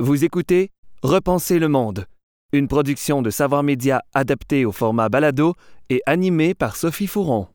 Vous 0.00 0.24
écoutez 0.24 0.70
Repenser 1.02 1.58
le 1.58 1.66
monde, 1.66 2.06
une 2.52 2.68
production 2.68 3.20
de 3.20 3.30
Savoir 3.30 3.64
Média 3.64 4.04
adaptée 4.14 4.64
au 4.64 4.70
format 4.70 5.08
balado 5.08 5.54
et 5.90 6.02
animée 6.06 6.54
par 6.54 6.76
Sophie 6.76 7.08
Fouron. 7.08 7.48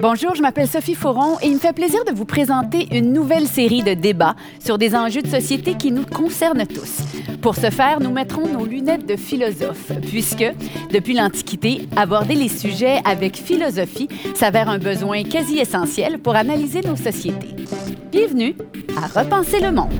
Bonjour, 0.00 0.34
je 0.34 0.42
m'appelle 0.42 0.66
Sophie 0.66 0.96
Fauron 0.96 1.38
et 1.40 1.46
il 1.46 1.54
me 1.54 1.58
fait 1.60 1.72
plaisir 1.72 2.04
de 2.04 2.10
vous 2.10 2.24
présenter 2.24 2.88
une 2.90 3.12
nouvelle 3.12 3.46
série 3.46 3.84
de 3.84 3.94
débats 3.94 4.34
sur 4.58 4.76
des 4.76 4.96
enjeux 4.96 5.22
de 5.22 5.28
société 5.28 5.76
qui 5.76 5.92
nous 5.92 6.04
concernent 6.04 6.66
tous. 6.66 7.02
Pour 7.40 7.54
ce 7.54 7.70
faire, 7.70 8.00
nous 8.00 8.10
mettrons 8.10 8.48
nos 8.48 8.66
lunettes 8.66 9.06
de 9.06 9.14
philosophe, 9.14 9.92
puisque, 10.08 10.52
depuis 10.92 11.14
l'Antiquité, 11.14 11.86
aborder 11.94 12.34
les 12.34 12.48
sujets 12.48 13.00
avec 13.04 13.36
philosophie 13.36 14.08
s'avère 14.34 14.68
un 14.68 14.80
besoin 14.80 15.22
quasi 15.22 15.60
essentiel 15.60 16.18
pour 16.18 16.34
analyser 16.34 16.80
nos 16.80 16.96
sociétés. 16.96 17.54
Bienvenue 18.10 18.56
à 19.00 19.06
Repenser 19.06 19.60
le 19.60 19.70
monde. 19.70 19.92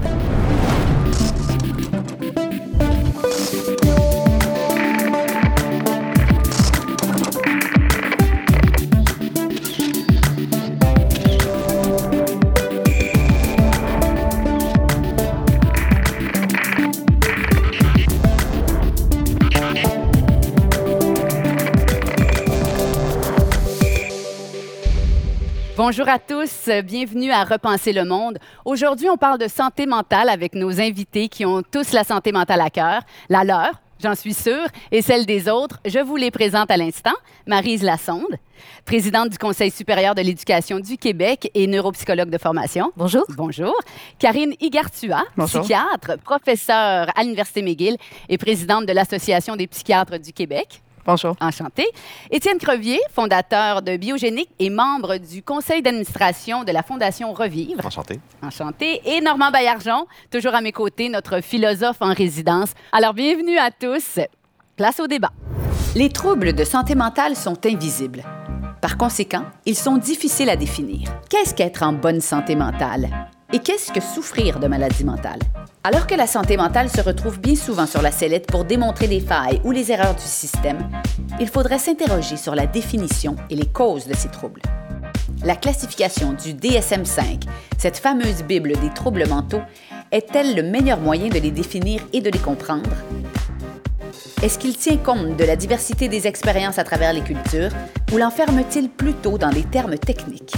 Bonjour 25.94 26.08
à 26.08 26.18
tous, 26.18 26.70
bienvenue 26.86 27.32
à 27.32 27.44
Repenser 27.44 27.92
le 27.92 28.06
monde. 28.06 28.38
Aujourd'hui, 28.64 29.10
on 29.10 29.18
parle 29.18 29.36
de 29.36 29.46
santé 29.46 29.84
mentale 29.84 30.30
avec 30.30 30.54
nos 30.54 30.80
invités 30.80 31.28
qui 31.28 31.44
ont 31.44 31.60
tous 31.60 31.92
la 31.92 32.02
santé 32.02 32.32
mentale 32.32 32.62
à 32.62 32.70
cœur, 32.70 33.02
la 33.28 33.44
leur, 33.44 33.72
j'en 34.02 34.14
suis 34.14 34.32
sûre, 34.32 34.66
et 34.90 35.02
celle 35.02 35.26
des 35.26 35.50
autres. 35.50 35.80
Je 35.84 35.98
vous 35.98 36.16
les 36.16 36.30
présente 36.30 36.70
à 36.70 36.78
l'instant. 36.78 37.12
Marise 37.46 37.82
Lassonde, 37.82 38.38
présidente 38.86 39.28
du 39.28 39.36
Conseil 39.36 39.70
supérieur 39.70 40.14
de 40.14 40.22
l'éducation 40.22 40.80
du 40.80 40.96
Québec 40.96 41.50
et 41.52 41.66
neuropsychologue 41.66 42.30
de 42.30 42.38
formation. 42.38 42.90
Bonjour. 42.96 43.24
Bonjour. 43.36 43.78
Karine 44.18 44.54
Igartua, 44.62 45.24
psychiatre, 45.44 46.16
professeure 46.24 47.08
à 47.14 47.22
l'Université 47.22 47.60
McGill 47.60 47.98
et 48.30 48.38
présidente 48.38 48.86
de 48.86 48.92
l'Association 48.94 49.56
des 49.56 49.66
psychiatres 49.66 50.18
du 50.18 50.32
Québec. 50.32 50.80
Bonjour. 51.04 51.34
Enchanté. 51.40 51.84
Étienne 52.30 52.58
Crevier, 52.58 53.00
fondateur 53.12 53.82
de 53.82 53.96
Biogénique 53.96 54.50
et 54.58 54.70
membre 54.70 55.16
du 55.16 55.42
conseil 55.42 55.82
d'administration 55.82 56.62
de 56.62 56.70
la 56.70 56.82
Fondation 56.82 57.32
Revivre. 57.32 57.84
Enchanté. 57.84 58.20
Enchanté. 58.40 59.00
Et 59.04 59.20
Normand 59.20 59.50
Baillargeon, 59.50 60.06
toujours 60.30 60.54
à 60.54 60.60
mes 60.60 60.72
côtés, 60.72 61.08
notre 61.08 61.40
philosophe 61.40 61.96
en 62.00 62.12
résidence. 62.12 62.70
Alors, 62.92 63.14
bienvenue 63.14 63.58
à 63.58 63.70
tous. 63.70 64.20
Place 64.76 65.00
au 65.00 65.08
débat. 65.08 65.30
Les 65.94 66.08
troubles 66.08 66.54
de 66.54 66.64
santé 66.64 66.94
mentale 66.94 67.36
sont 67.36 67.66
invisibles. 67.66 68.22
Par 68.80 68.96
conséquent, 68.96 69.44
ils 69.66 69.76
sont 69.76 69.96
difficiles 69.96 70.50
à 70.50 70.56
définir. 70.56 71.08
Qu'est-ce 71.28 71.54
qu'être 71.54 71.82
en 71.82 71.92
bonne 71.92 72.20
santé 72.20 72.54
mentale? 72.56 73.10
Et 73.54 73.58
qu'est-ce 73.58 73.92
que 73.92 74.00
souffrir 74.00 74.58
de 74.60 74.66
maladie 74.66 75.04
mentale? 75.04 75.38
Alors 75.84 76.06
que 76.06 76.14
la 76.14 76.26
santé 76.26 76.56
mentale 76.56 76.88
se 76.88 77.02
retrouve 77.02 77.38
bien 77.38 77.54
souvent 77.54 77.86
sur 77.86 78.00
la 78.00 78.10
sellette 78.10 78.46
pour 78.46 78.64
démontrer 78.64 79.06
les 79.06 79.20
failles 79.20 79.60
ou 79.62 79.72
les 79.72 79.92
erreurs 79.92 80.14
du 80.14 80.22
système, 80.22 80.88
il 81.38 81.48
faudrait 81.48 81.78
s'interroger 81.78 82.38
sur 82.38 82.54
la 82.54 82.64
définition 82.66 83.36
et 83.50 83.56
les 83.56 83.66
causes 83.66 84.06
de 84.06 84.14
ces 84.14 84.28
troubles. 84.28 84.62
La 85.44 85.54
classification 85.54 86.32
du 86.32 86.54
DSM-5, 86.54 87.42
cette 87.76 87.98
fameuse 87.98 88.42
Bible 88.42 88.72
des 88.80 88.88
troubles 88.94 89.28
mentaux, 89.28 89.60
est-elle 90.12 90.56
le 90.56 90.62
meilleur 90.62 90.98
moyen 90.98 91.28
de 91.28 91.38
les 91.38 91.50
définir 91.50 92.00
et 92.14 92.22
de 92.22 92.30
les 92.30 92.38
comprendre? 92.38 92.88
Est-ce 94.42 94.58
qu'il 94.58 94.78
tient 94.78 94.96
compte 94.96 95.36
de 95.36 95.44
la 95.44 95.56
diversité 95.56 96.08
des 96.08 96.26
expériences 96.26 96.78
à 96.78 96.84
travers 96.84 97.12
les 97.12 97.20
cultures 97.20 97.70
ou 98.14 98.16
l'enferme-t-il 98.16 98.88
plutôt 98.88 99.36
dans 99.36 99.50
des 99.50 99.64
termes 99.64 99.98
techniques? 99.98 100.54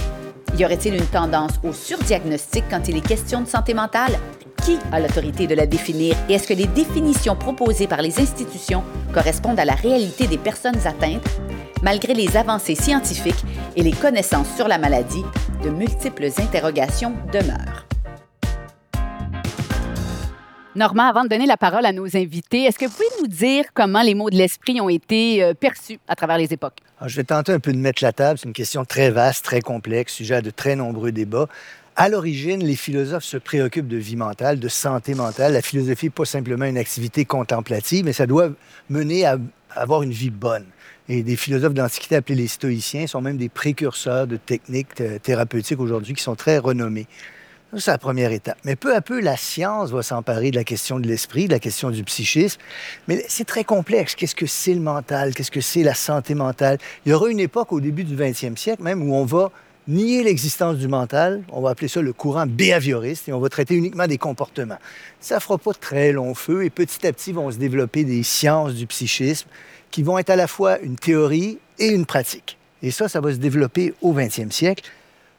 Y 0.57 0.63
aurait-il 0.63 0.95
une 0.95 1.05
tendance 1.05 1.53
au 1.63 1.73
surdiagnostic 1.73 2.63
quand 2.69 2.87
il 2.87 2.97
est 2.97 3.05
question 3.05 3.41
de 3.41 3.47
santé 3.47 3.73
mentale? 3.73 4.17
Qui 4.63 4.77
a 4.91 4.99
l'autorité 4.99 5.47
de 5.47 5.55
la 5.55 5.65
définir? 5.67 6.15
Et 6.29 6.33
est-ce 6.33 6.47
que 6.47 6.53
les 6.53 6.67
définitions 6.67 7.35
proposées 7.35 7.87
par 7.87 8.01
les 8.01 8.19
institutions 8.19 8.83
correspondent 9.13 9.59
à 9.59 9.65
la 9.65 9.75
réalité 9.75 10.27
des 10.27 10.37
personnes 10.37 10.79
atteintes? 10.85 11.27
Malgré 11.83 12.13
les 12.13 12.37
avancées 12.37 12.75
scientifiques 12.75 13.43
et 13.75 13.83
les 13.83 13.91
connaissances 13.91 14.55
sur 14.55 14.67
la 14.67 14.77
maladie, 14.77 15.23
de 15.63 15.69
multiples 15.69 16.29
interrogations 16.39 17.13
demeurent. 17.33 17.85
Normand, 20.75 21.07
avant 21.07 21.23
de 21.23 21.29
donner 21.29 21.45
la 21.45 21.55
parole 21.55 21.85
à 21.85 21.93
nos 21.93 22.17
invités, 22.17 22.63
est-ce 22.63 22.77
que 22.77 22.83
vous 22.83 22.91
pouvez 22.91 23.21
nous 23.21 23.27
dire 23.27 23.63
comment 23.73 24.01
les 24.01 24.13
mots 24.13 24.29
de 24.29 24.35
l'esprit 24.35 24.81
ont 24.81 24.89
été 24.89 25.41
euh, 25.41 25.53
perçus 25.53 25.99
à 26.05 26.17
travers 26.17 26.37
les 26.37 26.51
époques? 26.51 26.79
Alors, 26.99 27.07
je 27.07 27.15
vais 27.15 27.23
tenter 27.23 27.53
un 27.53 27.61
peu 27.61 27.71
de 27.71 27.77
mettre 27.77 28.03
la 28.03 28.11
table. 28.11 28.37
C'est 28.37 28.47
une 28.47 28.53
question 28.53 28.83
très 28.83 29.09
vaste, 29.09 29.45
très 29.45 29.61
complexe, 29.61 30.11
sujet 30.11 30.35
à 30.35 30.41
de 30.41 30.49
très 30.49 30.75
nombreux 30.75 31.13
débats. 31.13 31.47
À 31.95 32.09
l'origine, 32.09 32.61
les 32.61 32.75
philosophes 32.75 33.23
se 33.23 33.37
préoccupent 33.37 33.87
de 33.87 33.95
vie 33.95 34.17
mentale, 34.17 34.59
de 34.59 34.67
santé 34.67 35.13
mentale. 35.13 35.53
La 35.53 35.61
philosophie 35.61 36.07
n'est 36.07 36.09
pas 36.09 36.25
simplement 36.25 36.65
une 36.65 36.77
activité 36.77 37.23
contemplative, 37.23 38.03
mais 38.03 38.11
ça 38.11 38.27
doit 38.27 38.49
mener 38.89 39.25
à 39.25 39.37
avoir 39.75 40.03
une 40.03 40.11
vie 40.11 40.29
bonne. 40.29 40.65
Et 41.07 41.23
des 41.23 41.37
philosophes 41.37 41.73
d'Antiquité 41.73 42.17
appelés 42.17 42.35
les 42.35 42.47
stoïciens 42.47 43.07
sont 43.07 43.21
même 43.21 43.37
des 43.37 43.47
précurseurs 43.47 44.27
de 44.27 44.35
techniques 44.35 44.99
euh, 44.99 45.19
thérapeutiques 45.19 45.79
aujourd'hui 45.79 46.15
qui 46.15 46.23
sont 46.23 46.35
très 46.35 46.57
renommés. 46.57 47.07
C'est 47.77 47.91
la 47.91 47.97
première 47.97 48.31
étape. 48.31 48.57
Mais 48.63 48.75
peu 48.75 48.95
à 48.95 49.01
peu, 49.01 49.19
la 49.19 49.35
science 49.35 49.91
va 49.91 50.01
s'emparer 50.01 50.51
de 50.51 50.55
la 50.55 50.63
question 50.63 50.99
de 50.99 51.07
l'esprit, 51.07 51.47
de 51.47 51.51
la 51.51 51.59
question 51.59 51.89
du 51.89 52.03
psychisme. 52.03 52.59
Mais 53.07 53.25
c'est 53.27 53.43
très 53.43 53.65
complexe. 53.65 54.15
Qu'est-ce 54.15 54.35
que 54.35 54.45
c'est 54.45 54.73
le 54.73 54.79
mental? 54.79 55.33
Qu'est-ce 55.33 55.51
que 55.51 55.61
c'est 55.61 55.83
la 55.83 55.93
santé 55.93 56.35
mentale? 56.35 56.77
Il 57.05 57.09
y 57.09 57.13
aura 57.13 57.29
une 57.29 57.39
époque 57.39 57.73
au 57.73 57.81
début 57.81 58.05
du 58.05 58.15
20e 58.15 58.55
siècle 58.55 58.81
même 58.81 59.03
où 59.03 59.13
on 59.13 59.25
va 59.25 59.51
nier 59.87 60.23
l'existence 60.23 60.77
du 60.77 60.87
mental. 60.87 61.43
On 61.51 61.61
va 61.61 61.71
appeler 61.71 61.89
ça 61.89 62.01
le 62.01 62.13
courant 62.13 62.45
behavioriste 62.47 63.27
et 63.27 63.33
on 63.33 63.39
va 63.39 63.49
traiter 63.49 63.75
uniquement 63.75 64.07
des 64.07 64.17
comportements. 64.17 64.79
Ça 65.19 65.39
fera 65.39 65.57
pas 65.57 65.73
très 65.73 66.13
long 66.13 66.33
feu 66.33 66.63
et 66.63 66.69
petit 66.69 67.05
à 67.05 67.11
petit 67.11 67.33
vont 67.33 67.51
se 67.51 67.57
développer 67.57 68.03
des 68.05 68.23
sciences 68.23 68.73
du 68.73 68.87
psychisme 68.87 69.47
qui 69.91 70.01
vont 70.01 70.17
être 70.17 70.29
à 70.29 70.35
la 70.35 70.47
fois 70.47 70.79
une 70.79 70.95
théorie 70.95 71.59
et 71.77 71.87
une 71.87 72.05
pratique. 72.05 72.57
Et 72.81 72.91
ça, 72.91 73.09
ça 73.09 73.19
va 73.19 73.31
se 73.31 73.37
développer 73.37 73.93
au 74.01 74.13
20e 74.13 74.51
siècle. 74.51 74.83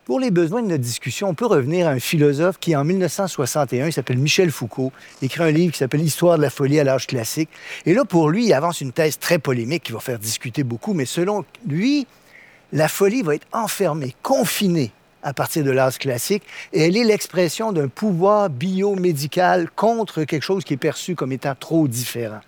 Pour 0.06 0.21
les 0.21 0.31
besoins 0.31 0.62
de 0.62 0.69
notre 0.69 0.84
discussion, 0.84 1.31
on 1.31 1.34
peut 1.34 1.47
revenir 1.47 1.89
à 1.89 1.91
un 1.91 1.99
philosophe 1.99 2.59
qui, 2.61 2.77
en 2.77 2.84
1961, 2.84 3.87
il 3.87 3.93
s'appelle 3.93 4.19
Michel 4.19 4.53
Foucault, 4.53 4.93
écrit 5.21 5.43
un 5.43 5.50
livre 5.50 5.72
qui 5.72 5.81
s'appelle 5.81 6.00
Histoire 6.00 6.37
de 6.37 6.43
la 6.43 6.50
folie 6.50 6.78
à 6.78 6.84
l'âge 6.84 7.09
classique. 7.09 7.49
Et 7.87 7.93
là, 7.93 8.05
pour 8.05 8.31
lui, 8.31 8.47
il 8.47 8.53
avance 8.53 8.81
une 8.81 8.93
thèse 8.93 9.19
très 9.19 9.41
polémique 9.41 9.83
qui 9.83 9.91
va 9.91 9.99
faire 9.99 10.21
discuter 10.21 10.62
beaucoup, 10.62 10.95
mais 10.95 11.06
selon 11.06 11.45
lui, 11.66 12.06
la 12.72 12.87
folie 12.87 13.22
va 13.22 13.34
être 13.34 13.49
enfermée, 13.50 14.15
confinée 14.22 14.93
à 15.25 15.33
partir 15.33 15.65
de 15.65 15.72
l'âge 15.72 15.99
classique, 15.99 16.45
et 16.72 16.83
elle 16.83 16.97
est 16.97 17.03
l'expression 17.03 17.72
d'un 17.72 17.89
pouvoir 17.89 18.49
biomédical 18.49 19.69
contre 19.75 20.22
quelque 20.22 20.45
chose 20.45 20.62
qui 20.62 20.75
est 20.75 20.77
perçu 20.77 21.16
comme 21.16 21.33
étant 21.33 21.56
trop 21.56 21.89
différent. 21.89 22.43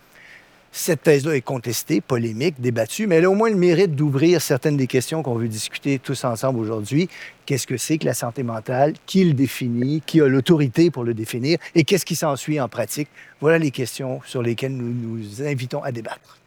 Cette 0.71 1.03
thèse-là 1.03 1.35
est 1.35 1.41
contestée, 1.41 2.01
polémique, 2.01 2.61
débattue, 2.61 3.07
mais 3.07 3.17
elle 3.17 3.25
a 3.25 3.31
au 3.31 3.35
moins 3.35 3.49
le 3.49 3.57
mérite 3.57 3.95
d'ouvrir 3.95 4.43
certaines 4.43 4.77
des 4.77 4.87
questions 4.87 5.23
qu'on 5.23 5.35
veut 5.35 5.49
discuter 5.49 5.99
tous 5.99 6.25
ensemble 6.25 6.61
aujourd'hui. 6.61 7.09
Qu'est-ce 7.47 7.67
que 7.67 7.79
c'est 7.79 7.97
que 7.97 8.05
la 8.05 8.15
santé 8.15 8.43
mentale? 8.43 8.93
Qui 9.07 9.25
le 9.25 9.33
définit? 9.33 10.03
Qui 10.05 10.21
a 10.21 10.29
l'autorité 10.29 10.91
pour 10.91 11.05
le 11.05 11.15
définir? 11.15 11.59
Et 11.75 11.85
qu'est-ce 11.85 12.05
qui 12.05 12.17
s'ensuit 12.17 12.61
en 12.61 12.69
pratique? 12.69 13.09
Voilà 13.41 13.59
les 13.59 13.71
questions 13.71 14.21
sur 14.27 14.43
lesquelles 14.43 14.77
nous 14.77 14.93
nous 14.93 15.43
invitons 15.43 15.83
à 15.83 15.91
débattre. 15.91 16.39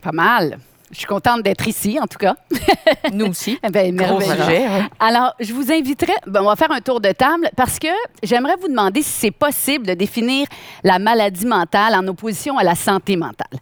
Pas 0.00 0.12
mal. 0.12 0.58
Je 0.90 0.98
suis 0.98 1.06
contente 1.06 1.42
d'être 1.42 1.68
ici, 1.68 1.98
en 2.00 2.06
tout 2.06 2.18
cas. 2.18 2.34
Nous 3.12 3.26
aussi. 3.26 3.58
ben, 3.70 4.00
hein. 4.00 4.88
Alors, 4.98 5.34
je 5.38 5.52
vous 5.52 5.70
inviterai, 5.70 6.14
ben, 6.26 6.42
on 6.42 6.46
va 6.46 6.56
faire 6.56 6.72
un 6.72 6.80
tour 6.80 7.00
de 7.00 7.12
table 7.12 7.48
parce 7.56 7.78
que 7.78 7.88
j'aimerais 8.22 8.56
vous 8.60 8.68
demander 8.68 9.02
si 9.02 9.10
c'est 9.10 9.30
possible 9.30 9.86
de 9.86 9.94
définir 9.94 10.46
la 10.82 10.98
maladie 10.98 11.46
mentale 11.46 11.94
en 11.94 12.06
opposition 12.08 12.58
à 12.58 12.64
la 12.64 12.74
santé 12.74 13.16
mentale. 13.16 13.60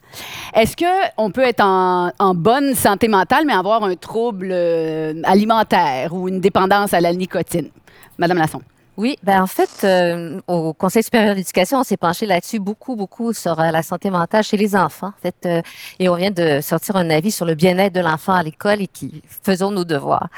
Est-ce 0.55 0.75
qu'on 0.77 1.31
peut 1.31 1.43
être 1.43 1.63
en, 1.63 2.11
en 2.19 2.35
bonne 2.35 2.75
santé 2.75 3.09
mentale, 3.09 3.45
mais 3.47 3.53
avoir 3.53 3.85
un 3.85 3.95
trouble 3.95 4.49
euh, 4.51 5.21
alimentaire 5.25 6.15
ou 6.15 6.29
une 6.29 6.41
dépendance 6.41 6.95
à 6.95 7.01
la 7.01 7.13
nicotine? 7.13 7.69
Madame 8.17 8.39
Lasson. 8.39 8.63
Oui, 8.99 9.17
ben 9.23 9.41
en 9.41 9.47
fait, 9.47 9.71
euh, 9.85 10.41
au 10.49 10.73
Conseil 10.73 11.05
supérieur 11.05 11.37
d'éducation, 11.37 11.79
on 11.79 11.85
s'est 11.85 11.97
penché 11.97 12.27
là-dessus 12.27 12.59
beaucoup, 12.59 12.97
beaucoup 12.97 13.33
sur 13.33 13.61
euh, 13.61 13.71
la 13.71 13.85
santé 13.85 14.11
mentale 14.11 14.43
chez 14.43 14.57
les 14.57 14.75
enfants. 14.75 15.13
En 15.17 15.23
fait, 15.23 15.37
euh, 15.47 15.63
et 16.01 16.09
on 16.09 16.17
vient 16.17 16.33
de 16.33 16.61
sortir 16.61 16.97
un 16.97 17.09
avis 17.09 17.31
sur 17.31 17.47
le 17.47 17.55
bien-être 17.55 17.95
de 17.95 18.01
l'enfant 18.01 18.33
à 18.33 18.43
l'école 18.43 18.83
et 18.83 18.89
qui 18.89 19.23
faisons 19.45 19.71
nos 19.71 19.85
devoirs. 19.85 20.29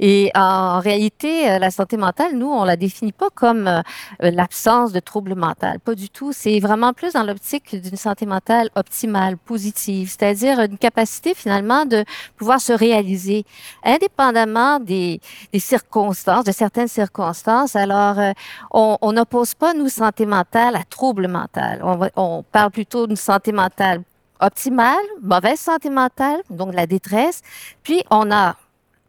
Et 0.00 0.30
en 0.34 0.80
réalité, 0.80 1.50
euh, 1.50 1.58
la 1.58 1.70
santé 1.70 1.96
mentale, 1.96 2.34
nous, 2.34 2.50
on 2.50 2.64
la 2.64 2.76
définit 2.76 3.12
pas 3.12 3.30
comme 3.34 3.68
euh, 3.68 3.82
l'absence 4.20 4.92
de 4.92 5.00
troubles 5.00 5.34
mentaux. 5.34 5.66
Pas 5.84 5.94
du 5.94 6.08
tout. 6.08 6.32
C'est 6.32 6.58
vraiment 6.60 6.92
plus 6.92 7.12
dans 7.12 7.22
l'optique 7.22 7.80
d'une 7.80 7.96
santé 7.96 8.26
mentale 8.26 8.70
optimale, 8.74 9.36
positive, 9.36 10.08
c'est-à-dire 10.08 10.60
une 10.60 10.78
capacité 10.78 11.34
finalement 11.34 11.86
de 11.86 12.04
pouvoir 12.36 12.60
se 12.60 12.72
réaliser 12.72 13.44
indépendamment 13.84 14.80
des, 14.80 15.20
circonstances, 15.58 16.44
de 16.44 16.52
certaines 16.52 16.88
circonstances. 16.88 17.76
Alors, 17.76 18.18
euh, 18.18 18.32
on 18.72 19.12
n'oppose 19.12 19.54
pas, 19.54 19.74
nous, 19.74 19.88
santé 19.88 20.26
mentale 20.26 20.76
à 20.76 20.82
trouble 20.84 21.28
mental. 21.28 21.80
On, 21.82 22.08
on 22.16 22.42
parle 22.42 22.70
plutôt 22.70 23.06
d'une 23.06 23.16
santé 23.16 23.52
mentale 23.52 24.02
optimale, 24.40 25.04
mauvaise 25.22 25.60
santé 25.60 25.90
mentale, 25.90 26.40
donc 26.50 26.74
la 26.74 26.86
détresse. 26.86 27.40
Puis, 27.82 28.02
on 28.10 28.30
a 28.32 28.56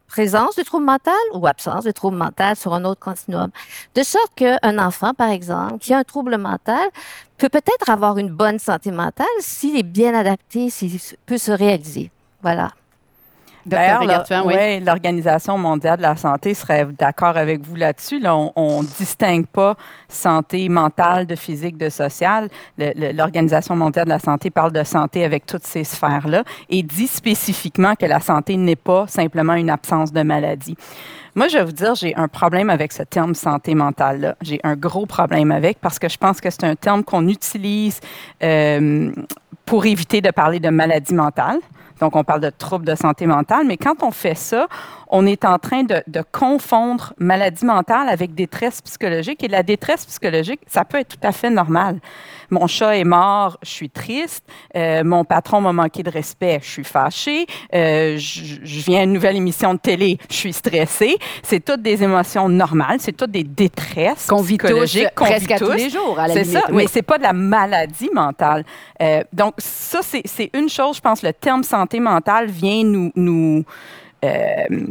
présence 0.07 0.55
de 0.55 0.63
trouble 0.63 0.85
mental 0.85 1.13
ou 1.33 1.47
absence 1.47 1.83
de 1.83 1.91
trouble 1.91 2.17
mental 2.17 2.55
sur 2.55 2.73
un 2.73 2.85
autre 2.85 2.99
continuum. 2.99 3.49
De 3.95 4.03
sorte 4.03 4.33
qu'un 4.35 4.77
enfant, 4.79 5.13
par 5.13 5.29
exemple, 5.29 5.79
qui 5.79 5.93
a 5.93 5.99
un 5.99 6.03
trouble 6.03 6.37
mental, 6.37 6.89
peut 7.37 7.49
peut-être 7.49 7.89
avoir 7.89 8.17
une 8.17 8.29
bonne 8.29 8.59
santé 8.59 8.91
mentale 8.91 9.27
s'il 9.39 9.77
est 9.77 9.83
bien 9.83 10.13
adapté, 10.13 10.69
s'il 10.69 10.99
peut 11.25 11.37
se 11.37 11.51
réaliser. 11.51 12.11
Voilà. 12.41 12.71
D'ailleurs, 13.65 14.25
oui. 14.45 14.79
l'Organisation 14.79 15.57
mondiale 15.57 15.97
de 15.97 16.03
la 16.03 16.15
santé 16.15 16.53
serait 16.53 16.85
d'accord 16.97 17.35
avec 17.35 17.65
vous 17.65 17.75
là-dessus. 17.75 18.19
Là, 18.19 18.35
on, 18.35 18.83
ne 18.83 18.87
distingue 18.87 19.47
pas 19.47 19.75
santé 20.07 20.69
mentale 20.69 21.25
de 21.25 21.35
physique, 21.35 21.77
de 21.77 21.89
sociale. 21.89 22.49
L'Organisation 22.77 23.75
mondiale 23.75 24.05
de 24.05 24.11
la 24.11 24.19
santé 24.19 24.51
parle 24.51 24.71
de 24.71 24.83
santé 24.83 25.23
avec 25.23 25.45
toutes 25.45 25.65
ces 25.65 25.83
sphères-là 25.83 26.43
et 26.69 26.83
dit 26.83 27.07
spécifiquement 27.07 27.95
que 27.95 28.05
la 28.05 28.19
santé 28.19 28.55
n'est 28.55 28.75
pas 28.75 29.07
simplement 29.07 29.53
une 29.55 29.69
absence 29.69 30.13
de 30.13 30.21
maladie. 30.21 30.77
Moi, 31.33 31.49
je 31.49 31.57
vais 31.57 31.65
vous 31.65 31.73
dire, 31.73 31.95
j'ai 31.95 32.15
un 32.15 32.29
problème 32.29 32.69
avec 32.69 32.93
ce 32.93 33.03
terme 33.03 33.35
santé 33.35 33.75
mentale-là. 33.75 34.35
J'ai 34.41 34.61
un 34.63 34.75
gros 34.75 35.05
problème 35.05 35.51
avec 35.51 35.79
parce 35.81 35.99
que 35.99 36.07
je 36.07 36.17
pense 36.17 36.39
que 36.39 36.49
c'est 36.49 36.63
un 36.63 36.75
terme 36.75 37.03
qu'on 37.03 37.27
utilise 37.27 37.99
euh, 38.41 39.11
pour 39.65 39.85
éviter 39.85 40.21
de 40.21 40.31
parler 40.31 40.61
de 40.61 40.69
maladie 40.69 41.13
mentale. 41.13 41.59
Donc, 41.99 42.15
on 42.15 42.23
parle 42.23 42.41
de 42.41 42.49
troubles 42.49 42.85
de 42.85 42.95
santé 42.95 43.25
mentale, 43.25 43.65
mais 43.65 43.77
quand 43.77 44.03
on 44.03 44.11
fait 44.11 44.35
ça, 44.35 44.67
on 45.07 45.25
est 45.25 45.45
en 45.45 45.59
train 45.59 45.83
de, 45.83 46.03
confondre 46.31 47.13
maladie 47.17 47.65
mentale 47.65 48.09
avec 48.09 48.33
détresse 48.33 48.81
psychologique. 48.81 49.43
Et 49.43 49.47
la 49.47 49.63
détresse 49.63 50.05
psychologique, 50.05 50.61
ça 50.67 50.83
peut 50.83 50.99
être 50.99 51.17
tout 51.19 51.27
à 51.27 51.31
fait 51.31 51.49
normal. 51.49 51.99
Mon 52.49 52.67
chat 52.67 52.97
est 52.97 53.03
mort, 53.03 53.57
je 53.63 53.69
suis 53.69 53.89
triste. 53.89 54.43
Euh, 54.75 55.03
mon 55.03 55.23
patron 55.23 55.61
m'a 55.61 55.73
manqué 55.73 56.03
de 56.03 56.09
respect, 56.09 56.59
je 56.61 56.69
suis 56.69 56.83
fâchée. 56.83 57.45
Euh, 57.73 58.17
je, 58.17 58.81
viens 58.85 59.01
à 59.01 59.03
une 59.03 59.13
nouvelle 59.13 59.35
émission 59.35 59.73
de 59.73 59.79
télé, 59.79 60.17
je 60.29 60.35
suis 60.35 60.53
stressée. 60.53 61.17
C'est 61.43 61.63
toutes 61.63 61.81
des 61.81 62.03
émotions 62.03 62.49
normales, 62.49 62.97
c'est 62.99 63.15
toutes 63.15 63.31
des 63.31 63.43
détresses 63.43 64.27
qu'on 64.27 64.41
vit 64.41 64.57
psychologiques 64.57 65.07
qu'on 65.15 65.25
presque 65.25 65.51
vit 65.51 65.57
tous. 65.57 65.71
les 65.71 65.89
jours. 65.89 66.19
C'est 66.33 66.43
ça, 66.43 66.61
mais 66.71 66.87
c'est 66.87 67.01
pas 67.01 67.17
de 67.17 67.23
la 67.23 67.33
maladie 67.33 68.09
mentale. 68.13 68.63
Euh, 69.01 69.23
donc 69.33 69.55
ça, 69.57 69.99
c'est 70.01 70.49
une 70.53 70.69
chose. 70.69 70.97
Je 70.97 71.01
pense 71.01 71.23
le 71.23 71.33
terme 71.33 71.63
santé 71.63 71.84
mentale 71.93 72.47
vient 72.47 72.83
nous 72.83 73.11
nous 73.15 73.63
euh, 74.23 74.87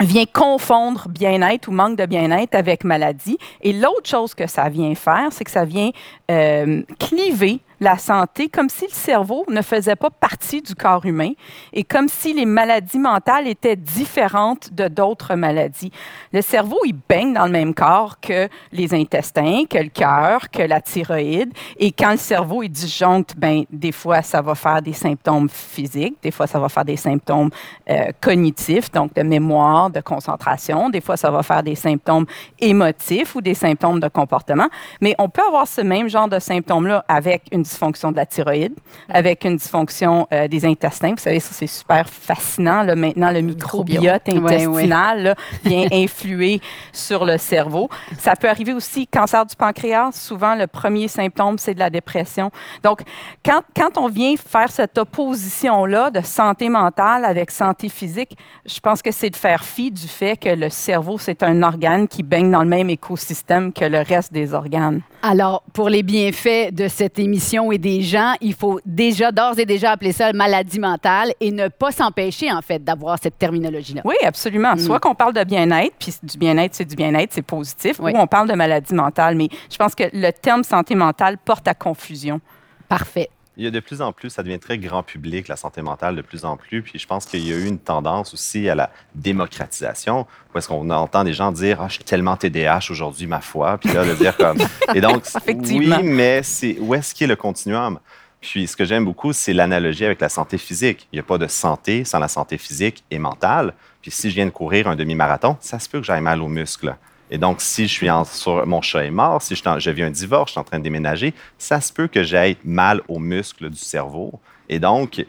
vient 0.00 0.26
confondre 0.26 1.08
bien-être 1.08 1.68
ou 1.68 1.72
manque 1.72 1.96
de 1.96 2.06
bien-être 2.06 2.54
avec 2.54 2.84
maladie. 2.84 3.38
Et 3.62 3.72
l'autre 3.72 4.08
chose 4.08 4.34
que 4.34 4.46
ça 4.46 4.68
vient 4.68 4.94
faire, 4.94 5.28
c'est 5.32 5.44
que 5.44 5.50
ça 5.50 5.64
vient 5.64 5.90
euh, 6.30 6.82
cliver 6.98 7.60
la 7.80 7.98
santé 7.98 8.48
comme 8.48 8.68
si 8.68 8.84
le 8.86 8.92
cerveau 8.92 9.44
ne 9.48 9.62
faisait 9.62 9.96
pas 9.96 10.10
partie 10.10 10.62
du 10.62 10.74
corps 10.74 11.04
humain 11.04 11.30
et 11.72 11.84
comme 11.84 12.08
si 12.08 12.32
les 12.32 12.46
maladies 12.46 12.98
mentales 12.98 13.46
étaient 13.46 13.76
différentes 13.76 14.72
de 14.72 14.88
d'autres 14.88 15.34
maladies. 15.34 15.92
Le 16.32 16.42
cerveau, 16.42 16.78
il 16.84 16.96
baigne 17.08 17.32
dans 17.34 17.46
le 17.46 17.52
même 17.52 17.74
corps 17.74 18.18
que 18.20 18.48
les 18.72 18.94
intestins, 18.94 19.64
que 19.68 19.78
le 19.78 19.90
cœur, 19.90 20.50
que 20.50 20.62
la 20.62 20.80
thyroïde. 20.80 21.52
Et 21.78 21.92
quand 21.92 22.10
le 22.10 22.16
cerveau 22.16 22.62
est 22.62 22.68
disjoncte, 22.68 23.34
ben, 23.36 23.64
des 23.70 23.92
fois, 23.92 24.22
ça 24.22 24.42
va 24.42 24.54
faire 24.54 24.82
des 24.82 24.92
symptômes 24.92 25.48
physiques, 25.48 26.16
des 26.22 26.30
fois, 26.30 26.46
ça 26.46 26.58
va 26.58 26.68
faire 26.68 26.84
des 26.84 26.96
symptômes 26.96 27.50
euh, 27.88 28.10
cognitifs, 28.20 28.90
donc 28.90 29.14
de 29.14 29.22
mémoire, 29.22 29.90
de 29.90 30.00
concentration. 30.00 30.90
Des 30.90 31.00
fois, 31.00 31.16
ça 31.16 31.30
va 31.30 31.42
faire 31.42 31.62
des 31.62 31.74
symptômes 31.74 32.26
émotifs 32.58 33.34
ou 33.34 33.40
des 33.40 33.54
symptômes 33.54 34.00
de 34.00 34.08
comportement. 34.08 34.68
Mais 35.00 35.14
on 35.18 35.28
peut 35.28 35.42
avoir 35.46 35.66
ce 35.66 35.80
même 35.80 36.08
genre 36.08 36.28
de 36.28 36.38
symptômes-là 36.38 37.04
avec 37.08 37.44
une 37.52 37.64
dysfonction 37.68 38.10
de 38.10 38.16
la 38.16 38.26
thyroïde, 38.26 38.74
avec 39.08 39.44
une 39.44 39.56
dysfonction 39.56 40.26
euh, 40.32 40.48
des 40.48 40.64
intestins. 40.64 41.10
Vous 41.10 41.22
savez, 41.22 41.40
ça, 41.40 41.50
c'est 41.52 41.66
super 41.66 42.08
fascinant. 42.08 42.82
Là, 42.82 42.94
maintenant, 42.94 43.30
le 43.30 43.40
microbiote 43.40 44.28
intestinal 44.28 45.36
vient 45.64 45.86
influer 45.92 46.60
sur 46.92 47.24
le 47.24 47.38
cerveau. 47.38 47.88
Ça 48.18 48.34
peut 48.36 48.48
arriver 48.48 48.72
aussi, 48.72 49.06
cancer 49.06 49.44
du 49.46 49.54
pancréas. 49.54 50.12
Souvent, 50.12 50.54
le 50.54 50.66
premier 50.66 51.08
symptôme, 51.08 51.58
c'est 51.58 51.74
de 51.74 51.78
la 51.78 51.90
dépression. 51.90 52.50
Donc, 52.82 53.02
quand, 53.44 53.60
quand 53.76 53.98
on 53.98 54.08
vient 54.08 54.34
faire 54.36 54.70
cette 54.70 54.96
opposition-là 54.98 56.10
de 56.10 56.20
santé 56.22 56.68
mentale 56.68 57.24
avec 57.24 57.50
santé 57.50 57.88
physique, 57.88 58.36
je 58.66 58.80
pense 58.80 59.02
que 59.02 59.10
c'est 59.10 59.30
de 59.30 59.36
faire 59.36 59.64
fi 59.64 59.90
du 59.90 60.08
fait 60.08 60.36
que 60.36 60.48
le 60.48 60.70
cerveau, 60.70 61.18
c'est 61.18 61.42
un 61.42 61.62
organe 61.62 62.08
qui 62.08 62.22
baigne 62.22 62.50
dans 62.50 62.62
le 62.62 62.68
même 62.68 62.90
écosystème 62.90 63.72
que 63.72 63.84
le 63.84 63.98
reste 64.00 64.32
des 64.32 64.54
organes. 64.54 65.02
Alors, 65.22 65.62
pour 65.72 65.88
les 65.88 66.02
bienfaits 66.02 66.72
de 66.72 66.86
cette 66.86 67.18
émission 67.18 67.57
et 67.72 67.78
des 67.78 68.02
gens, 68.02 68.34
il 68.40 68.54
faut 68.54 68.80
déjà, 68.84 69.32
d'ores 69.32 69.58
et 69.58 69.66
déjà, 69.66 69.92
appeler 69.92 70.12
ça 70.12 70.32
maladie 70.32 70.78
mentale 70.78 71.32
et 71.40 71.50
ne 71.50 71.68
pas 71.68 71.90
s'empêcher, 71.90 72.50
en 72.52 72.62
fait, 72.62 72.82
d'avoir 72.82 73.18
cette 73.20 73.38
terminologie-là. 73.38 74.02
Oui, 74.04 74.16
absolument. 74.24 74.74
Mm. 74.74 74.78
Soit 74.78 75.00
qu'on 75.00 75.14
parle 75.14 75.32
de 75.32 75.44
bien-être, 75.44 75.94
puis 75.98 76.14
du 76.22 76.38
bien-être, 76.38 76.74
c'est 76.74 76.84
du 76.84 76.96
bien-être, 76.96 77.32
c'est 77.32 77.42
positif, 77.42 78.00
ou 78.00 78.08
on 78.08 78.26
parle 78.26 78.48
de 78.48 78.54
maladie 78.54 78.94
mentale. 78.94 79.36
Mais 79.36 79.48
je 79.70 79.76
pense 79.76 79.94
que 79.94 80.04
le 80.12 80.30
terme 80.30 80.64
santé 80.64 80.94
mentale 80.94 81.38
porte 81.38 81.68
à 81.68 81.74
confusion. 81.74 82.40
Parfait 82.88 83.28
il 83.58 83.64
y 83.64 83.66
a 83.66 83.72
de 83.72 83.80
plus 83.80 84.00
en 84.00 84.12
plus, 84.12 84.30
ça 84.30 84.44
devient 84.44 84.60
très 84.60 84.78
grand 84.78 85.02
public, 85.02 85.48
la 85.48 85.56
santé 85.56 85.82
mentale, 85.82 86.14
de 86.14 86.22
plus 86.22 86.44
en 86.44 86.56
plus. 86.56 86.80
Puis 86.80 86.96
je 86.96 87.06
pense 87.08 87.26
qu'il 87.26 87.46
y 87.46 87.52
a 87.52 87.56
eu 87.56 87.66
une 87.66 87.80
tendance 87.80 88.32
aussi 88.32 88.68
à 88.68 88.76
la 88.76 88.90
démocratisation, 89.16 90.28
où 90.54 90.58
est-ce 90.58 90.68
qu'on 90.68 90.88
entend 90.90 91.24
des 91.24 91.32
gens 91.32 91.50
dire 91.50 91.82
Ah, 91.82 91.88
je 91.88 91.94
suis 91.94 92.04
tellement 92.04 92.36
TDAH 92.36 92.90
aujourd'hui, 92.90 93.26
ma 93.26 93.40
foi. 93.40 93.76
Puis 93.78 93.92
là, 93.92 94.04
de 94.04 94.14
dire 94.14 94.36
comme. 94.36 94.58
Et 94.94 95.00
donc, 95.00 95.24
oui, 95.48 95.92
mais 96.04 96.44
c'est 96.44 96.76
où 96.78 96.94
est-ce 96.94 97.12
qu'il 97.12 97.24
est 97.24 97.28
le 97.28 97.36
continuum? 97.36 97.98
Puis 98.40 98.68
ce 98.68 98.76
que 98.76 98.84
j'aime 98.84 99.04
beaucoup, 99.04 99.32
c'est 99.32 99.52
l'analogie 99.52 100.04
avec 100.04 100.20
la 100.20 100.28
santé 100.28 100.56
physique. 100.56 101.08
Il 101.12 101.16
n'y 101.16 101.20
a 101.20 101.24
pas 101.24 101.38
de 101.38 101.48
santé 101.48 102.04
sans 102.04 102.20
la 102.20 102.28
santé 102.28 102.58
physique 102.58 103.02
et 103.10 103.18
mentale. 103.18 103.74
Puis 104.00 104.12
si 104.12 104.30
je 104.30 104.36
viens 104.36 104.46
de 104.46 104.50
courir 104.50 104.86
un 104.86 104.94
demi-marathon, 104.94 105.56
ça 105.58 105.80
se 105.80 105.88
peut 105.88 105.98
que 105.98 106.06
j'aille 106.06 106.22
mal 106.22 106.40
aux 106.40 106.48
muscles. 106.48 106.94
Et 107.30 107.38
donc, 107.38 107.60
si 107.60 107.86
je 107.86 107.92
suis 107.92 108.10
en, 108.10 108.24
sur, 108.24 108.66
mon 108.66 108.80
chat 108.80 109.04
est 109.04 109.10
mort, 109.10 109.42
si 109.42 109.54
je, 109.54 109.62
je 109.78 109.90
vis 109.90 110.02
un 110.02 110.10
divorce, 110.10 110.50
je 110.50 110.52
suis 110.52 110.60
en 110.60 110.64
train 110.64 110.78
de 110.78 110.84
déménager, 110.84 111.34
ça 111.58 111.80
se 111.80 111.92
peut 111.92 112.08
que 112.08 112.22
j'aille 112.22 112.56
mal 112.64 113.02
aux 113.08 113.18
muscles 113.18 113.70
du 113.70 113.78
cerveau. 113.78 114.40
Et 114.68 114.78
donc, 114.78 115.24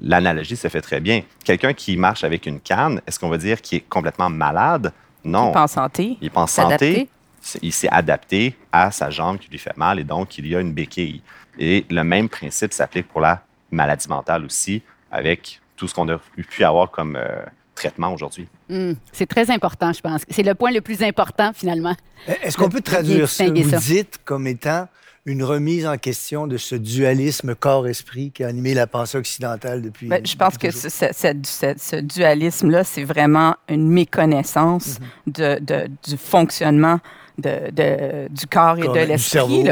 l'analogie 0.00 0.56
se 0.56 0.68
fait 0.68 0.80
très 0.80 1.00
bien. 1.00 1.22
Quelqu'un 1.44 1.72
qui 1.72 1.96
marche 1.96 2.24
avec 2.24 2.46
une 2.46 2.60
canne, 2.60 3.00
est-ce 3.06 3.18
qu'on 3.18 3.28
va 3.28 3.38
dire 3.38 3.60
qu'il 3.60 3.78
est 3.78 3.88
complètement 3.88 4.30
malade? 4.30 4.92
Non. 5.24 5.50
Il 5.50 5.54
pense 5.54 5.72
santé. 5.72 6.18
Il 6.20 6.30
pense 6.30 6.50
santé. 6.52 7.08
Il 7.62 7.72
s'est 7.72 7.88
adapté 7.90 8.56
à 8.72 8.90
sa 8.90 9.10
jambe 9.10 9.38
qui 9.38 9.48
lui 9.50 9.58
fait 9.58 9.76
mal 9.76 10.00
et 10.00 10.04
donc 10.04 10.36
il 10.36 10.46
y 10.46 10.56
a 10.56 10.60
une 10.60 10.72
béquille. 10.72 11.22
Et 11.58 11.86
le 11.88 12.02
même 12.02 12.28
principe 12.28 12.72
s'applique 12.72 13.08
pour 13.08 13.20
la 13.20 13.42
maladie 13.70 14.08
mentale 14.08 14.44
aussi, 14.44 14.82
avec 15.10 15.60
tout 15.76 15.86
ce 15.86 15.94
qu'on 15.94 16.08
a 16.08 16.18
pu 16.18 16.64
avoir 16.64 16.90
comme 16.90 17.16
euh, 17.16 17.44
traitement 17.76 18.12
aujourd'hui. 18.12 18.48
Hmm. 18.68 18.94
c'est 19.12 19.26
très 19.26 19.50
important, 19.50 19.92
je 19.92 20.00
pense. 20.00 20.22
C'est 20.28 20.42
le 20.42 20.54
point 20.54 20.72
le 20.72 20.80
plus 20.80 21.02
important, 21.02 21.52
finalement. 21.54 21.94
Est-ce 22.42 22.56
qu'on 22.56 22.68
peut 22.68 22.80
traduire 22.80 23.28
ce 23.28 23.44
que 23.44 23.62
vous 23.62 23.80
dites 23.80 24.18
comme 24.24 24.48
étant 24.48 24.88
une 25.26 25.42
remise 25.42 25.86
en 25.86 25.98
question 25.98 26.46
de 26.46 26.56
ce 26.56 26.76
dualisme 26.76 27.56
corps-esprit 27.56 28.30
qui 28.30 28.44
a 28.44 28.48
animé 28.48 28.74
la 28.74 28.86
pensée 28.86 29.18
occidentale 29.18 29.82
depuis. 29.82 30.06
Ben, 30.06 30.24
je 30.24 30.36
pense 30.36 30.56
que 30.56 30.70
ce, 30.70 30.88
ce, 30.88 32.00
dualisme-là, 32.00 32.84
c'est 32.84 33.02
vraiment 33.02 33.56
une 33.68 33.88
méconnaissance 33.88 35.00
mhm. 35.00 35.32
de, 35.32 35.58
de, 35.60 35.90
du 36.08 36.16
fonctionnement 36.16 37.00
de, 37.38 38.28
du 38.28 38.46
corps 38.46 38.78
et 38.78 38.88
de 38.88 39.06
l'esprit. 39.06 39.64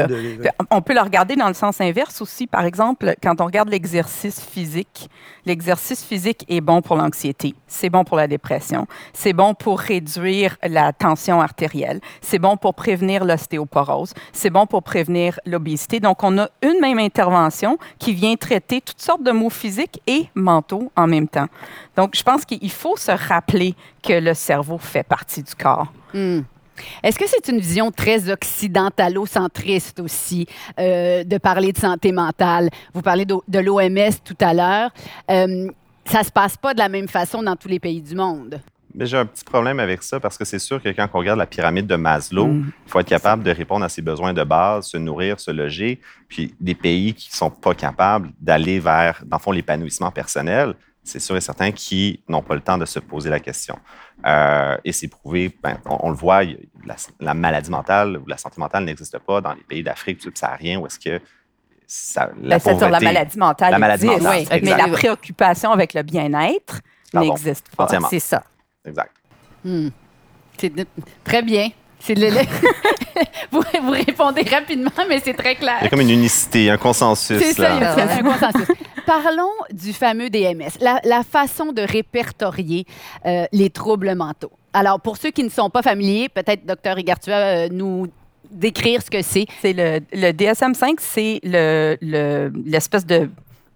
On 0.71 0.81
peut 0.81 0.93
le 0.93 1.01
regarder 1.01 1.35
dans 1.35 1.47
le 1.47 1.53
sens 1.53 1.81
inverse 1.81 2.21
aussi. 2.21 2.47
Par 2.47 2.65
exemple, 2.65 3.15
quand 3.21 3.41
on 3.41 3.45
regarde 3.45 3.69
l'exercice 3.69 4.39
physique, 4.39 5.09
l'exercice 5.45 6.03
physique 6.03 6.45
est 6.47 6.61
bon 6.61 6.81
pour 6.81 6.95
l'anxiété, 6.95 7.55
c'est 7.67 7.89
bon 7.89 8.03
pour 8.03 8.17
la 8.17 8.27
dépression, 8.27 8.87
c'est 9.13 9.33
bon 9.33 9.53
pour 9.53 9.79
réduire 9.79 10.57
la 10.63 10.93
tension 10.93 11.41
artérielle, 11.41 11.99
c'est 12.21 12.39
bon 12.39 12.57
pour 12.57 12.73
prévenir 12.73 13.25
l'ostéoporose, 13.25 14.13
c'est 14.31 14.49
bon 14.49 14.65
pour 14.65 14.83
prévenir 14.83 15.39
l'obésité. 15.45 15.99
Donc, 15.99 16.23
on 16.23 16.37
a 16.37 16.49
une 16.61 16.79
même 16.79 16.99
intervention 16.99 17.77
qui 17.99 18.13
vient 18.13 18.35
traiter 18.35 18.81
toutes 18.81 19.01
sortes 19.01 19.23
de 19.23 19.31
maux 19.31 19.49
physiques 19.49 20.01
et 20.07 20.27
mentaux 20.35 20.91
en 20.95 21.07
même 21.07 21.27
temps. 21.27 21.47
Donc, 21.95 22.15
je 22.15 22.23
pense 22.23 22.45
qu'il 22.45 22.71
faut 22.71 22.97
se 22.97 23.11
rappeler 23.11 23.75
que 24.03 24.13
le 24.13 24.33
cerveau 24.33 24.77
fait 24.77 25.03
partie 25.03 25.43
du 25.43 25.55
corps. 25.55 25.91
Hmm. 26.13 26.41
Est-ce 27.03 27.17
que 27.17 27.25
c'est 27.27 27.51
une 27.51 27.59
vision 27.59 27.91
très 27.91 28.29
occidentalo-centriste 28.29 29.99
aussi 29.99 30.47
euh, 30.79 31.23
de 31.23 31.37
parler 31.37 31.71
de 31.71 31.77
santé 31.77 32.11
mentale? 32.11 32.69
Vous 32.93 33.01
parlez 33.01 33.25
de, 33.25 33.59
l'OMS 33.59 34.13
tout 34.23 34.37
à 34.41 34.53
l'heure. 34.53 34.91
Euh, 35.31 35.69
ça 36.05 36.23
se 36.23 36.31
passe 36.31 36.57
pas 36.57 36.73
de 36.73 36.79
la 36.79 36.89
même 36.89 37.07
façon 37.07 37.41
dans 37.41 37.55
tous 37.55 37.67
les 37.67 37.79
pays 37.79 38.01
du 38.01 38.15
monde. 38.15 38.59
Mais 38.93 39.05
j'ai 39.05 39.17
un 39.17 39.25
petit 39.25 39.43
problème 39.43 39.79
avec 39.79 40.03
ça 40.03 40.21
parce 40.21 40.37
que 40.37 40.45
c'est 40.45 40.59
sûr 40.59 40.81
que 40.81 40.87
quand 40.89 41.07
on 41.13 41.19
regarde 41.19 41.37
la 41.39 41.45
pyramide 41.45 41.85
de 41.85 41.97
Maslow, 41.97 42.47
Mm. 42.47 42.71
il 42.85 42.91
faut 42.91 42.99
être 42.99 43.07
capable 43.07 43.43
de 43.43 43.51
répondre 43.51 43.83
à 43.83 43.89
ses 43.89 44.01
besoins 44.01 44.33
de 44.33 44.43
base, 44.43 44.87
se 44.87 44.97
nourrir, 44.97 45.39
se 45.39 45.51
loger. 45.51 45.99
Puis 46.29 46.55
des 46.61 46.75
pays 46.75 47.13
qui 47.13 47.29
ne 47.29 47.35
sont 47.35 47.49
pas 47.49 47.73
capables 47.73 48.31
d'aller 48.39 48.79
vers, 48.79 49.21
dans 49.25 49.37
le 49.37 49.41
fond, 49.41 49.51
l'épanouissement 49.51 50.11
personnel, 50.11 50.75
c'est 51.05 51.19
sûr 51.19 51.37
et 51.37 51.41
certain 51.41 51.71
qu'ils 51.71 52.19
n'ont 52.27 52.41
pas 52.41 52.55
le 52.55 52.61
temps 52.61 52.77
de 52.77 52.85
se 52.85 52.99
poser 52.99 53.29
la 53.29 53.39
question. 53.39 53.77
Euh, 54.25 54.75
et 54.83 54.91
c'est 54.91 55.07
prouvé, 55.07 55.55
ben, 55.63 55.77
on, 55.85 55.97
on 56.07 56.09
le 56.09 56.15
voit, 56.15 56.43
la, 56.43 56.95
la 57.19 57.33
maladie 57.33 57.69
mentale 57.69 58.17
ou 58.17 58.25
la 58.27 58.37
santé 58.37 58.55
mentale 58.59 58.83
n'existe 58.85 59.17
pas 59.19 59.39
dans 59.39 59.53
les 59.53 59.61
pays 59.61 59.83
d'Afrique 59.83 60.21
subsaharienne 60.21 60.79
où 60.79 60.87
est-ce 60.87 60.99
que 60.99 61.21
ça, 61.87 62.31
la 62.41 62.57
Ben, 62.57 62.59
c'est 62.59 62.77
sur 62.77 62.89
la 62.89 62.99
maladie 62.99 63.37
mentale. 63.37 63.71
La 63.71 63.77
maladie 63.77 64.07
existe, 64.07 64.23
mentale, 64.23 64.45
oui. 64.51 64.59
Mais 64.63 64.75
la 64.75 64.87
préoccupation 64.87 65.71
avec 65.71 65.93
le 65.93 66.01
bien-être 66.01 66.81
n'existe 67.13 67.69
pas. 67.75 67.83
Entièrement. 67.85 68.07
C'est 68.09 68.19
ça. 68.19 68.43
Exact. 68.83 69.11
Hmm. 69.63 69.89
C'est 70.57 70.69
de- 70.73 70.87
très 71.23 71.41
bien. 71.43 71.69
C'est 71.99 72.15
vous, 73.51 73.63
vous 73.81 73.91
répondez 73.91 74.43
rapidement, 74.43 74.91
mais 75.09 75.19
c'est 75.23 75.33
très 75.33 75.55
clair. 75.55 75.77
Il 75.81 75.83
y 75.85 75.87
a 75.87 75.89
comme 75.89 76.01
une 76.01 76.09
unicité, 76.11 76.69
un 76.69 76.77
consensus. 76.77 77.39
C'est 77.39 77.53
ça, 77.53 77.71
il 77.73 77.77
y 77.77 77.79
là. 77.79 77.93
a 77.93 78.13
un 78.15 78.21
consensus. 78.23 78.67
Parlons 79.05 79.51
du 79.71 79.93
fameux 79.93 80.29
DMS, 80.29 80.71
la, 80.81 81.23
façon 81.23 81.71
de 81.71 81.81
répertorier 81.81 82.85
euh, 83.25 83.45
les 83.51 83.69
troubles 83.69 84.15
mentaux. 84.15 84.51
Alors, 84.73 84.99
pour 84.99 85.17
ceux 85.17 85.31
qui 85.31 85.43
ne 85.43 85.49
sont 85.49 85.69
pas 85.69 85.81
familiers, 85.81 86.27
peut-être, 86.29 86.65
docteur 86.65 86.97
Igartua, 86.99 87.35
euh, 87.35 87.67
nous 87.71 88.07
décrire 88.51 89.01
ce 89.01 89.09
que 89.11 89.21
c'est. 89.21 89.45
C'est 89.61 89.73
le, 89.73 89.99
le 90.11 90.31
DSM-5, 90.31 90.95
c'est 90.99 91.39
le- 91.43 91.97
le- 92.01 92.51
l'espèce 92.65 93.05
de 93.05 93.29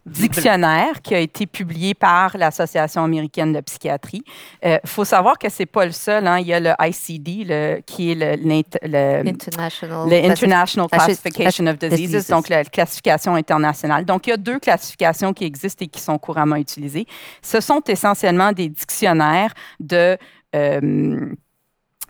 dictionnaire 0.06 1.02
qui 1.02 1.16
a 1.16 1.20
été 1.20 1.46
publié 1.46 1.94
par 1.94 2.38
l'Association 2.38 3.04
américaine 3.04 3.54
de 3.54 3.62
psychiatrie. 3.62 4.24
Il 4.64 4.80
faut 4.86 5.06
savoir 5.06 5.38
que 5.38 5.50
c'est 5.50 5.66
pas 5.66 5.86
le 5.86 5.92
seul. 5.92 6.26
hein. 6.28 6.40
Il 6.40 6.48
y 6.48 6.54
a 6.54 6.60
le 6.60 6.74
ICD, 6.80 7.46
le, 7.46 7.82
qui 7.86 8.12
est 8.12 8.16
le, 8.16 9.28
International. 9.28 10.10
le 10.10 10.30
International 10.32 10.88
Classification 10.90 11.68
of 11.68 11.78
Diseases, 11.78 12.28
donc 12.28 12.50
la 12.50 12.64
classification 12.64 13.36
internationale. 13.36 14.06
Donc, 14.06 14.28
il 14.28 14.32
y 14.32 14.34
a 14.34 14.38
deux 14.38 14.60
classifications 14.60 15.34
qui 15.34 15.46
existent 15.46 15.86
et 15.86 15.88
qui 15.88 16.02
sont 16.02 16.18
couramment 16.18 16.56
utilisées. 16.56 17.06
Ce 17.42 17.60
sont 17.62 17.82
essentiellement 17.88 18.52
des 18.52 18.70
dictionnaires 18.70 19.54
de, 19.80 20.18
euh, 20.56 21.30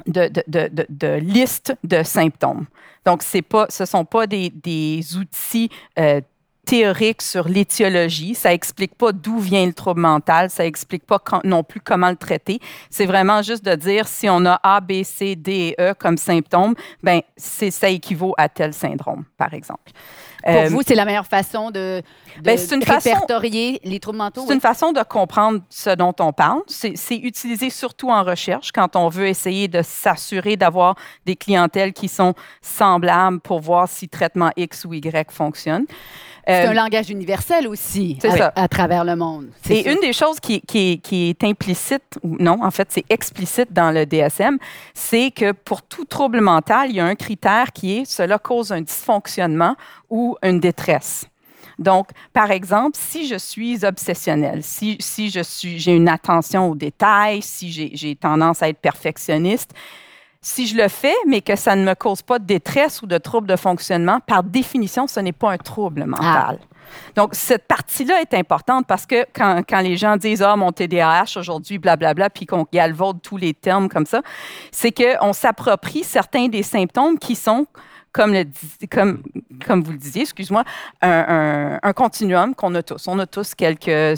de, 0.07 0.31
de, 0.47 0.85
de, 0.89 1.07
listes 1.19 1.75
de 1.83 2.03
symptômes. 2.03 2.65
Donc, 3.05 3.21
pas, 3.49 3.65
ce 3.69 3.83
ne 3.83 3.87
sont 3.87 4.05
pas 4.05 4.27
des, 4.27 4.49
des 4.49 5.01
outils 5.17 5.69
euh, 5.97 6.21
théoriques 6.69 7.21
sur 7.21 7.47
l'étiologie. 7.47 8.35
Ça 8.35 8.53
explique 8.53 8.95
pas 8.95 9.11
d'où 9.11 9.39
vient 9.39 9.65
le 9.65 9.73
trouble 9.73 10.01
mental. 10.01 10.49
Ça 10.49 10.65
explique 10.65 11.05
pas 11.05 11.19
quand- 11.19 11.43
non 11.43 11.63
plus 11.63 11.79
comment 11.81 12.09
le 12.09 12.15
traiter. 12.15 12.59
C'est 12.89 13.05
vraiment 13.05 13.41
juste 13.41 13.65
de 13.65 13.75
dire 13.75 14.07
si 14.07 14.29
on 14.29 14.45
a 14.45 14.59
A, 14.63 14.79
B, 14.81 15.03
C, 15.03 15.35
D 15.35 15.75
et 15.77 15.81
E 15.81 15.93
comme 15.93 16.17
symptômes, 16.17 16.75
ben 17.01 17.21
c'est 17.37 17.71
ça 17.71 17.89
équivaut 17.89 18.33
à 18.37 18.49
tel 18.49 18.73
syndrome, 18.73 19.23
par 19.37 19.53
exemple. 19.53 19.91
Pour 20.43 20.53
Euh, 20.55 20.69
vous, 20.69 20.81
c'est 20.87 20.95
la 20.95 21.03
meilleure 21.03 21.27
façon 21.27 21.69
de, 21.69 22.01
de 22.41 22.55
c'est 22.55 22.73
une 22.73 22.81
façon- 22.83 23.09
répertorier 23.09 23.81
les 23.83 23.99
troubles 23.99 24.19
mentaux? 24.19 24.45
C'est 24.47 24.53
une 24.53 24.61
façon 24.61 24.93
de 24.93 25.03
comprendre 25.03 25.59
ce 25.69 25.89
dont 25.89 26.13
on 26.21 26.31
parle. 26.31 26.61
C'est 26.67 26.95
c'est 26.95 27.17
utilisé 27.17 27.69
surtout 27.69 28.09
en 28.09 28.23
recherche 28.23 28.71
quand 28.71 28.95
on 28.95 29.09
veut 29.09 29.27
essayer 29.27 29.67
de 29.67 29.81
s'assurer 29.81 30.55
d'avoir 30.55 30.95
des 31.25 31.35
clientèles 31.35 31.91
qui 31.91 32.07
sont 32.07 32.35
semblables 32.61 33.41
pour 33.41 33.59
voir 33.59 33.89
si 33.89 34.07
traitement 34.07 34.51
X 34.55 34.85
ou 34.85 34.93
Y 34.93 35.29
fonctionne. 35.31 35.85
C'est 36.47 36.65
Euh, 36.67 36.69
un 36.69 36.73
langage 36.73 37.09
universel 37.09 37.67
aussi 37.67 38.17
à, 38.23 38.37
ça. 38.37 38.53
à 38.55 38.67
travers 38.67 39.03
le 39.05 39.15
monde. 39.15 39.49
C'est 39.63 39.77
Et 39.77 39.83
sûr. 39.83 39.91
une 39.93 39.99
des 39.99 40.13
choses 40.13 40.39
qui, 40.39 40.61
qui 40.61 40.93
est, 40.93 40.97
qui 40.97 41.29
est 41.29 41.43
implicite, 41.43 42.19
ou 42.23 42.37
non, 42.39 42.63
en 42.63 42.71
fait, 42.71 42.87
c'est 42.91 43.05
explicite 43.09 43.71
dans 43.71 43.91
le 43.91 44.05
DSM, 44.05 44.57
c'est 44.93 45.31
que 45.31 45.51
pour 45.51 45.81
tout 45.81 46.05
trouble 46.05 46.41
mental, 46.41 46.89
il 46.89 46.95
y 46.95 46.99
a 46.99 47.05
un 47.05 47.15
critère 47.15 47.71
qui 47.71 47.97
est 47.99 48.05
cela 48.05 48.37
cause 48.39 48.71
un 48.71 48.81
dysfonctionnement 48.81 49.75
ou 50.09 50.35
une 50.43 50.59
détresse. 50.59 51.25
Donc, 51.77 52.09
par 52.33 52.51
exemple, 52.51 52.97
si 52.99 53.25
je 53.27 53.35
suis 53.37 53.85
obsessionnelle, 53.85 54.63
si, 54.63 54.97
si 54.99 55.29
je 55.29 55.39
suis, 55.41 55.79
j'ai 55.79 55.95
une 55.95 56.09
attention 56.09 56.69
aux 56.69 56.75
détails, 56.75 57.41
si 57.41 57.71
j'ai 57.71 58.15
tendance 58.17 58.61
à 58.61 58.67
être 58.67 58.79
perfectionniste, 58.79 59.71
si 60.41 60.67
je 60.67 60.75
le 60.77 60.87
fais, 60.87 61.15
mais 61.27 61.41
que 61.41 61.55
ça 61.55 61.75
ne 61.75 61.83
me 61.83 61.95
cause 61.95 62.21
pas 62.21 62.39
de 62.39 62.45
détresse 62.45 63.01
ou 63.01 63.07
de 63.07 63.17
trouble 63.17 63.47
de 63.47 63.55
fonctionnement, 63.55 64.19
par 64.21 64.43
définition, 64.43 65.05
ce 65.07 65.19
n'est 65.19 65.33
pas 65.33 65.51
un 65.51 65.57
trouble 65.57 66.05
mental. 66.05 66.59
Donc, 67.15 67.35
cette 67.35 67.67
partie-là 67.67 68.21
est 68.21 68.33
importante 68.33 68.87
parce 68.87 69.05
que 69.05 69.25
quand, 69.35 69.61
quand 69.67 69.81
les 69.81 69.95
gens 69.97 70.17
disent 70.17 70.41
Ah, 70.41 70.55
mon 70.55 70.71
TDAH 70.71 71.37
aujourd'hui, 71.37 71.77
blablabla, 71.77 72.29
puis 72.31 72.45
qu'on 72.47 72.65
galvaude 72.71 73.21
tous 73.21 73.37
les 73.37 73.53
termes 73.53 73.89
comme 73.89 74.05
ça, 74.07 74.21
c'est 74.71 74.91
qu'on 74.91 75.33
s'approprie 75.33 76.03
certains 76.03 76.47
des 76.47 76.63
symptômes 76.63 77.19
qui 77.19 77.35
sont, 77.35 77.67
comme, 78.11 78.33
le, 78.33 78.43
dis- 78.45 78.87
comme, 78.89 79.21
comme 79.67 79.83
vous 79.83 79.91
le 79.91 79.97
disiez, 79.99 80.21
excuse-moi, 80.23 80.63
un, 81.01 81.09
un- 81.27 81.79
un 81.83 81.93
continuum 81.93 82.55
qu'on 82.55 82.73
a 82.73 82.81
tous. 82.81 83.07
On 83.07 83.19
a 83.19 83.27
tous 83.27 83.53
quelques 83.53 84.17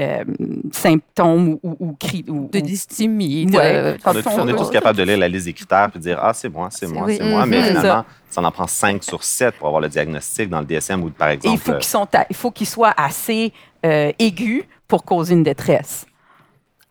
euh, 0.00 0.24
symptômes 0.72 1.48
ou, 1.48 1.60
ou, 1.62 1.76
ou 1.80 1.96
cris. 1.98 2.24
Ou, 2.28 2.48
De 2.52 2.58
ou- 2.58 2.62
dysthymie. 2.62 3.46
Ouais. 3.52 3.94
de- 3.94 3.98
On, 4.04 4.12
est- 4.48 4.52
on 4.52 4.56
tous 4.56 4.70
capables 4.70 4.98
de 4.98 5.02
lire 5.04 5.18
la 5.18 5.28
liste 5.28 5.46
des 5.46 5.52
critères 5.52 5.90
et 5.94 5.98
de 5.98 6.02
dire 6.02 6.18
Ah, 6.20 6.32
c'est 6.34 6.48
moi, 6.48 6.68
c'est 6.70 6.86
moi, 6.86 7.04
oui. 7.06 7.16
c'est 7.18 7.24
moi. 7.28 7.46
Mais 7.46 7.58
Mhm. 7.60 7.64
finalement, 7.68 8.04
ça 8.30 8.42
en 8.42 8.50
prend 8.50 8.66
5 8.66 9.02
sur 9.02 9.24
7 9.24 9.54
pour 9.56 9.68
avoir 9.68 9.80
le 9.80 9.88
diagnostic 9.88 10.48
dans 10.50 10.60
le 10.60 10.66
DSM 10.66 11.02
ou 11.02 11.10
par 11.10 11.30
Et 11.30 11.34
exemple. 11.34 11.54
il 11.54 11.60
faut 11.60 11.72
qu'ils 11.74 11.84
sont 11.84 12.08
à- 12.14 12.26
il 12.28 12.36
faut 12.36 12.50
qu'ils 12.50 12.66
soient 12.66 12.94
assez 12.96 13.52
euh, 13.84 14.12
aigus 14.18 14.64
pour 14.88 15.04
causer 15.04 15.34
une 15.34 15.42
détresse. 15.44 16.06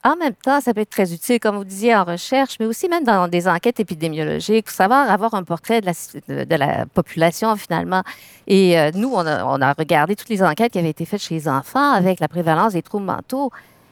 En 0.06 0.16
même 0.18 0.36
temps, 0.36 0.62
ça 0.62 0.72
peut 0.72 0.82
être 0.82 0.92
très 0.92 1.12
utile, 1.14 1.40
comme 1.40 1.58
vous 1.58 1.64
disiez, 1.64 1.96
en 1.96 2.04
recherche, 2.04 2.58
mais 2.60 2.68
aussi 2.68 2.88
même 2.88 3.04
dans 3.04 3.28
des 3.28 3.48
enquêtes 3.48 3.80
épidémiologiques, 3.80 4.66
pour 4.66 4.74
savoir 4.76 5.10
avoir 5.10 5.34
un 5.34 5.44
portrait 5.44 5.82
de 5.82 6.56
la, 6.56 6.86
population 6.86 7.56
finalement. 7.56 8.04
Et 8.46 8.80
euh, 8.80 8.92
nous, 8.94 9.12
on 9.12 9.26
a 9.26 9.74
regardé 9.74 10.16
toutes 10.16 10.30
les 10.30 10.44
enquêtes 10.44 10.74
qui 10.74 10.78
avaient 10.78 10.92
été 10.92 11.06
faites 11.06 11.24
chez 11.24 11.34
les 11.34 11.48
enfants 11.50 11.92
avec 11.92 12.20
la 12.20 12.28
prévalence 12.28 12.74
des 12.74 12.84
troubles 12.84 13.06
mentaux. 13.06 13.52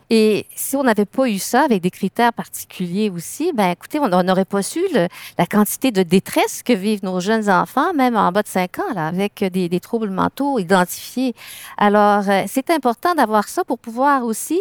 Et 0.10 0.46
si 0.56 0.76
on 0.76 0.84
n'avait 0.84 1.06
pas 1.06 1.28
eu 1.28 1.40
ça 1.40 1.62
avec 1.64 1.82
des 1.82 1.92
critères 1.92 2.34
particuliers 2.34 3.10
aussi, 3.10 3.52
ben 3.54 3.72
écoutez, 3.72 4.00
on 4.00 4.08
n'aurait 4.24 4.46
pas 4.46 4.62
su 4.62 4.80
le- 4.94 5.08
la 5.38 5.46
quantité 5.46 5.92
de 5.92 6.04
détresse 6.04 6.62
que 6.64 6.74
vivent 6.74 7.04
nos 7.04 7.20
jeunes 7.20 7.50
enfants, 7.50 7.94
même 7.94 8.16
en 8.16 8.32
bas 8.32 8.44
de 8.44 8.48
5 8.48 8.80
ans, 8.80 8.94
là, 8.96 9.08
avec 9.08 9.44
des, 9.44 9.70
des 9.70 9.80
troubles 9.80 10.10
mentaux 10.10 10.60
identifiés. 10.60 11.34
Alors, 11.78 12.30
euh, 12.30 12.44
c'est 12.48 12.70
important 12.70 13.16
d'avoir 13.16 13.48
ça 13.48 13.64
pour 13.64 13.80
pouvoir 13.80 14.24
aussi 14.24 14.60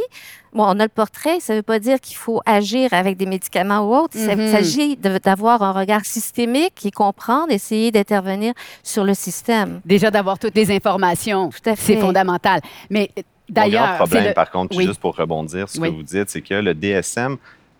Bon, 0.54 0.64
on 0.66 0.78
a 0.80 0.82
le 0.82 0.90
portrait, 0.90 1.40
ça 1.40 1.54
ne 1.54 1.60
veut 1.60 1.62
pas 1.62 1.78
dire 1.78 1.98
qu'il 1.98 2.14
faut 2.18 2.42
agir 2.44 2.92
avec 2.92 3.16
des 3.16 3.24
médicaments 3.24 3.88
ou 3.88 3.94
autres. 3.96 4.18
Il 4.18 4.36
Mhm. 4.36 4.52
s'agit 4.52 4.96
d'avoir 4.98 5.62
un 5.62 5.72
regard 5.72 6.04
systémique 6.04 6.84
et 6.84 6.90
comprendre, 6.90 7.50
essayer 7.50 7.90
d'intervenir 7.90 8.52
sur 8.82 9.02
le 9.02 9.14
système. 9.14 9.80
Déjà 9.86 10.10
d'avoir 10.10 10.38
toutes 10.38 10.54
les 10.54 10.70
informations, 10.70 11.48
c'est 11.74 11.96
fondamental. 11.98 12.60
Mais 12.90 13.10
Mon 13.48 13.54
grand 13.54 13.62
d'ailleurs, 13.62 13.88
c'est 13.92 13.96
problème, 13.96 14.24
le- 14.28 14.34
par 14.34 14.50
contre, 14.50 14.76
Oui. 14.76 14.86
juste 14.86 15.00
pour 15.00 15.16
rebondir 15.16 15.68
sur 15.68 15.76
ce 15.76 15.80
Oui. 15.80 15.90
que 15.90 15.94
vous 15.96 16.02
dites, 16.02 16.30
c'est 16.30 16.42
que 16.42 16.54
le 16.54 16.74
DSM, 16.74 17.36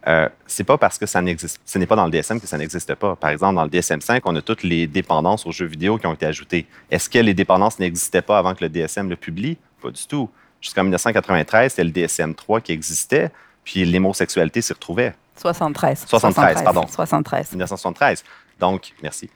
euh, 0.09 0.29
c'est 0.47 0.65
pas 0.65 0.77
parce 0.77 0.99
que 0.99 1.07
ça 1.07 1.23
n'existe, 1.23 1.61
ce 1.65 1.79
n'est 1.79 1.87
pas 1.87 1.97
dans 1.97 2.05
le 2.07 2.11
DSM 2.11 2.41
que 2.41 2.47
ça 2.47 2.59
n'existe 2.59 2.95
pas. 2.97 3.15
Par 3.17 3.31
exemple, 3.31 3.55
dans 3.55 3.65
le 3.65 3.71
DSM-5, 3.71 4.21
on 4.25 4.35
a 4.37 4.43
toutes 4.43 4.65
les 4.65 4.87
dépendances 4.87 5.47
aux 5.47 5.53
jeux 5.53 5.67
vidéo 5.67 5.99
qui 5.99 6.07
ont 6.07 6.15
été 6.15 6.27
ajoutées. 6.27 6.67
Est-ce 6.91 7.09
que 7.09 7.19
les 7.19 7.35
dépendances 7.35 7.79
n'existaient 7.79 8.23
pas 8.23 8.39
avant 8.39 8.55
que 8.55 8.65
le 8.65 8.69
DSM 8.69 9.09
le 9.09 9.17
publie? 9.17 9.57
Pas 9.81 9.91
du 9.91 10.07
tout. 10.07 10.29
Jusqu'en 10.61 10.83
1993, 10.83 11.71
c'était 11.73 11.85
le 11.85 11.91
DSM-3 11.91 12.61
qui 12.61 12.73
existait, 12.73 13.31
puis 13.65 13.85
l'homosexualité 13.85 14.61
s'y 14.63 14.73
retrouvait. 14.73 15.15
73. 15.37 16.05
73, 16.07 16.63
pardon. 16.63 16.87
73. 16.87 17.51
1973. 17.53 18.23
Donc, 18.61 18.93
merci. 19.03 19.31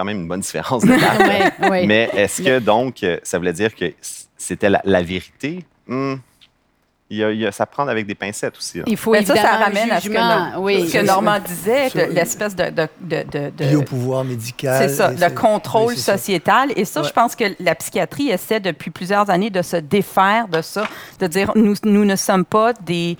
Quand 0.00 0.04
même 0.06 0.20
une 0.22 0.28
bonne 0.28 0.40
différence 0.40 0.82
de 0.82 0.88
date. 0.98 1.60
Ouais, 1.60 1.68
ouais. 1.68 1.86
Mais 1.86 2.08
est-ce 2.14 2.40
que 2.40 2.58
donc, 2.58 3.04
ça 3.22 3.36
voulait 3.36 3.52
dire 3.52 3.74
que 3.74 3.92
c'était 4.34 4.70
la, 4.70 4.80
la 4.82 5.02
vérité? 5.02 5.62
Hmm. 5.86 6.14
Il 7.12 7.18
y 7.18 7.24
a, 7.24 7.30
il 7.32 7.40
y 7.40 7.46
a- 7.46 7.50
ça 7.52 7.66
prend 7.66 7.86
avec 7.88 8.06
des 8.06 8.14
pincettes 8.14 8.56
aussi. 8.56 8.78
là. 8.78 8.84
il 8.86 8.96
faut 8.96 9.10
Mais 9.10 9.24
ça, 9.24 9.34
ça 9.34 9.56
ramène 9.56 9.90
à 9.90 10.00
ce 10.00 10.06
que, 10.06 10.12
jugement. 10.12 10.50
Nor- 10.52 10.62
oui. 10.62 10.88
ce 10.88 10.92
que 10.96 11.04
Normand 11.04 11.38
disait, 11.40 11.88
l'espèce 12.08 12.54
de, 12.56 12.70
de, 12.70 12.86
de, 13.00 13.24
de- 13.30 13.50
de- 13.50 13.64
Biopouvoir 13.68 14.24
médical. 14.24 14.88
C'est 14.88 14.94
ça, 14.94 15.10
le 15.10 15.34
contrôle 15.34 15.88
oui, 15.88 15.94
c'est 15.96 16.02
ça. 16.12 16.16
sociétal. 16.16 16.70
Et 16.76 16.84
ça, 16.86 17.02
Ouais. 17.02 17.08
je 17.08 17.12
pense 17.12 17.34
que 17.36 17.44
la 17.58 17.74
psychiatrie 17.74 18.30
essaie 18.30 18.60
depuis 18.60 18.90
plusieurs 18.92 19.28
années 19.28 19.50
de 19.50 19.60
se 19.60 19.76
défaire 19.76 20.46
de 20.48 20.62
ça, 20.62 20.84
de 21.18 21.26
dire 21.26 21.50
nous, 21.56 21.74
nous 21.82 22.04
ne 22.06 22.14
sommes 22.16 22.44
pas 22.44 22.72
des 22.74 23.18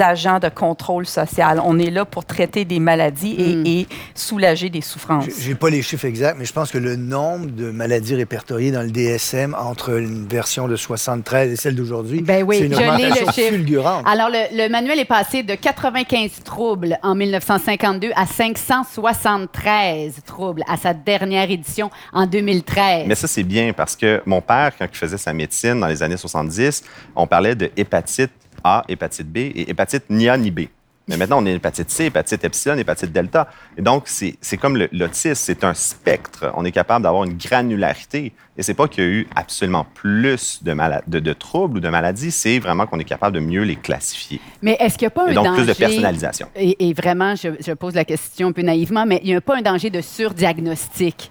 agents 0.00 0.38
de 0.38 0.48
contrôle 0.48 1.06
social. 1.06 1.60
On 1.64 1.78
est 1.78 1.90
là 1.90 2.04
pour 2.04 2.24
traiter 2.24 2.64
des 2.64 2.80
maladies 2.80 3.34
et, 3.38 3.54
Mm. 3.56 3.66
et 3.66 3.86
soulager 4.14 4.68
des 4.70 4.80
souffrances. 4.80 5.24
J'ai- 5.26 5.42
J'ai 5.48 5.54
pas 5.54 5.70
les 5.70 5.82
chiffres 5.82 6.04
exacts, 6.04 6.36
mais 6.38 6.44
je 6.44 6.52
pense 6.52 6.70
que 6.70 6.78
le 6.78 6.96
nombre 6.96 7.46
de 7.46 7.70
maladies 7.70 8.14
répertoriées 8.14 8.70
dans 8.70 8.82
le 8.82 8.90
DSM 8.90 9.54
entre 9.58 9.98
une 9.98 10.26
version 10.26 10.68
de 10.68 10.76
73 10.76 11.52
et 11.52 11.56
celle 11.56 11.74
d'aujourd'hui, 11.74 12.20
Ben 12.22 12.42
oui, 12.44 12.58
c'est 12.58 12.66
une 12.66 12.74
je 12.74 12.78
augmentation 12.80 13.32
fulgurante. 13.32 14.04
Alors, 14.06 14.28
le, 14.28 14.56
le 14.64 14.68
manuel 14.68 14.98
est 14.98 15.04
passé 15.04 15.42
de 15.42 15.54
95 15.54 16.42
troubles 16.44 16.98
en 17.02 17.14
1952 17.14 18.10
à 18.16 18.26
573 18.26 20.14
troubles 20.24 20.62
à 20.68 20.76
sa 20.76 20.94
dernière 20.94 21.50
édition 21.50 21.90
en 22.12 22.26
2013. 22.26 23.04
Mais 23.06 23.14
ça, 23.14 23.26
c'est 23.28 23.42
bien 23.42 23.72
parce 23.72 23.96
que 23.96 24.22
mon 24.26 24.40
père, 24.40 24.72
quand 24.78 24.86
il 24.90 24.96
faisait 24.96 25.18
sa 25.18 25.32
médecine 25.32 25.80
dans 25.80 25.86
les 25.86 26.02
années 26.02 26.16
70, 26.16 26.82
on 27.16 27.26
parlait 27.26 27.54
de 27.54 27.70
hépatite 27.76 28.30
A, 28.64 28.84
hépatite 28.88 29.30
B 29.30 29.38
et 29.38 29.70
hépatite 29.70 30.04
ni 30.10 30.28
A 30.28 30.36
ni 30.36 30.50
B. 30.50 30.60
Mais 31.08 31.16
maintenant, 31.16 31.42
on 31.42 31.46
est 31.46 31.54
hépatite 31.54 31.90
C, 31.90 32.04
hépatite 32.04 32.44
epsilon, 32.44 32.76
hépatite 32.76 33.12
delta. 33.12 33.48
Et 33.78 33.82
donc, 33.82 34.04
c'est 34.06 34.56
comme 34.58 34.76
l'autisme, 34.92 35.34
c'est 35.34 35.64
un 35.64 35.72
spectre. 35.72 36.52
On 36.54 36.66
est 36.66 36.70
capable 36.70 37.02
d'avoir 37.02 37.24
une 37.24 37.38
granularité. 37.38 38.32
Et 38.58 38.62
c'est 38.62 38.74
pas 38.74 38.88
qu'il 38.88 39.04
y 39.04 39.06
a 39.06 39.10
eu 39.10 39.26
absolument 39.34 39.86
plus 39.94 40.62
de, 40.62 40.76
de, 41.06 41.18
de 41.18 41.32
troubles 41.32 41.78
ou 41.78 41.80
de 41.80 41.88
maladies, 41.88 42.30
c'est 42.30 42.58
vraiment 42.58 42.86
qu'on 42.86 42.98
est 42.98 43.04
capable 43.04 43.36
de 43.36 43.40
mieux 43.40 43.62
les 43.62 43.76
classifier. 43.76 44.40
Mais 44.60 44.76
est-ce 44.80 44.98
qu'il 44.98 45.06
n'y 45.06 45.12
a 45.12 45.14
pas 45.14 45.26
un 45.26 45.28
et 45.28 45.34
donc, 45.34 45.44
danger... 45.46 45.62
plus 45.62 45.72
de 45.72 45.78
personnalisation. 45.78 46.48
Et, 46.56 46.92
vraiment, 46.92 47.34
je, 47.36 47.50
je, 47.64 47.72
pose 47.72 47.94
la 47.94 48.04
question 48.04 48.48
un 48.48 48.52
peu 48.52 48.62
naïvement, 48.62 49.06
mais 49.06 49.20
il 49.22 49.30
n'y 49.30 49.36
a 49.36 49.40
pas 49.40 49.56
un 49.56 49.62
danger 49.62 49.90
de 49.90 50.00
surdiagnostic? 50.02 51.30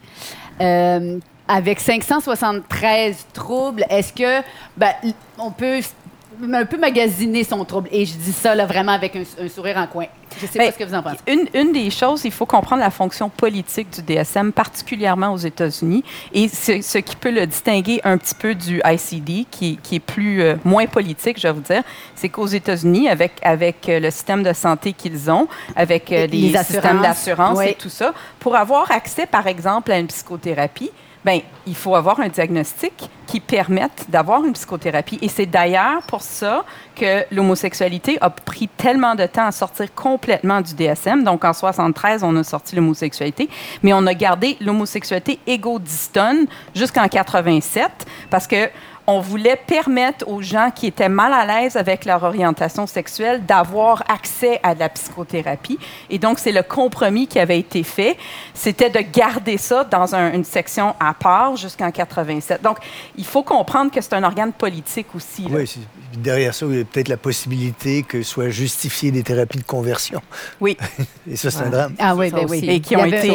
Euh, 0.60 1.20
avec 1.48 1.80
573 1.80 3.28
troubles, 3.34 3.86
est-ce 3.90 4.12
que 4.12 4.44
ben, 4.76 4.92
on 5.38 5.52
peut 5.52 5.82
un 6.54 6.66
peu 6.66 6.78
magasiner 6.78 7.44
son 7.44 7.64
trouble. 7.66 7.90
Et 7.92 8.06
je 8.06 8.16
dis 8.16 8.32
ça 8.32 8.56
là, 8.56 8.66
vraiment 8.66 8.92
avec 8.92 9.16
un, 9.16 9.48
sourire 9.48 9.78
en 9.78 9.88
coin. 9.88 10.06
Je 10.40 10.46
ne 10.46 10.52
sais 10.52 10.60
pas 10.60 10.72
ce 10.72 10.78
que 10.78 10.84
vous 10.84 10.94
en 10.94 11.02
pensez. 11.02 11.18
Une, 11.28 11.48
une, 11.54 11.72
des 11.72 11.90
choses, 11.90 12.24
il 12.26 12.32
faut 12.32 12.46
comprendre 12.46 12.82
la 12.82 12.92
fonction 12.92 13.30
politique 13.30 13.90
du 13.90 14.02
DSM, 14.02 14.52
particulièrement 14.52 15.34
aux 15.34 15.38
États-Unis, 15.38 16.04
et 16.34 16.48
ce, 16.48 16.82
ce, 16.82 16.98
qui 17.00 17.16
peut 17.16 17.32
le 17.32 17.48
distinguer 17.48 18.02
un 18.04 18.18
petit 18.18 18.36
peu 18.36 18.54
du 18.54 18.82
ICD, 18.86 19.46
qui, 19.50 19.78
qui 19.82 19.96
est 19.96 20.00
plus 20.00 20.42
euh, 20.42 20.56
moins 20.64 20.86
politique, 20.86 21.40
je 21.40 21.48
vais 21.48 21.54
vous 21.54 21.62
dire, 21.62 21.82
c'est 22.16 22.30
qu'aux 22.30 22.48
États-Unis, 22.48 23.10
avec, 23.10 23.34
avec 23.42 23.90
euh, 23.90 24.00
le 24.00 24.12
système 24.12 24.44
de 24.44 24.54
santé 24.54 24.94
qu'ils 24.94 25.32
ont, 25.32 25.48
avec 25.76 26.12
euh, 26.12 26.28
les, 26.28 26.56
systèmes 26.58 27.02
d'assurance 27.02 27.62
et 27.62 27.74
tout 27.74 27.90
ça, 27.90 28.14
pour 28.40 28.56
avoir 28.56 28.92
accès, 28.92 29.26
par 29.26 29.48
exemple, 29.48 29.92
à 29.92 29.98
une 29.98 30.08
psychothérapie, 30.08 30.92
Bien, 31.28 31.42
il 31.66 31.76
faut 31.76 31.94
avoir 31.94 32.22
un 32.22 32.30
diagnostic 32.30 33.10
qui 33.26 33.42
permette 33.42 34.06
d'avoir 34.08 34.46
une 34.46 34.54
psychothérapie. 34.54 35.20
Et 35.22 35.28
c'est 35.28 35.46
d'ailleurs 35.46 36.02
pour 36.04 36.22
ça 36.22 36.64
que 36.96 37.26
l'homosexualité 37.36 38.18
a 38.22 38.30
pris 38.30 38.70
tellement 38.70 39.14
de 39.14 39.26
temps 39.26 39.46
à 39.46 39.52
sortir 39.52 39.94
complètement 39.94 40.62
du 40.62 40.74
DSM. 40.74 41.26
Donc, 41.26 41.44
en 41.44 41.52
73, 41.52 42.24
on 42.24 42.34
a 42.38 42.46
sorti 42.46 42.78
l'homosexualité, 42.78 43.50
mais 43.84 43.92
on 43.92 44.08
a 44.08 44.14
gardé 44.14 44.56
l'homosexualité 44.62 45.38
égodistone 45.48 46.46
jusqu'en 46.74 47.10
87 47.10 47.92
parce 48.30 48.48
que 48.48 48.70
on 49.10 49.22
voulait 49.22 49.56
permettre 49.56 50.28
aux 50.28 50.42
gens 50.42 50.70
qui 50.70 50.88
étaient 50.88 51.08
mal 51.08 51.32
à 51.32 51.46
l'aise 51.46 51.78
avec 51.78 52.04
leur 52.04 52.24
orientation 52.24 52.86
sexuelle 52.86 53.46
d'avoir 53.46 54.04
accès 54.12 54.60
à 54.64 54.76
de 54.76 54.80
la 54.82 54.90
psychothérapie. 54.90 55.80
Et 56.10 56.20
donc, 56.20 56.40
c'est 56.40 56.52
le 56.52 56.62
compromis 56.62 57.26
qui 57.26 57.40
avait 57.40 57.58
été 57.58 57.84
fait. 57.84 58.18
C'était 58.54 58.90
de 58.90 59.00
garder 59.00 59.58
ça 59.58 59.86
dans 59.86 60.14
une 60.14 60.44
section 60.44 60.94
à 61.00 61.14
part 61.14 61.56
jusqu'en 61.56 61.90
87. 61.90 62.62
Donc, 62.62 62.80
il 63.18 63.24
faut 63.24 63.44
comprendre 63.44 63.92
que 63.92 64.02
c'est 64.02 64.14
un 64.14 64.24
organe 64.26 64.52
politique 64.52 65.08
aussi. 65.16 65.48
Oui, 65.50 65.74
derrière 66.18 66.54
ça, 66.54 66.66
il 66.70 66.78
y 66.78 66.82
a 66.82 66.84
peut-être 66.84 67.08
la 67.08 67.18
possibilité 67.18 68.04
que 68.04 68.24
soient 68.24 68.50
justifiées 68.50 69.12
des 69.12 69.24
thérapies 69.24 69.60
de 69.60 69.64
conversion. 69.64 70.22
Oui. 70.60 70.78
Et 71.32 71.38
ça, 71.38 71.50
c'est 71.50 71.64
un 71.64 71.70
drame. 71.70 71.96
Ah 71.98 72.14
oui, 72.14 72.30
ben 72.30 72.46
oui. 72.50 72.60
Et 72.68 72.82
qui 72.82 72.98
ont 72.98 73.06
été 73.06 73.32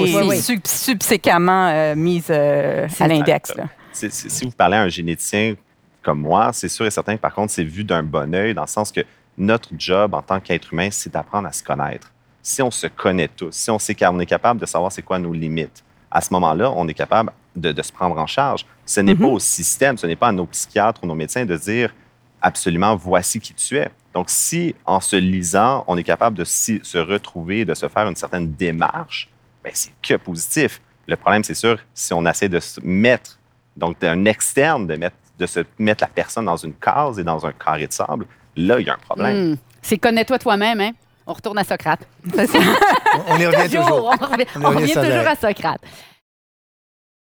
subséquemment 0.65 1.69
euh, 1.69 1.95
mises 1.95 2.27
euh, 2.29 2.87
à 3.01 3.09
l'index 3.09 3.55
si 3.93 4.45
vous 4.45 4.51
parlez 4.51 4.77
à 4.77 4.83
un 4.83 4.89
généticien 4.89 5.55
comme 6.03 6.21
moi, 6.21 6.53
c'est 6.53 6.69
sûr 6.69 6.85
et 6.87 6.91
certain 6.91 7.17
que 7.17 7.21
par 7.21 7.35
contre, 7.35 7.53
c'est 7.53 7.65
vu 7.65 7.85
d'un 7.85 8.03
bon 8.03 8.35
oeil, 8.35 8.55
dans 8.55 8.63
le 8.63 8.69
sens 8.69 8.91
que 8.91 9.03
notre 9.39 9.71
job 9.79 10.15
en 10.15 10.23
tant 10.23 10.41
qu'être 10.41 10.73
humain, 10.73 10.89
c'est 10.91 11.13
d'apprendre 11.13 11.49
à 11.49 11.53
se 11.53 11.63
connaître. 11.63 12.13
Si 12.43 12.61
on 12.61 12.71
se 12.71 12.89
connaît 12.89 13.29
tous, 13.29 13.55
si 13.55 13.71
on, 13.71 13.79
sait 13.79 13.95
qu'on 13.95 14.19
est 14.19 14.27
capable 14.27 14.61
de 14.61 14.67
savoir 14.67 14.91
c'est 14.91 15.03
quoi 15.03 15.19
nos 15.19 15.33
limites, 15.33 15.85
à 16.11 16.21
ce 16.21 16.33
moment-là, 16.35 16.71
on 16.73 16.87
est 16.89 16.95
capable 16.95 17.33
de, 17.55 17.81
se 17.83 17.93
prendre 17.93 18.19
en 18.19 18.27
charge. 18.27 18.67
Ce 18.85 19.01
n'est 19.01 19.15
pas 19.15 19.25
mm-hmm. 19.25 19.35
au 19.35 19.39
système, 19.39 19.97
ce 19.97 20.07
n'est 20.07 20.17
pas 20.17 20.29
à 20.29 20.33
nos 20.33 20.47
psychiatres 20.47 21.03
ou 21.05 21.07
nos 21.07 21.15
médecins 21.15 21.45
de 21.45 21.57
dire 21.57 21.95
absolument 22.41 22.97
voici 22.97 23.41
qui 23.41 23.55
tu 23.55 23.79
es. 23.79 23.89
Donc, 24.13 24.29
si 24.29 24.75
en 24.85 25.01
se 25.01 25.17
lisant, 25.17 25.85
on 25.87 25.97
est 25.97 26.03
capable 26.03 26.37
de 26.37 26.45
se 26.45 26.99
retrouver, 26.99 27.65
de 27.65 27.75
se 27.75 27.89
faire 27.89 28.09
une 28.09 28.17
certaine 28.17 28.53
démarche, 28.53 29.31
ben, 29.63 29.71
c'est 29.73 29.93
que 30.03 30.15
positif. 30.15 30.81
Le 31.07 31.17
problème, 31.17 31.45
c'est 31.45 31.55
sûr, 31.55 31.79
si 31.95 32.13
on 32.13 32.27
essaie 32.27 32.49
de 32.49 32.61
se 32.61 32.81
mettre 32.83 33.39
donc, 33.77 34.03
un 34.03 34.25
externe 34.25 34.87
de, 34.87 34.97
mettre, 34.97 35.17
de 35.39 35.47
se 35.47 35.61
mettre 35.79 36.05
la 36.05 36.09
personne 36.09 36.45
dans 36.45 36.57
une 36.57 36.75
case 36.75 37.19
et 37.19 37.25
dans 37.25 37.45
un 37.47 37.53
carré 37.53 37.87
de 37.87 37.93
sable, 37.93 38.27
là, 38.57 38.79
il 38.79 38.87
y 38.87 38.91
a 38.91 38.95
un 38.95 38.99
problème. 38.99 39.53
Hmm. 39.53 39.57
C'est 39.81 39.99
connais-toi 39.99 40.39
toi-même, 40.39 40.81
hein? 40.81 40.93
On 41.27 41.33
retourne 41.33 41.59
à 41.59 41.65
Socrate. 41.65 42.07
on, 42.27 43.39
y 43.39 43.47
revient 43.47 43.77
toujours. 43.77 44.13
On 44.61 44.71
revient, 44.71 44.93
toujours 44.93 45.27
à 45.27 45.37
Socrate. 45.37 45.81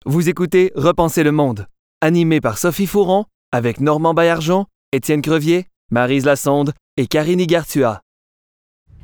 Vous 0.04 0.28
écoutez 0.28 0.72
Repenser 0.74 1.22
le 1.22 1.30
monde, 1.30 1.66
animé 2.00 2.40
par 2.40 2.58
Sophie 2.58 2.86
Fouron, 2.86 3.26
avec 3.52 3.80
Normand 3.80 4.14
Baillargeon, 4.14 4.66
Étienne 4.90 5.22
Crevier, 5.22 5.66
Marise 5.90 6.24
Lassonde 6.24 6.72
et 6.96 7.06
Karine 7.06 7.44
Gartua. 7.46 8.00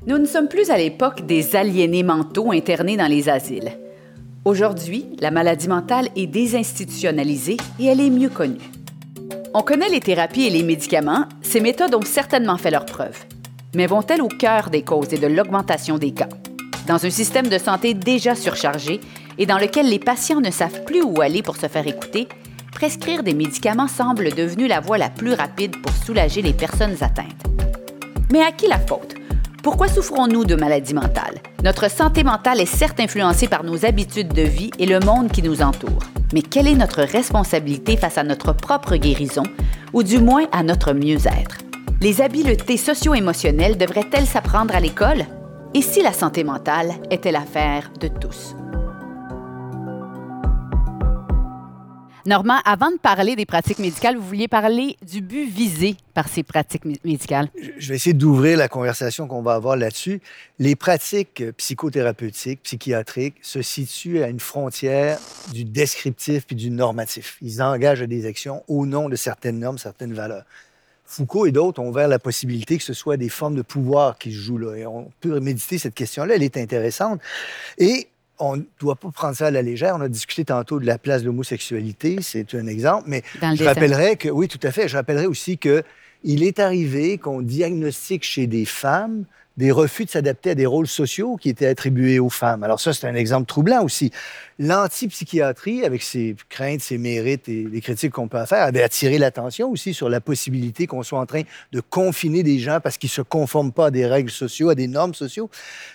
Nous 0.06 0.18
ne 0.18 0.26
sommes 0.26 0.48
plus 0.48 0.70
à 0.70 0.76
l'époque 0.76 1.26
des 1.26 1.54
aliénés 1.54 2.02
mentaux 2.02 2.50
internés 2.50 2.96
dans 2.96 3.06
les 3.06 3.28
asiles. 3.28 3.78
Aujourd'hui, 4.44 5.06
la 5.20 5.30
maladie 5.30 5.68
mentale 5.68 6.08
est 6.16 6.26
désinstitutionnalisée 6.26 7.56
et 7.78 7.86
elle 7.86 8.00
est 8.00 8.10
mieux 8.10 8.28
connue. 8.28 8.70
On 9.52 9.62
connaît 9.62 9.88
les 9.88 10.00
thérapies 10.00 10.46
et 10.46 10.50
les 10.50 10.62
médicaments, 10.62 11.26
ces 11.42 11.60
méthodes 11.60 11.94
ont 11.94 12.02
certainement 12.02 12.56
fait 12.56 12.70
leur 12.70 12.86
preuve. 12.86 13.18
Mais 13.74 13.86
vont-elles 13.86 14.22
au 14.22 14.28
cœur 14.28 14.70
des 14.70 14.82
causes 14.82 15.12
et 15.12 15.18
de 15.18 15.26
l'augmentation 15.26 15.98
des 15.98 16.12
cas? 16.12 16.28
Dans 16.86 17.04
un 17.04 17.10
système 17.10 17.48
de 17.48 17.58
santé 17.58 17.92
déjà 17.94 18.34
surchargé 18.34 19.00
et 19.36 19.46
dans 19.46 19.58
lequel 19.58 19.90
les 19.90 19.98
patients 19.98 20.40
ne 20.40 20.50
savent 20.50 20.84
plus 20.84 21.02
où 21.02 21.20
aller 21.20 21.42
pour 21.42 21.56
se 21.56 21.66
faire 21.66 21.86
écouter, 21.86 22.28
prescrire 22.72 23.22
des 23.22 23.34
médicaments 23.34 23.88
semble 23.88 24.32
devenu 24.32 24.68
la 24.68 24.80
voie 24.80 24.98
la 24.98 25.10
plus 25.10 25.34
rapide 25.34 25.76
pour 25.82 25.92
soulager 25.92 26.42
les 26.42 26.54
personnes 26.54 26.96
atteintes. 27.00 27.44
Mais 28.32 28.40
à 28.40 28.52
qui 28.52 28.68
la 28.68 28.78
faute? 28.78 29.17
Pourquoi 29.68 29.88
souffrons-nous 29.88 30.46
de 30.46 30.54
maladies 30.54 30.94
mentales? 30.94 31.42
Notre 31.62 31.90
santé 31.90 32.24
mentale 32.24 32.58
est 32.58 32.64
certes 32.64 33.00
influencée 33.00 33.48
par 33.48 33.64
nos 33.64 33.84
habitudes 33.84 34.32
de 34.32 34.40
vie 34.40 34.70
et 34.78 34.86
le 34.86 34.98
monde 34.98 35.30
qui 35.30 35.42
nous 35.42 35.60
entoure. 35.60 36.04
Mais 36.32 36.40
quelle 36.40 36.66
est 36.66 36.74
notre 36.74 37.02
responsabilité 37.02 37.98
face 37.98 38.16
à 38.16 38.24
notre 38.24 38.54
propre 38.54 38.96
guérison, 38.96 39.42
ou 39.92 40.02
du 40.02 40.20
moins 40.20 40.46
à 40.52 40.62
notre 40.62 40.94
mieux-être? 40.94 41.58
Les 42.00 42.22
habiletés 42.22 42.78
socio-émotionnelles 42.78 43.76
devraient-elles 43.76 44.24
s'apprendre 44.24 44.74
à 44.74 44.80
l'école? 44.80 45.26
Et 45.74 45.82
si 45.82 46.00
la 46.00 46.14
santé 46.14 46.44
mentale 46.44 46.94
était 47.10 47.30
l'affaire 47.30 47.90
de 48.00 48.08
tous? 48.08 48.56
Normand, 52.28 52.58
avant 52.66 52.90
de 52.90 52.98
parler 52.98 53.36
des 53.36 53.46
pratiques 53.46 53.78
médicales, 53.78 54.18
vous 54.18 54.22
vouliez 54.22 54.48
parler 54.48 54.98
du 55.00 55.22
but 55.22 55.48
visé 55.48 55.96
par 56.12 56.28
ces 56.28 56.42
pratiques 56.42 56.84
médicales. 57.02 57.48
Je 57.78 57.88
vais 57.88 57.94
essayer 57.94 58.12
d'ouvrir 58.12 58.58
la 58.58 58.68
conversation 58.68 59.26
qu'on 59.26 59.40
va 59.40 59.54
avoir 59.54 59.76
là-dessus. 59.76 60.20
Les 60.58 60.76
pratiques 60.76 61.42
psychothérapeutiques, 61.56 62.62
psychiatriques 62.64 63.36
se 63.40 63.62
situent 63.62 64.22
à 64.22 64.28
une 64.28 64.40
frontière 64.40 65.18
du 65.54 65.64
descriptif 65.64 66.44
et 66.50 66.54
du 66.54 66.70
normatif. 66.70 67.38
Ils 67.40 67.62
engagent 67.62 68.02
des 68.02 68.26
actions 68.26 68.62
au 68.68 68.84
nom 68.84 69.08
de 69.08 69.16
certaines 69.16 69.58
normes, 69.58 69.78
certaines 69.78 70.12
valeurs. 70.12 70.44
Foucault 71.06 71.46
et 71.46 71.52
d'autres 71.52 71.80
ont 71.80 71.88
ouvert 71.88 72.08
la 72.08 72.18
possibilité 72.18 72.76
que 72.76 72.84
ce 72.84 72.92
soit 72.92 73.16
des 73.16 73.30
formes 73.30 73.54
de 73.54 73.62
pouvoir 73.62 74.18
qui 74.18 74.32
se 74.32 74.36
jouent 74.36 74.58
là. 74.58 74.76
Et 74.76 74.86
on 74.86 75.10
peut 75.20 75.40
méditer 75.40 75.78
cette 75.78 75.94
question-là, 75.94 76.34
elle 76.34 76.42
est 76.42 76.58
intéressante. 76.58 77.22
Et 77.78 78.08
on 78.38 78.56
ne 78.56 78.62
doit 78.80 78.96
pas 78.96 79.10
prendre 79.10 79.36
ça 79.36 79.46
à 79.46 79.50
la 79.50 79.62
légère. 79.62 79.96
On 79.96 80.00
a 80.00 80.08
discuté 80.08 80.44
tantôt 80.44 80.78
de 80.80 80.86
la 80.86 80.98
place 80.98 81.22
de 81.22 81.26
l'homosexualité, 81.26 82.18
c'est 82.22 82.54
un 82.54 82.66
exemple, 82.66 83.04
mais 83.06 83.22
je 83.54 83.64
rappellerai 83.64 84.16
que, 84.16 84.28
oui, 84.28 84.48
tout 84.48 84.60
à 84.62 84.70
fait, 84.70 84.88
je 84.88 84.96
rappellerai 84.96 85.26
aussi 85.26 85.58
que 85.58 85.82
il 86.24 86.42
est 86.42 86.58
arrivé 86.58 87.16
qu'on 87.18 87.42
diagnostique 87.42 88.24
chez 88.24 88.48
des 88.48 88.64
femmes 88.64 89.24
des 89.58 89.72
refus 89.72 90.04
de 90.04 90.10
s'adapter 90.10 90.50
à 90.50 90.54
des 90.54 90.66
rôles 90.66 90.86
sociaux 90.86 91.36
qui 91.36 91.48
étaient 91.50 91.66
attribués 91.66 92.20
aux 92.20 92.30
femmes. 92.30 92.62
Alors 92.62 92.80
ça, 92.80 92.92
c'est 92.92 93.08
un 93.08 93.14
exemple 93.16 93.46
troublant 93.46 93.82
aussi. 93.82 94.12
L'antipsychiatrie, 94.60 95.84
avec 95.84 96.02
ses 96.02 96.34
craintes, 96.48 96.80
ses 96.80 96.98
mérites 96.98 97.48
et 97.48 97.62
les 97.70 97.80
critiques 97.80 98.10
qu'on 98.10 98.26
peut 98.26 98.44
faire, 98.44 98.64
avait 98.64 98.82
attiré 98.82 99.16
l'attention 99.16 99.70
aussi 99.70 99.94
sur 99.94 100.08
la 100.08 100.20
possibilité 100.20 100.88
qu'on 100.88 101.04
soit 101.04 101.20
en 101.20 101.26
train 101.26 101.42
de 101.70 101.80
confiner 101.80 102.42
des 102.42 102.58
gens 102.58 102.80
parce 102.82 102.98
qu'ils 102.98 103.06
ne 103.06 103.12
se 103.12 103.22
conforment 103.22 103.70
pas 103.70 103.86
à 103.86 103.90
des 103.92 104.04
règles 104.04 104.32
sociales, 104.32 104.70
à 104.70 104.74
des 104.74 104.88
normes 104.88 105.14
sociales. 105.14 105.46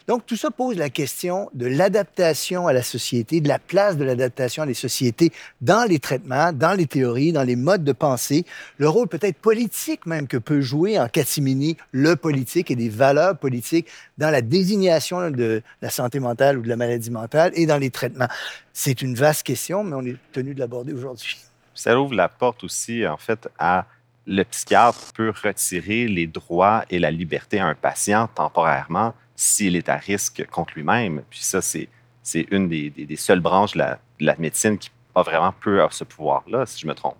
Donc 0.07 0.25
tout 0.25 0.37
ça 0.37 0.49
pose 0.49 0.77
la 0.77 0.89
question 0.89 1.49
de 1.53 1.65
l'adaptation 1.65 2.65
à 2.65 2.71
la 2.71 2.83
société, 2.83 3.41
de 3.41 3.49
la 3.49 3.59
place 3.59 3.97
de 3.97 4.05
l'adaptation 4.05 4.63
à 4.63 4.65
les 4.65 4.73
sociétés 4.73 5.33
dans 5.59 5.83
les 5.83 5.99
traitements, 5.99 6.53
dans 6.53 6.73
les 6.73 6.87
théories, 6.87 7.33
dans 7.33 7.43
les 7.43 7.57
modes 7.57 7.83
de 7.83 7.91
pensée, 7.91 8.45
le 8.77 8.87
rôle 8.87 9.09
peut-être 9.09 9.39
politique 9.39 10.05
même 10.05 10.25
que 10.25 10.37
peut 10.37 10.61
jouer 10.61 10.97
en 10.97 11.09
catimini 11.09 11.75
le 11.91 12.15
politique 12.15 12.71
et 12.71 12.77
des 12.77 12.87
valeurs 12.87 13.37
politiques 13.37 13.87
dans 14.17 14.29
la 14.29 14.41
désignation 14.41 15.31
de 15.31 15.61
la 15.81 15.89
santé 15.89 16.21
mentale 16.21 16.57
ou 16.57 16.61
de 16.61 16.69
la 16.69 16.77
maladie 16.77 17.11
mentale 17.11 17.51
et 17.55 17.65
dans 17.65 17.77
les 17.77 17.89
traitements. 17.89 18.29
C'est 18.73 19.01
une 19.01 19.15
vaste 19.15 19.43
question, 19.43 19.83
mais 19.83 19.95
on 19.95 20.05
est 20.05 20.17
tenu 20.31 20.53
de 20.53 20.59
l'aborder 20.59 20.93
aujourd'hui. 20.93 21.37
Ça 21.73 21.99
ouvre 21.99 22.13
la 22.13 22.29
porte 22.29 22.63
aussi, 22.63 23.05
en 23.07 23.17
fait, 23.17 23.49
à 23.57 23.85
le 24.25 24.43
psychiatre 24.43 25.11
peut 25.13 25.33
retirer 25.43 26.07
les 26.07 26.27
droits 26.27 26.85
et 26.89 26.99
la 26.99 27.11
liberté 27.11 27.59
à 27.59 27.67
un 27.67 27.75
patient 27.75 28.27
temporairement 28.27 29.13
s'il 29.35 29.75
est 29.75 29.89
à 29.89 29.97
risque 29.97 30.45
contre 30.49 30.73
lui-même. 30.75 31.23
Puis 31.29 31.41
ça, 31.41 31.61
c'est, 31.61 31.89
c'est 32.21 32.47
une 32.51 32.69
des, 32.69 32.89
des, 32.89 33.15
seules 33.15 33.41
branches 33.41 33.73
de 33.73 33.79
la, 33.79 33.99
de 34.19 34.25
la, 34.25 34.35
médecine 34.37 34.77
qui 34.77 34.91
a 35.15 35.23
vraiment 35.23 35.53
peu 35.59 35.85
ce 35.91 36.03
pouvoir-là, 36.03 36.65
si 36.65 36.79
je 36.81 36.87
me 36.87 36.93
trompe. 36.93 37.17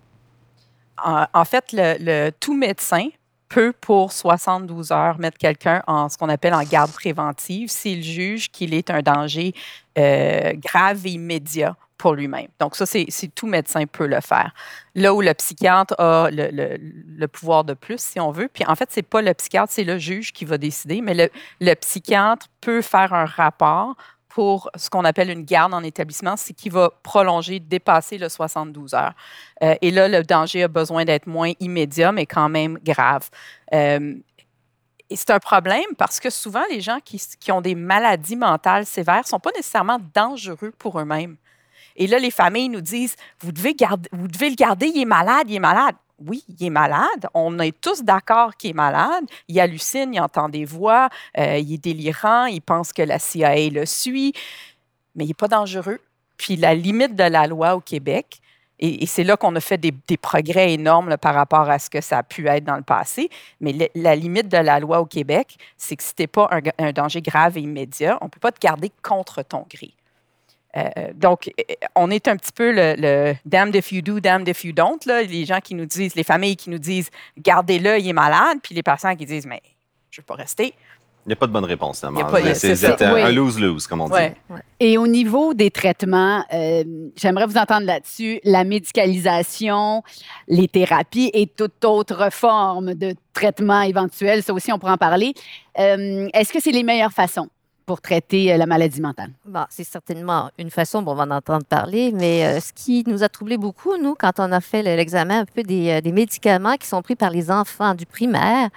En, 0.96 1.44
fait, 1.44 1.72
le, 1.72 1.96
le, 2.00 2.30
tout 2.30 2.56
médecin 2.56 3.08
peut, 3.48 3.72
pour 3.80 4.12
72 4.12 4.92
heures, 4.92 5.18
mettre 5.18 5.38
quelqu'un 5.38 5.82
en 5.86 6.08
ce 6.08 6.18
qu'on 6.18 6.28
appelle 6.28 6.54
en 6.54 6.62
garde 6.62 6.92
préventive 6.92 7.68
s'il 7.68 8.02
juge 8.02 8.50
qu'il 8.50 8.74
est 8.74 8.90
un 8.90 9.02
danger 9.02 9.54
euh, 9.98 10.52
grave 10.54 11.06
et 11.06 11.10
immédiat 11.10 11.76
pour 11.98 12.14
lui-même. 12.14 12.48
Donc, 12.58 12.76
ça, 12.76 12.86
c'est 12.86 13.34
tout 13.34 13.46
médecin 13.46 13.86
peut 13.86 14.06
le 14.06 14.20
faire. 14.20 14.52
Là 14.94 15.14
où 15.14 15.22
le 15.22 15.32
psychiatre 15.32 15.94
a 15.98 16.28
le, 16.30 17.26
pouvoir 17.26 17.64
de 17.64 17.72
plus, 17.72 18.00
si 18.00 18.20
on 18.20 18.30
veut. 18.30 18.48
Puis, 18.52 18.64
en 18.66 18.74
fait, 18.74 18.88
c'est 18.90 19.02
pas 19.02 19.22
le 19.22 19.32
psychiatre, 19.32 19.72
c'est 19.72 19.84
le 19.84 19.98
juge 19.98 20.32
qui 20.32 20.44
va 20.44 20.58
décider, 20.58 21.00
mais 21.00 21.30
le 21.60 21.74
psychiatre 21.74 22.48
peut 22.60 22.82
faire 22.82 23.14
un 23.14 23.24
rapport 23.24 23.96
pour 24.34 24.68
ce 24.74 24.90
qu'on 24.90 25.04
appelle 25.04 25.30
une 25.30 25.44
garde 25.44 25.72
en 25.74 25.84
établissement, 25.84 26.36
c'est 26.36 26.54
qui 26.54 26.68
va 26.68 26.90
prolonger, 27.04 27.60
dépasser 27.60 28.18
le 28.18 28.28
72 28.28 28.92
heures. 28.92 29.14
Euh, 29.62 29.76
et 29.80 29.92
là, 29.92 30.08
le 30.08 30.24
danger 30.24 30.64
a 30.64 30.68
besoin 30.68 31.04
d'être 31.04 31.28
moins 31.28 31.52
immédiat, 31.60 32.10
mais 32.10 32.26
quand 32.26 32.48
même 32.48 32.76
grave. 32.82 33.30
Euh, 33.72 34.16
et 35.08 35.14
c'est 35.14 35.30
un 35.30 35.38
problème 35.38 35.84
parce 35.96 36.18
que 36.18 36.30
souvent, 36.30 36.64
les 36.68 36.80
gens 36.80 36.98
qui, 37.04 37.52
ont 37.52 37.60
des 37.60 37.76
maladies 37.76 38.34
mentales 38.34 38.86
sévères 38.86 39.20
ne 39.20 39.28
sont 39.28 39.38
pas 39.38 39.52
nécessairement 39.54 40.00
dangereux 40.12 40.72
pour 40.80 40.98
eux-mêmes. 40.98 41.36
Et 41.94 42.08
là, 42.08 42.18
les 42.18 42.32
familles 42.32 42.70
nous 42.70 42.80
disent, 42.80 43.14
vous 43.38 43.52
devez, 43.52 43.74
garder, 43.74 44.08
vous 44.10 44.26
devez 44.26 44.50
le 44.50 44.56
garder, 44.56 44.90
il 44.92 45.02
est 45.02 45.04
malade, 45.04 45.48
il 45.48 45.54
est 45.54 45.60
malade 45.60 45.94
oui, 46.18 46.44
il 46.48 46.66
est 46.66 46.70
malade. 46.70 47.28
On 47.34 47.58
est 47.58 47.78
tous 47.80 48.02
d'accord 48.02 48.56
qu'il 48.56 48.70
est 48.70 48.74
malade. 48.74 49.24
Il 49.48 49.58
hallucine, 49.60 50.14
il 50.14 50.20
entend 50.20 50.48
des 50.48 50.64
voix, 50.64 51.08
euh, 51.38 51.58
il 51.58 51.74
est 51.74 51.78
délirant, 51.78 52.46
il 52.46 52.60
pense 52.60 52.92
que 52.92 53.02
la 53.02 53.18
CIA 53.18 53.70
le 53.70 53.86
suit, 53.86 54.32
mais 55.14 55.24
il 55.24 55.28
n'est 55.28 55.34
pas 55.34 55.48
dangereux. 55.48 56.00
Puis 56.36 56.56
la 56.56 56.74
limite 56.74 57.16
de 57.16 57.24
la 57.24 57.46
loi 57.46 57.74
au 57.74 57.80
Québec, 57.80 58.40
et, 58.80 59.06
c'est 59.06 59.24
là 59.24 59.36
qu'on 59.36 59.54
a 59.54 59.60
fait 59.60 59.78
des, 59.78 60.16
progrès 60.16 60.72
énormes 60.72 61.16
par 61.16 61.34
rapport 61.34 61.70
à 61.70 61.78
ce 61.78 61.88
que 61.88 62.00
ça 62.00 62.18
a 62.18 62.22
pu 62.22 62.48
être 62.48 62.64
dans 62.64 62.76
le 62.76 62.82
passé, 62.82 63.30
mais 63.60 63.90
la 63.94 64.16
limite 64.16 64.48
de 64.48 64.58
la 64.58 64.80
loi 64.80 65.00
au 65.00 65.06
Québec, 65.06 65.56
c'est 65.76 65.96
que 65.96 66.02
si 66.02 66.14
tu 66.14 66.22
n'es 66.22 66.26
pas 66.26 66.48
un, 66.50 66.60
un, 66.84 66.92
danger 66.92 67.22
grave 67.22 67.56
et 67.56 67.60
immédiat, 67.60 68.18
on 68.20 68.24
ne 68.24 68.30
peut 68.30 68.40
pas 68.40 68.52
te 68.52 68.58
garder 68.58 68.90
contre 69.02 69.42
ton 69.42 69.64
gré. 69.70 69.94
Euh, 70.76 71.12
donc, 71.14 71.50
on 71.94 72.10
est 72.10 72.26
un 72.28 72.36
petit 72.36 72.52
peu 72.52 72.72
le, 72.72 72.94
le, 72.98 73.34
damned 73.44 73.74
if 73.76 73.92
you 73.92 74.02
do, 74.02 74.20
damned 74.20 74.48
if 74.48 74.64
you 74.64 74.72
don't. 74.72 74.98
Là. 75.06 75.22
Les 75.22 75.44
gens 75.44 75.60
qui 75.60 75.74
nous 75.74 75.86
disent, 75.86 76.14
les 76.14 76.24
familles 76.24 76.56
qui 76.56 76.70
nous 76.70 76.78
disent, 76.78 77.10
gardez-le, 77.38 77.98
il 77.98 78.08
est 78.08 78.12
malade, 78.12 78.58
puis 78.62 78.74
les 78.74 78.82
patients 78.82 79.14
qui 79.14 79.26
disent, 79.26 79.46
mais 79.46 79.62
je 80.10 80.20
ne 80.20 80.22
veux 80.22 80.26
pas 80.26 80.34
rester. 80.34 80.74
Il 81.26 81.30
n'y 81.30 81.32
a 81.32 81.36
pas 81.36 81.46
de 81.46 81.52
bonne 81.52 81.64
réponse, 81.64 82.04
C'est 82.54 83.02
un 83.02 83.32
lose-lose, 83.32 83.86
comme 83.86 84.02
on 84.02 84.08
dit. 84.10 84.16
Et 84.78 84.98
au 84.98 85.06
niveau 85.06 85.54
des 85.54 85.70
traitements, 85.70 86.44
euh, 86.52 86.84
j'aimerais 87.16 87.46
vous 87.46 87.56
entendre 87.56 87.86
là-dessus. 87.86 88.40
La 88.44 88.64
médicalisation, 88.64 90.02
les 90.48 90.68
thérapies 90.68 91.30
et 91.32 91.46
toute 91.46 91.82
autre 91.86 92.30
forme 92.30 92.92
de 92.92 93.14
traitement 93.32 93.80
éventuel, 93.80 94.42
ça 94.42 94.52
aussi, 94.52 94.70
on 94.70 94.78
pourra 94.78 94.92
en 94.92 94.98
parler. 94.98 95.32
Euh, 95.78 96.28
est-ce 96.34 96.52
que 96.52 96.60
c'est 96.60 96.72
les 96.72 96.82
meilleures 96.82 97.12
façons? 97.12 97.48
Pour 97.86 98.00
traiter 98.00 98.52
euh, 98.52 98.56
la 98.56 98.66
maladie 98.66 99.00
mentale? 99.00 99.30
Bon, 99.44 99.64
c'est 99.68 99.84
certainement 99.84 100.50
une 100.58 100.70
façon, 100.70 101.02
bon, 101.02 101.12
on 101.12 101.14
va 101.14 101.24
en 101.24 101.30
entendre 101.30 101.64
parler, 101.64 102.12
mais 102.12 102.44
euh, 102.44 102.60
ce 102.60 102.72
qui 102.72 103.04
nous 103.06 103.22
a 103.22 103.28
troublé 103.28 103.56
beaucoup, 103.56 103.96
nous, 103.96 104.14
quand 104.14 104.38
on 104.38 104.52
a 104.52 104.60
fait 104.60 104.82
l'examen 104.82 105.40
un 105.40 105.44
peu 105.44 105.62
des, 105.62 105.90
euh, 105.90 106.00
des, 106.00 106.12
médicaments 106.12 106.76
qui 106.76 106.86
sont 106.86 107.02
pris 107.02 107.16
par 107.16 107.30
les 107.30 107.50
enfants 107.50 107.94
du 107.94 108.06
primaire, 108.06 108.70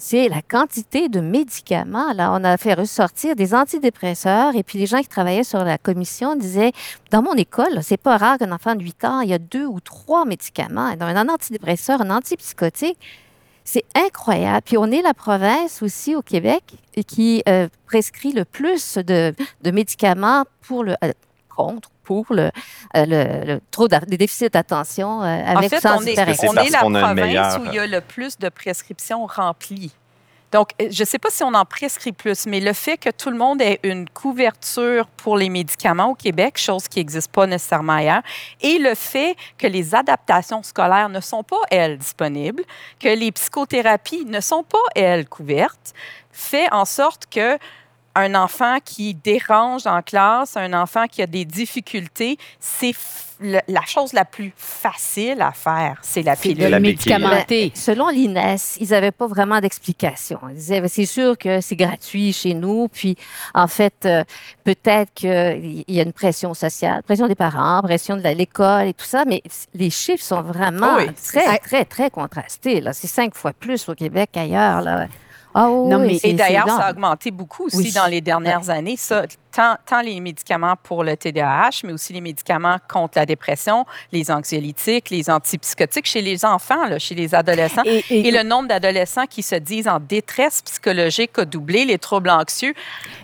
c'est 0.00 0.28
la 0.28 0.40
quantité 0.40 1.10
de 1.10 1.20
médicaments. 1.20 2.12
Là, 2.14 2.32
on 2.32 2.42
a 2.42 2.56
fait 2.56 2.72
ressortir 2.72 3.36
des 3.36 3.54
antidépresseurs 3.54 4.56
et 4.56 4.62
puis 4.62 4.78
les 4.78 4.86
gens 4.86 5.00
qui 5.00 5.08
travaillaient 5.08 5.44
sur 5.44 5.62
la 5.62 5.76
commission 5.76 6.36
disaient, 6.36 6.72
dans 7.10 7.22
mon 7.22 7.34
école, 7.34 7.82
c'est 7.82 7.98
pas 7.98 8.16
rare 8.16 8.38
qu'un 8.38 8.50
enfant 8.50 8.74
de 8.74 8.82
8 8.82 9.04
ans, 9.04 9.20
il 9.20 9.28
y 9.28 9.34
a 9.34 9.38
deux 9.38 9.66
ou 9.66 9.78
trois 9.78 10.24
médicaments, 10.24 10.86
un 10.98 11.28
antidépresseur, 11.28 12.00
un 12.00 12.10
antipsychotique. 12.10 12.98
C'est 13.64 13.84
incroyable. 13.94 14.62
Puis 14.64 14.76
on 14.78 14.90
est 14.90 15.02
la 15.02 15.14
province 15.14 15.82
aussi 15.82 16.16
au 16.16 16.22
Québec 16.22 16.62
qui 17.06 17.42
euh, 17.48 17.68
prescrit 17.86 18.32
le 18.32 18.44
plus 18.44 18.98
de, 18.98 19.34
médicaments 19.64 20.44
pour 20.62 20.84
le 20.84 20.94
euh, 21.04 21.12
contre 21.48 21.90
pour 22.02 22.26
le, 22.30 22.50
euh, 22.96 23.04
le, 23.06 23.60
trop 23.70 23.86
des 23.86 24.16
déficits 24.16 24.50
d'attention 24.50 25.20
avec 25.20 25.72
en 25.72 25.78
fait, 25.78 25.86
on 25.86 26.02
est, 26.02 26.48
on 26.48 26.56
est 26.56 26.70
la 26.70 26.78
province 26.80 27.58
où 27.58 27.66
il 27.66 27.74
y 27.74 27.78
a 27.78 27.86
le 27.86 28.00
plus 28.00 28.36
de 28.38 28.48
prescriptions 28.48 29.26
remplies. 29.26 29.92
Donc, 30.52 30.70
euh, 30.80 30.88
je 30.90 31.02
ne 31.02 31.06
sais 31.06 31.18
pas 31.18 31.30
si 31.30 31.42
on 31.42 31.54
en 31.54 31.64
prescrit 31.64 32.12
plus, 32.12 32.46
mais 32.46 32.60
le 32.60 32.72
fait 32.72 32.96
que 32.96 33.10
tout 33.10 33.30
le 33.30 33.36
monde 33.36 33.62
ait 33.62 33.80
une 33.82 34.08
couverture 34.08 35.06
pour 35.06 35.36
les 35.36 35.48
médicaments 35.48 36.10
au 36.10 36.14
Québec, 36.14 36.58
chose 36.58 36.88
qui 36.88 36.98
n'existe 36.98 37.30
pas 37.30 37.46
nécessairement 37.46 37.94
ailleurs, 37.94 38.22
et 38.60 38.78
le 38.78 38.94
fait 38.94 39.36
que 39.58 39.66
les 39.66 39.94
adaptations 39.94 40.62
scolaires 40.62 41.08
ne 41.08 41.20
sont 41.20 41.42
pas, 41.42 41.60
elles, 41.70 41.98
disponibles, 41.98 42.64
que 42.98 43.08
les 43.08 43.32
psychothérapies 43.32 44.24
ne 44.24 44.40
sont 44.40 44.64
pas, 44.64 44.78
elles, 44.94 45.28
couvertes, 45.28 45.94
fait 46.32 46.72
en 46.72 46.84
sorte 46.84 47.26
que 47.30 47.58
un 48.16 48.34
enfant 48.34 48.78
qui 48.84 49.14
dérange 49.14 49.86
en 49.86 50.02
classe, 50.02 50.56
un 50.56 50.72
enfant 50.72 51.06
qui 51.06 51.22
a 51.22 51.26
des 51.26 51.44
difficultés, 51.44 52.38
c'est 52.58 52.92
la 53.40 53.84
chose 53.86 54.12
la 54.12 54.24
plus 54.24 54.52
facile 54.56 55.40
à 55.40 55.52
faire, 55.52 55.98
c'est 56.02 56.22
la 56.22 56.36
pilule 56.36 56.78
médicamentée. 56.78 57.72
Selon 57.74 58.08
l'INES, 58.08 58.56
ils 58.80 58.90
n'avaient 58.90 59.10
pas 59.10 59.26
vraiment 59.26 59.60
d'explication. 59.60 60.38
Ils 60.50 60.56
disaient, 60.56 60.82
c'est 60.88 61.06
sûr 61.06 61.38
que 61.38 61.60
c'est 61.60 61.76
gratuit 61.76 62.32
chez 62.32 62.54
nous, 62.54 62.88
puis 62.88 63.16
en 63.54 63.66
fait, 63.66 64.04
euh, 64.04 64.24
peut-être 64.64 65.12
qu'il 65.14 65.84
y 65.88 66.00
a 66.00 66.02
une 66.02 66.12
pression 66.12 66.54
sociale, 66.54 67.02
pression 67.02 67.28
des 67.28 67.34
parents, 67.34 67.80
pression 67.82 68.16
de 68.16 68.22
l'école 68.22 68.88
et 68.88 68.94
tout 68.94 69.06
ça, 69.06 69.24
mais 69.24 69.42
les 69.74 69.90
chiffres 69.90 70.24
sont 70.24 70.42
vraiment 70.42 70.98
très, 71.24 71.58
très, 71.58 71.84
très 71.84 72.10
contrastés. 72.10 72.82
C'est 72.92 73.06
cinq 73.06 73.34
fois 73.34 73.52
plus 73.52 73.88
au 73.88 73.94
Québec 73.94 74.30
qu'ailleurs. 74.32 75.08
Ah 75.54 75.68
et 76.22 76.32
d'ailleurs, 76.34 76.68
ça 76.68 76.86
a 76.86 76.90
augmenté 76.92 77.30
beaucoup 77.32 77.66
aussi 77.66 77.92
dans 77.92 78.06
les 78.06 78.20
dernières 78.20 78.70
années. 78.70 78.96
Ça, 78.96 79.24
tant, 79.52 79.76
tant, 79.86 80.00
les 80.00 80.20
médicaments 80.20 80.74
pour 80.82 81.04
le 81.04 81.16
TDAH, 81.16 81.80
mais 81.84 81.92
aussi 81.92 82.12
les 82.12 82.20
médicaments 82.20 82.76
contre 82.88 83.18
la 83.18 83.26
dépression, 83.26 83.84
les 84.12 84.30
anxiolytiques, 84.30 85.10
les 85.10 85.30
antipsychotiques 85.30 86.06
chez 86.06 86.22
les 86.22 86.44
enfants, 86.44 86.86
là, 86.86 86.98
chez 86.98 87.14
les 87.14 87.34
adolescents. 87.34 87.82
Et, 87.84 88.30
le 88.30 88.42
nombre 88.42 88.68
d'adolescents 88.68 89.26
qui 89.26 89.42
se 89.42 89.56
disent 89.56 89.88
en 89.88 89.98
détresse 90.00 90.62
psychologique 90.62 91.38
a 91.38 91.44
doublé, 91.44 91.84
les 91.84 91.98
troubles 91.98 92.30
anxieux. 92.30 92.74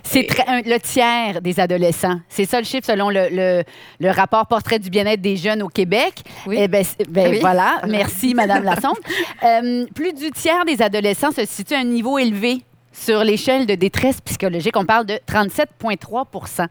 C'est 0.03 0.27
le 0.65 0.77
tiers 0.79 1.41
des 1.41 1.59
adolescents. 1.59 2.19
C'est 2.29 2.45
ça 2.45 2.59
le 2.59 2.65
chiffre 2.65 2.85
selon 2.85 3.09
le, 3.09 3.27
le, 3.31 3.63
le 3.99 4.11
rapport 4.11 4.45
portrait 4.47 4.79
du 4.79 4.89
bien-être 4.89 5.21
des 5.21 5.37
jeunes 5.37 5.63
au 5.63 5.69
Québec. 5.69 6.23
Oui. 6.45 6.57
Eh 6.59 6.67
ben, 6.67 6.85
ben 7.09 7.39
voilà. 7.39 7.81
Merci, 7.87 8.33
Madame 8.33 8.63
Lassonde. 8.63 8.97
Euh, 9.43 9.85
plus 9.95 10.13
du 10.13 10.31
tiers 10.31 10.65
des 10.65 10.81
adolescents 10.81 11.31
se 11.31 11.45
situent 11.45 11.75
à 11.75 11.79
un 11.79 11.83
niveau 11.83 12.17
élevé 12.17 12.63
sur 12.99 13.23
l'échelle 13.23 13.65
de 13.65 13.75
détresse 13.75 14.19
psychologique, 14.21 14.75
on 14.75 14.85
parle 14.85 15.05
de 15.05 15.19
37,3% 15.27 16.67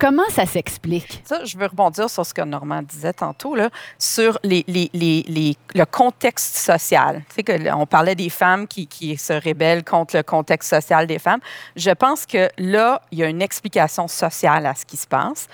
Comment 0.00 0.28
ça 0.30 0.46
s'explique? 0.46 1.22
Ça, 1.24 1.44
je 1.44 1.58
veux 1.58 1.66
rebondir 1.66 2.08
sur 2.08 2.24
ce 2.24 2.32
que 2.32 2.42
Normand 2.42 2.82
disait 2.82 3.12
tantôt, 3.12 3.54
là, 3.54 3.70
sur 3.98 4.38
les, 4.42 4.64
les, 4.68 4.90
les, 4.94 5.56
le 5.74 5.84
contexte 5.84 6.56
social. 6.56 7.22
Tu 7.28 7.34
sais, 7.36 7.42
que, 7.42 7.74
on 7.74 7.86
parlait 7.86 8.14
des 8.14 8.30
femmes 8.30 8.66
qui, 8.66 8.86
qui 8.86 9.16
se 9.16 9.32
rébellent 9.32 9.84
contre 9.84 10.16
le 10.16 10.22
contexte 10.22 10.70
social 10.70 11.06
des 11.06 11.18
femmes. 11.18 11.40
Je 11.76 11.90
pense 11.90 12.26
que 12.26 12.48
là, 12.58 13.02
il 13.10 13.18
y 13.18 13.24
a 13.24 13.28
une 13.28 13.42
explication 13.42 14.08
sociale 14.08 14.66
à 14.66 14.74
ce 14.74 14.84
qui 14.86 14.96
se 14.96 15.06
passe 15.06 15.48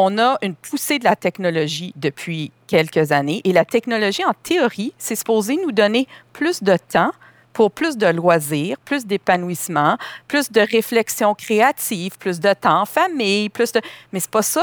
on 0.00 0.16
a 0.18 0.38
une 0.42 0.54
poussée 0.54 1.00
de 1.00 1.04
la 1.04 1.16
technologie 1.16 1.92
depuis 1.96 2.52
quelques 2.68 3.10
années 3.10 3.40
et 3.42 3.52
la 3.52 3.64
technologie, 3.64 4.24
en 4.24 4.32
théorie, 4.32 4.94
c'est 4.96 5.16
supposé 5.16 5.56
nous 5.56 5.72
donner 5.72 6.06
plus 6.32 6.62
de 6.62 6.76
temps 6.76 7.10
pour 7.58 7.72
plus 7.72 7.96
de 7.96 8.06
loisirs, 8.06 8.76
plus 8.84 9.04
d'épanouissement, 9.04 9.98
plus 10.28 10.52
de 10.52 10.60
réflexion 10.60 11.34
créative, 11.34 12.16
plus 12.16 12.38
de 12.38 12.52
temps 12.52 12.82
en 12.82 12.86
famille, 12.86 13.48
plus 13.48 13.72
de... 13.72 13.80
Mais 14.12 14.20
c'est 14.20 14.30
pas 14.30 14.42
ça 14.42 14.62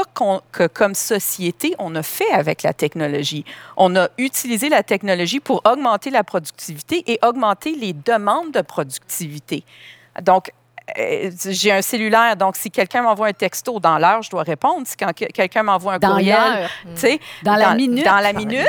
que, 0.50 0.66
comme 0.68 0.94
société, 0.94 1.74
on 1.78 1.94
a 1.94 2.02
fait 2.02 2.30
avec 2.30 2.62
la 2.62 2.72
technologie. 2.72 3.44
On 3.76 3.94
a 3.96 4.08
utilisé 4.16 4.70
la 4.70 4.82
technologie 4.82 5.40
pour 5.40 5.60
augmenter 5.70 6.08
la 6.08 6.24
productivité 6.24 7.04
et 7.06 7.18
augmenter 7.22 7.74
les 7.74 7.92
demandes 7.92 8.52
de 8.52 8.62
productivité. 8.62 9.62
Donc, 10.22 10.50
j'ai 10.94 11.72
un 11.72 11.82
cellulaire, 11.82 12.36
donc 12.36 12.56
si 12.56 12.70
quelqu'un 12.70 13.02
m'envoie 13.02 13.28
un 13.28 13.32
texto 13.32 13.80
dans 13.80 13.98
l'heure, 13.98 14.22
je 14.22 14.30
dois 14.30 14.44
répondre. 14.44 14.86
Si 14.86 14.96
quelqu'un 14.96 15.62
m'envoie 15.62 15.94
un 15.94 15.98
courriel, 15.98 16.68
tu 16.94 17.00
sais, 17.00 17.20
dans, 17.42 17.56
la 17.56 17.74
minute. 17.74 18.04
Dans 18.04 18.20
la 18.20 18.32
minute. 18.32 18.66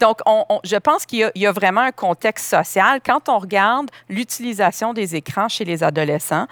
donc, 0.00 0.18
on, 0.26 0.44
je 0.62 0.76
pense 0.76 1.06
qu'il 1.06 1.30
y, 1.34 1.46
a 1.46 1.52
vraiment 1.52 1.80
un 1.80 1.92
contexte 1.92 2.50
social. 2.50 3.00
Quand 3.04 3.28
on 3.28 3.38
regarde 3.38 3.90
l'utilisation 4.08 4.92
des 4.92 5.16
écrans 5.16 5.48
chez 5.48 5.64
les 5.64 5.82
adolescents, 5.82 6.46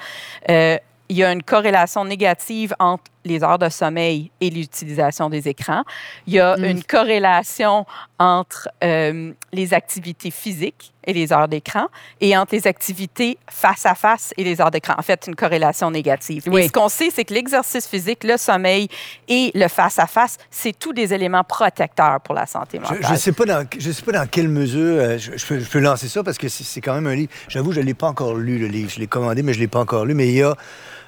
euh, 0.49 0.79
il 1.09 1.19
y 1.19 1.25
a 1.25 1.31
une 1.31 1.43
corrélation 1.43 2.05
négative 2.07 2.75
entre 2.79 3.05
les 3.25 3.43
heures 3.45 3.59
de 3.59 3.69
sommeil 3.69 4.31
et 4.41 4.51
l'utilisation 4.51 5.29
des 5.31 5.49
écrans. 5.49 5.83
Il 6.27 6.35
y 6.35 6.41
a 6.41 6.57
Mm. 6.57 6.65
une 6.65 6.83
corrélation 6.85 7.87
entre 8.19 8.69
euh, 8.85 9.33
les 9.53 9.75
activités 9.75 10.31
physiques 10.31 10.93
et 11.05 11.13
les 11.13 11.33
heures 11.33 11.49
d'écran 11.49 11.87
et 12.21 12.37
entre 12.37 12.55
les 12.55 12.67
activités 12.69 13.37
face 13.51 13.87
à 13.87 13.95
face 13.97 14.33
et 14.37 14.45
les 14.45 14.61
heures 14.61 14.71
d'écran. 14.71 14.95
En 14.99 15.03
fait, 15.03 15.25
une 15.27 15.35
corrélation 15.35 15.91
négative. 15.91 16.45
Oui. 16.47 16.63
Et 16.63 16.67
ce 16.69 16.73
qu'on 16.73 16.89
sait, 16.89 17.11
c'est 17.13 17.25
que 17.25 17.35
l'exercice 17.35 17.87
physique, 17.89 18.23
le 18.25 18.37
sommeil 18.37 18.89
et 19.29 19.51
le 19.55 19.67
face 19.69 19.99
à 19.99 20.07
face, 20.07 20.39
c'est 20.51 20.79
tous 20.79 20.93
des 20.93 21.13
éléments 21.13 21.43
protecteurs 21.45 22.21
pour 22.21 22.35
la 22.35 22.47
santé 22.47 22.79
mentale. 22.79 22.99
Je 23.03 23.13
ne 23.13 23.17
sais, 23.17 23.33
pas 23.33 23.45
dans- 23.45 23.67
je 23.77 23.91
sais 23.91 24.03
pas 24.03 24.13
dans 24.13 24.27
quelle 24.29 24.49
mesure 24.49 25.01
euh, 25.01 25.19
je, 25.19 25.37
je 25.37 25.47
peux, 25.47 25.59
je 25.59 25.69
peux 25.69 25.81
lancer 25.81 26.09
ça 26.09 26.23
parce 26.23 26.39
que 26.39 26.49
c'est 26.49 26.81
quand 26.81 26.95
même 26.95 27.07
un 27.09 27.15
livre. 27.17 27.33
J'avoue, 27.49 27.73
je 27.73 27.81
ne 27.81 27.87
l'ai 27.87 27.95
pas 27.95 28.07
encore 28.09 28.35
lu, 28.35 28.59
le 28.59 28.67
livre. 28.69 28.91
Je 28.91 29.01
l'ai 29.01 29.07
commandé, 29.09 29.43
mais 29.43 29.53
je 29.53 29.59
ne 29.59 29.65
l'ai 29.65 29.69
pas 29.69 29.81
encore 29.81 30.05
lu. 30.05 30.15
Mais 30.15 30.29
il 30.29 30.35
y 30.35 30.43
a 30.43 30.55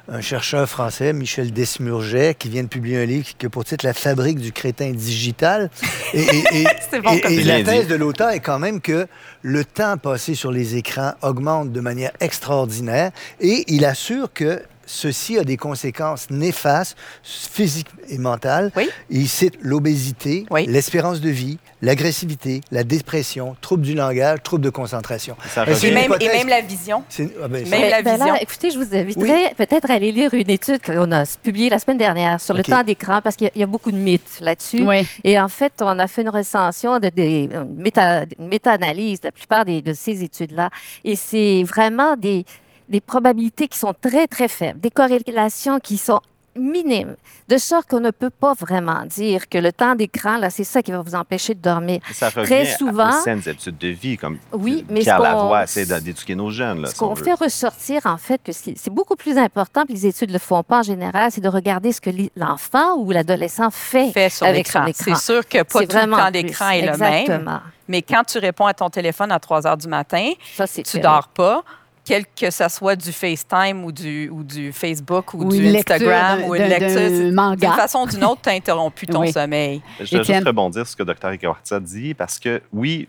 un 0.06 0.20
chercheur 0.20 0.68
français, 0.68 1.12
Michel 1.14 1.50
Desmurget, 1.52 2.34
qui 2.38 2.50
vient 2.50 2.62
de 2.62 2.68
publier 2.68 3.02
un 3.02 3.06
livre 3.06 3.26
qui 3.38 3.46
a 3.46 3.48
pour 3.48 3.64
titre 3.64 3.86
La 3.86 3.94
fabrique 3.94 4.38
du 4.38 4.52
crétin 4.52 4.90
digital. 4.90 5.70
Et, 6.14 6.20
et- 6.20 6.60
et- 6.62 6.66
C'est 6.90 7.00
bon 7.00 7.10
et- 7.12 7.20
comme 7.20 7.32
et 7.32 7.36
titre. 7.38 7.48
la 7.48 7.62
thèse 7.64 7.82
dit. 7.86 7.88
de 7.88 7.94
l'auteur 7.96 8.30
est 8.30 8.40
quand 8.40 8.58
même 8.58 8.80
que 8.80 9.06
le 9.42 9.64
temps 9.64 9.96
passé 9.96 10.34
sur 10.34 10.52
les 10.52 10.76
écrans 10.76 11.12
augmente 11.22 11.72
de 11.72 11.80
manière 11.80 12.12
extraordinaire 12.20 13.10
et 13.40 13.64
il 13.68 13.84
assure 13.84 14.32
que 14.32 14.62
ceci 14.86 15.38
a 15.38 15.44
des 15.44 15.56
conséquences 15.56 16.30
néfastes 16.30 16.96
physiques 17.22 17.88
et 18.08 18.18
mentales. 18.18 18.70
Oui. 18.76 18.88
Il 19.10 19.28
cite 19.28 19.54
l'obésité, 19.60 20.46
Oui. 20.50 20.66
l'espérance 20.66 21.20
de 21.20 21.30
vie, 21.30 21.58
l'agressivité, 21.82 22.60
la 22.70 22.84
dépression, 22.84 23.56
troubles 23.60 23.82
du 23.82 23.94
langage, 23.94 24.38
troubles 24.42 24.64
de 24.64 24.70
concentration. 24.70 25.36
Ça 25.48 25.64
Et 25.64 25.90
même, 25.90 25.98
et 25.98 26.04
hypothèse- 26.06 26.32
même 26.38 26.48
la 26.48 26.60
vision. 26.60 27.04
C'est- 27.08 27.30
ah 27.42 27.48
ben, 27.48 27.68
Même 27.68 27.80
ça- 27.82 27.88
la 27.90 28.02
Ben 28.02 28.18
là, 28.18 28.38
écoutez, 28.40 28.70
je 28.70 28.78
vous 28.78 28.94
inviterais 28.94 29.54
peut-être 29.56 29.90
à 29.90 29.94
aller 29.94 30.12
lire 30.12 30.32
une 30.34 30.50
étude 30.50 30.80
qu'on 30.82 31.10
a 31.12 31.24
publiée 31.42 31.68
la 31.70 31.78
semaine 31.78 31.98
dernière 31.98 32.40
sur 32.40 32.54
le 32.54 32.62
temps 32.62 32.82
d'écran, 32.82 33.20
parce 33.22 33.36
qu'il 33.36 33.46
y 33.46 33.48
a- 33.48 33.52
il 33.54 33.60
y, 33.60 33.64
a 33.64 33.66
beaucoup 33.66 33.92
de 33.92 33.96
mythes 33.96 34.38
là-dessus. 34.40 34.82
Oui. 34.82 35.06
Et 35.24 35.38
en 35.38 35.48
fait, 35.48 35.72
on 35.80 35.98
a 35.98 36.06
fait 36.06 36.22
une 36.22 36.28
recension 36.30 36.98
de 36.98 37.08
des 37.08 37.48
une 37.52 37.74
méta, 37.76 38.22
une 38.38 38.48
méta-analyse 38.48 39.20
de 39.20 39.28
la 39.28 39.32
plupart 39.32 39.64
des- 39.64 39.82
de 39.82 39.92
ces 39.92 40.22
études-là. 40.22 40.70
Et 41.04 41.16
c'est 41.16 41.62
vraiment 41.64 42.16
des, 42.16 42.44
des 42.88 43.00
probabilités 43.00 43.68
qui 43.68 43.78
sont 43.78 43.94
très, 43.98 44.26
très 44.26 44.48
faibles, 44.48 44.80
des 44.80 44.90
corrélations 44.90 45.78
qui 45.80 45.96
sont 45.98 46.20
minimes, 46.56 47.16
de 47.48 47.58
sorte 47.58 47.88
qu'on 47.90 47.98
ne 47.98 48.12
peut 48.12 48.30
pas 48.30 48.52
vraiment 48.54 49.04
dire 49.06 49.48
que 49.48 49.58
le 49.58 49.72
temps 49.72 49.96
d'écran, 49.96 50.36
là, 50.36 50.50
c'est 50.50 50.62
ça 50.62 50.82
qui 50.82 50.92
va 50.92 51.02
vous 51.02 51.16
empêcher 51.16 51.52
de 51.54 51.60
dormir. 51.60 51.98
Ça 52.12 52.28
revient 52.28 52.46
Très 52.46 52.72
à- 52.72 52.76
souvent- 52.76 53.08
aux 53.08 53.22
saines 53.24 53.42
habitudes 53.48 53.76
de 53.76 53.88
vie, 53.88 54.16
comme 54.16 54.38
Oui, 54.52 54.84
mais 54.88 55.00
Pierre 55.00 55.18
Lavoie 55.18 55.64
essaie 55.64 55.84
d'éduquer 55.84 56.36
nos 56.36 56.50
jeunes. 56.50 56.82
Là, 56.82 56.86
Ce 56.86 56.92
si 56.92 56.98
qu'on 57.00 57.16
fait 57.16 57.32
ressortir, 57.34 58.02
en 58.06 58.18
fait, 58.18 58.40
que 58.44 58.52
c'est 58.52 58.74
c'est 58.78 58.92
beaucoup 58.92 59.16
plus 59.16 59.36
important, 59.36 59.84
puis 59.84 59.94
les 59.94 60.06
études 60.06 60.28
ne 60.28 60.34
le 60.34 60.38
font 60.38 60.62
pas 60.62 60.78
en 60.78 60.82
général, 60.84 61.32
c'est 61.32 61.40
de 61.40 61.48
regarder 61.48 61.90
ce 61.90 62.00
que 62.00 62.10
l'enfant 62.36 62.94
ou 62.98 63.10
l'adolescent 63.10 63.70
fait. 63.72 64.12
fait 64.12 64.28
sur 64.30 64.46
avec 64.46 64.68
son 64.68 64.84
l'écran. 64.84 64.86
écran. 65.10 65.16
C'est 65.16 65.32
sûr 65.32 65.48
que 65.48 65.58
pas 65.62 65.80
C'est 65.80 65.86
tout 65.88 65.92
le 65.92 65.98
vraiment 65.98 66.16
temps 66.18 66.30
plus. 66.30 66.42
d'écran 66.44 66.70
est 66.70 66.82
le 66.86 66.96
même. 66.96 67.12
Exactement. 67.14 67.60
Mais 67.88 68.00
quand 68.02 68.22
tu 68.24 68.38
réponds 68.38 68.66
à 68.66 68.74
ton 68.74 68.88
téléphone 68.90 69.32
à 69.32 69.40
3 69.40 69.66
heures 69.66 69.76
du 69.76 69.88
matin, 69.88 70.30
Ça, 70.56 70.68
c'est 70.68 70.84
tu 70.84 70.92
terrible. 70.92 71.08
dors 71.08 71.28
pas, 71.28 71.64
quel 72.04 72.26
que 72.26 72.50
ce 72.50 72.68
soit 72.68 72.96
du 72.96 73.12
FaceTime 73.12 73.84
ou 73.84 73.90
du, 73.92 74.28
ou 74.28 74.42
du 74.44 74.72
Facebook 74.72 75.32
ou, 75.34 75.44
Ou 75.44 75.50
du 75.52 75.66
Instagram 75.74 76.44
ou 76.44 76.54
une 76.54 76.62
lecture. 76.64 77.56
D'une 77.56 77.72
façon 77.76 78.00
ou 78.00 78.06
d'une 78.06 78.24
autre, 78.24 78.42
tu 78.42 78.50
as 78.50 78.52
interrompu 78.52 79.06
ton 79.06 79.20
Oui. 79.20 79.32
sommeil. 79.32 79.82
Je 80.00 80.18
vais 80.18 80.24
juste 80.24 80.46
rebondir 80.46 80.86
sur 80.86 80.92
ce 80.92 80.96
que 80.96 81.02
Dr. 81.02 81.32
Ikawartza 81.32 81.80
dit, 81.80 82.12
parce 82.14 82.38
que 82.38 82.60
oui, 82.72 83.08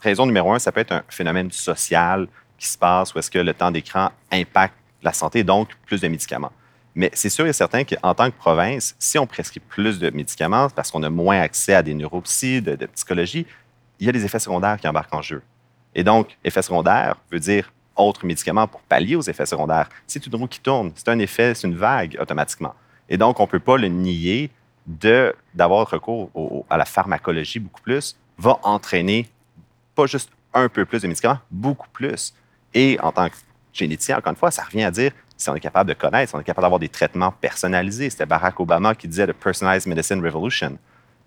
raison 0.00 0.26
numéro 0.26 0.52
un, 0.52 0.58
ça 0.58 0.70
peut 0.70 0.80
être 0.80 0.92
un 0.92 1.02
phénomène 1.08 1.50
social 1.50 2.26
qui 2.58 2.66
se 2.68 2.76
passe 2.76 3.14
où 3.14 3.18
est-ce 3.18 3.30
que 3.30 3.38
le 3.38 3.54
temps 3.54 3.70
d'écran 3.70 4.10
impacte 4.30 4.74
la 5.02 5.12
santé, 5.12 5.42
donc 5.44 5.68
plus 5.86 6.00
de 6.00 6.08
médicaments. 6.08 6.52
Mais 6.94 7.10
c'est 7.12 7.28
sûr 7.28 7.46
et 7.46 7.52
certain 7.52 7.84
qu'en 7.84 8.14
tant 8.14 8.30
que 8.30 8.36
province, 8.36 8.94
si 8.98 9.18
on 9.18 9.26
prescrit 9.26 9.60
plus 9.60 9.98
de 9.98 10.10
médicaments, 10.10 10.68
parce 10.70 10.90
qu'on 10.90 11.02
a 11.02 11.10
moins 11.10 11.40
accès 11.40 11.74
à 11.74 11.82
des 11.82 11.92
neuropsies, 11.94 12.62
de, 12.62 12.74
de 12.74 12.86
psychologie, 12.86 13.46
il 14.00 14.06
y 14.06 14.08
a 14.08 14.12
des 14.12 14.24
effets 14.24 14.38
secondaires 14.38 14.78
qui 14.80 14.88
embarquent 14.88 15.14
en 15.14 15.22
jeu. 15.22 15.42
Et 15.94 16.02
donc, 16.04 16.36
effet 16.44 16.62
secondaire 16.62 17.16
veut 17.30 17.38
dire 17.40 17.70
autres 17.96 18.26
médicaments 18.26 18.66
pour 18.66 18.80
pallier 18.82 19.16
aux 19.16 19.22
effets 19.22 19.46
secondaires. 19.46 19.88
C'est 20.06 20.26
une 20.26 20.34
roue 20.36 20.46
qui 20.46 20.60
tourne. 20.60 20.92
C'est 20.94 21.08
un 21.08 21.18
effet, 21.18 21.54
c'est 21.54 21.66
une 21.66 21.76
vague 21.76 22.16
automatiquement. 22.20 22.74
Et 23.08 23.16
donc, 23.16 23.40
on 23.40 23.44
ne 23.44 23.48
peut 23.48 23.60
pas 23.60 23.76
le 23.76 23.88
nier 23.88 24.50
d'avoir 25.54 25.90
recours 25.90 26.30
à 26.70 26.76
la 26.76 26.84
pharmacologie 26.84 27.58
beaucoup 27.58 27.82
plus, 27.82 28.16
va 28.38 28.58
entraîner 28.62 29.28
pas 29.94 30.06
juste 30.06 30.30
un 30.54 30.68
peu 30.68 30.84
plus 30.84 31.02
de 31.02 31.08
médicaments, 31.08 31.38
beaucoup 31.50 31.88
plus. 31.92 32.32
Et 32.72 32.98
en 33.02 33.10
tant 33.10 33.28
que 33.28 33.34
généticien, 33.72 34.18
encore 34.18 34.30
une 34.30 34.36
fois, 34.36 34.50
ça 34.50 34.62
revient 34.62 34.84
à 34.84 34.90
dire 34.90 35.12
si 35.36 35.50
on 35.50 35.54
est 35.54 35.60
capable 35.60 35.88
de 35.88 35.94
connaître, 35.94 36.30
si 36.30 36.36
on 36.36 36.40
est 36.40 36.44
capable 36.44 36.64
d'avoir 36.64 36.78
des 36.78 36.88
traitements 36.88 37.32
personnalisés. 37.32 38.10
C'était 38.10 38.26
Barack 38.26 38.58
Obama 38.60 38.94
qui 38.94 39.08
disait 39.08 39.26
le 39.26 39.32
Personalized 39.32 39.88
Medicine 39.88 40.24
Revolution, 40.24 40.78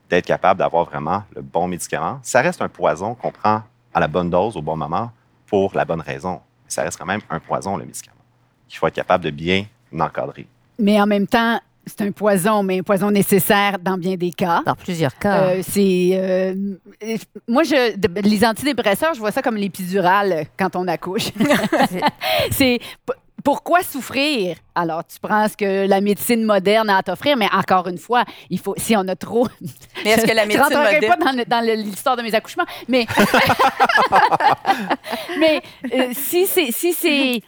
d'être 0.09 0.25
capable 0.25 0.59
d'avoir 0.59 0.85
vraiment 0.85 1.23
le 1.35 1.41
bon 1.41 1.67
médicament. 1.67 2.19
Ça 2.23 2.41
reste 2.41 2.61
un 2.61 2.69
poison 2.69 3.13
qu'on 3.13 3.31
prend 3.31 3.63
à 3.93 3.99
la 3.99 4.07
bonne 4.07 4.29
dose, 4.29 4.55
au 4.55 4.61
bon 4.61 4.75
moment, 4.75 5.11
pour 5.47 5.75
la 5.75 5.85
bonne 5.85 6.01
raison. 6.01 6.41
Mais 6.69 6.73
ça 6.73 6.83
reste 6.83 6.97
quand 6.99 7.05
même 7.05 7.21
un 7.29 7.39
poison, 7.39 7.77
le 7.77 7.85
médicament, 7.85 8.15
qu'il 8.67 8.77
faut 8.77 8.85
être 8.87 8.93
capable 8.95 9.23
de 9.23 9.31
bien 9.31 9.65
encadrer. 9.99 10.45
Mais 10.77 11.01
en 11.01 11.07
même 11.07 11.25
temps, 11.25 11.59
c'est 11.85 12.01
un 12.01 12.11
poison, 12.11 12.61
mais 12.61 12.79
un 12.79 12.83
poison 12.83 13.09
nécessaire 13.09 13.79
dans 13.79 13.97
bien 13.97 14.15
des 14.15 14.29
cas. 14.31 14.61
Dans 14.63 14.75
plusieurs 14.75 15.17
cas. 15.17 15.41
Euh, 15.45 15.61
c'est 15.67 16.11
euh, 16.13 16.53
moi 17.47 17.63
je 17.63 17.97
de- 17.97 18.21
les 18.21 18.45
antidépresseurs 18.45 19.15
je 19.15 19.19
vois 19.19 19.31
ça 19.31 19.41
comme 19.41 19.55
l'épidurale 19.55 20.45
quand 20.57 20.75
on 20.75 20.87
accouche 20.87 21.29
c'est 22.51 22.79
pourquoi 23.43 23.81
souffrir? 23.83 24.57
Alors 24.75 25.03
tu 25.05 25.17
prends 25.21 25.47
ce 25.47 25.55
que 25.57 25.87
la 25.87 26.01
médecine 26.01 26.43
moderne 26.43 26.89
a 26.89 26.97
à 26.97 27.03
t'offrir 27.03 27.37
mais 27.37 27.47
encore 27.53 27.87
une 27.87 27.97
fois 27.97 28.23
il 28.49 28.59
faut 28.59 28.73
si 28.77 28.95
on 28.95 29.07
a 29.07 29.15
trop 29.15 29.47
Mais 30.03 30.11
est-ce 30.11 30.25
que 30.25 30.35
la 30.35 30.43
je 30.43 30.47
médecine 30.47 30.63
rentrerai 30.63 30.93
moderne... 30.95 31.15
pas 31.19 31.25
dans, 31.25 31.37
le- 31.37 31.45
dans 31.45 31.65
le- 31.65 31.81
l'histoire 31.83 32.17
de 32.17 32.21
mes 32.21 32.33
accouchements 32.33 32.65
mais 32.87 33.05
mais 35.39 35.61
euh, 35.93 36.09
si 36.13 36.45
c'est 36.47 36.71
si 36.71 37.43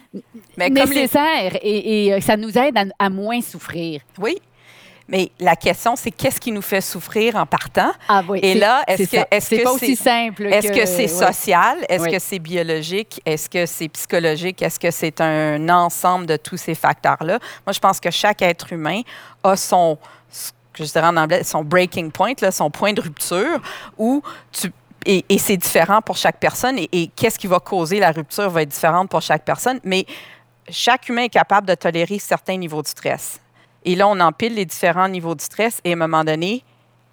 comme 0.58 0.74
les- 0.74 0.86
nécessaire 0.86 1.58
et, 1.62 2.06
et, 2.08 2.14
euh, 2.14 2.22
ça 2.22 2.38
nous 2.38 2.58
aide 2.58 2.78
à, 2.78 2.84
à 3.06 3.10
moins 3.10 3.42
souffrir 3.42 4.02
Oui. 4.20 4.38
Mais 5.12 5.30
la 5.40 5.56
question, 5.58 5.96
c'est 5.98 6.10
qu'est-ce 6.10 6.40
qui 6.40 6.52
nous 6.54 6.62
fait 6.62 6.80
souffrir 6.82 7.36
en 7.36 7.46
partant? 7.46 7.92
ah 8.08 8.24
oui 8.30 8.40
Et 8.42 8.54
là, 8.56 8.82
est-ce 8.88 9.04
que- 9.04 9.18
c'est 9.42 9.58
que 9.58 9.64
pas 9.64 9.72
aussi 9.74 9.96
simple 9.98 10.46
Est-ce 10.46 10.72
que 10.72 10.86
c'est 10.86 11.08
social? 11.10 11.78
Est-ce 11.90 12.04
Oui. 12.06 12.12
que 12.14 12.20
c'est 12.20 12.40
biologique? 12.40 13.22
Est-ce 13.26 13.50
que 13.50 13.66
c'est 13.66 13.90
psychologique? 13.90 14.62
Est-ce 14.62 14.80
que 14.80 14.90
c'est 14.90 15.20
un 15.20 15.68
ensemble 15.68 16.26
de 16.28 16.38
tous 16.38 16.56
ces 16.56 16.76
facteurs-là? 16.76 17.40
Moi, 17.68 17.74
je 17.74 17.80
pense 17.80 18.00
que 18.00 18.10
chaque 18.10 18.42
être 18.42 18.72
humain 18.72 19.02
a 19.44 19.58
son, 19.58 19.98
ce 20.32 20.52
je 20.76 20.86
dirais 20.86 21.08
en 21.08 21.18
anglais, 21.18 21.44
son 21.44 21.66
breaking 21.66 22.12
point, 22.12 22.32
là, 22.42 22.50
son 22.50 22.72
point 22.72 22.94
de 22.94 23.02
rupture, 23.02 23.60
où 23.98 24.24
tu 24.54 24.72
et, 25.06 25.26
et 25.28 25.38
c'est 25.40 25.58
différent 25.58 26.02
pour 26.02 26.16
chaque 26.16 26.40
personne. 26.40 26.78
Et, 26.80 26.88
et 26.94 27.08
qu'est-ce 27.08 27.38
qui 27.38 27.48
va 27.48 27.60
causer 27.60 28.00
la 28.00 28.12
rupture 28.12 28.50
va 28.50 28.62
être 28.62 28.70
différente 28.70 29.10
pour 29.10 29.22
chaque 29.22 29.44
personne. 29.44 29.82
Mais 29.84 30.06
chaque 30.70 31.10
humain 31.10 31.24
est 31.24 31.30
capable 31.30 31.68
de 31.68 31.76
tolérer 31.76 32.18
certains 32.20 32.56
niveaux 32.56 32.82
de 32.82 32.88
stress. 32.88 33.41
Et 33.86 33.96
là, 33.96 34.08
on 34.08 34.20
empile 34.20 34.56
les 34.56 34.66
différents 34.66 35.08
niveaux 35.10 35.36
de 35.36 35.42
stress 35.42 35.80
et 35.84 35.92
à 35.92 35.94
un 35.94 35.98
moment 35.98 36.24
donné, 36.24 36.64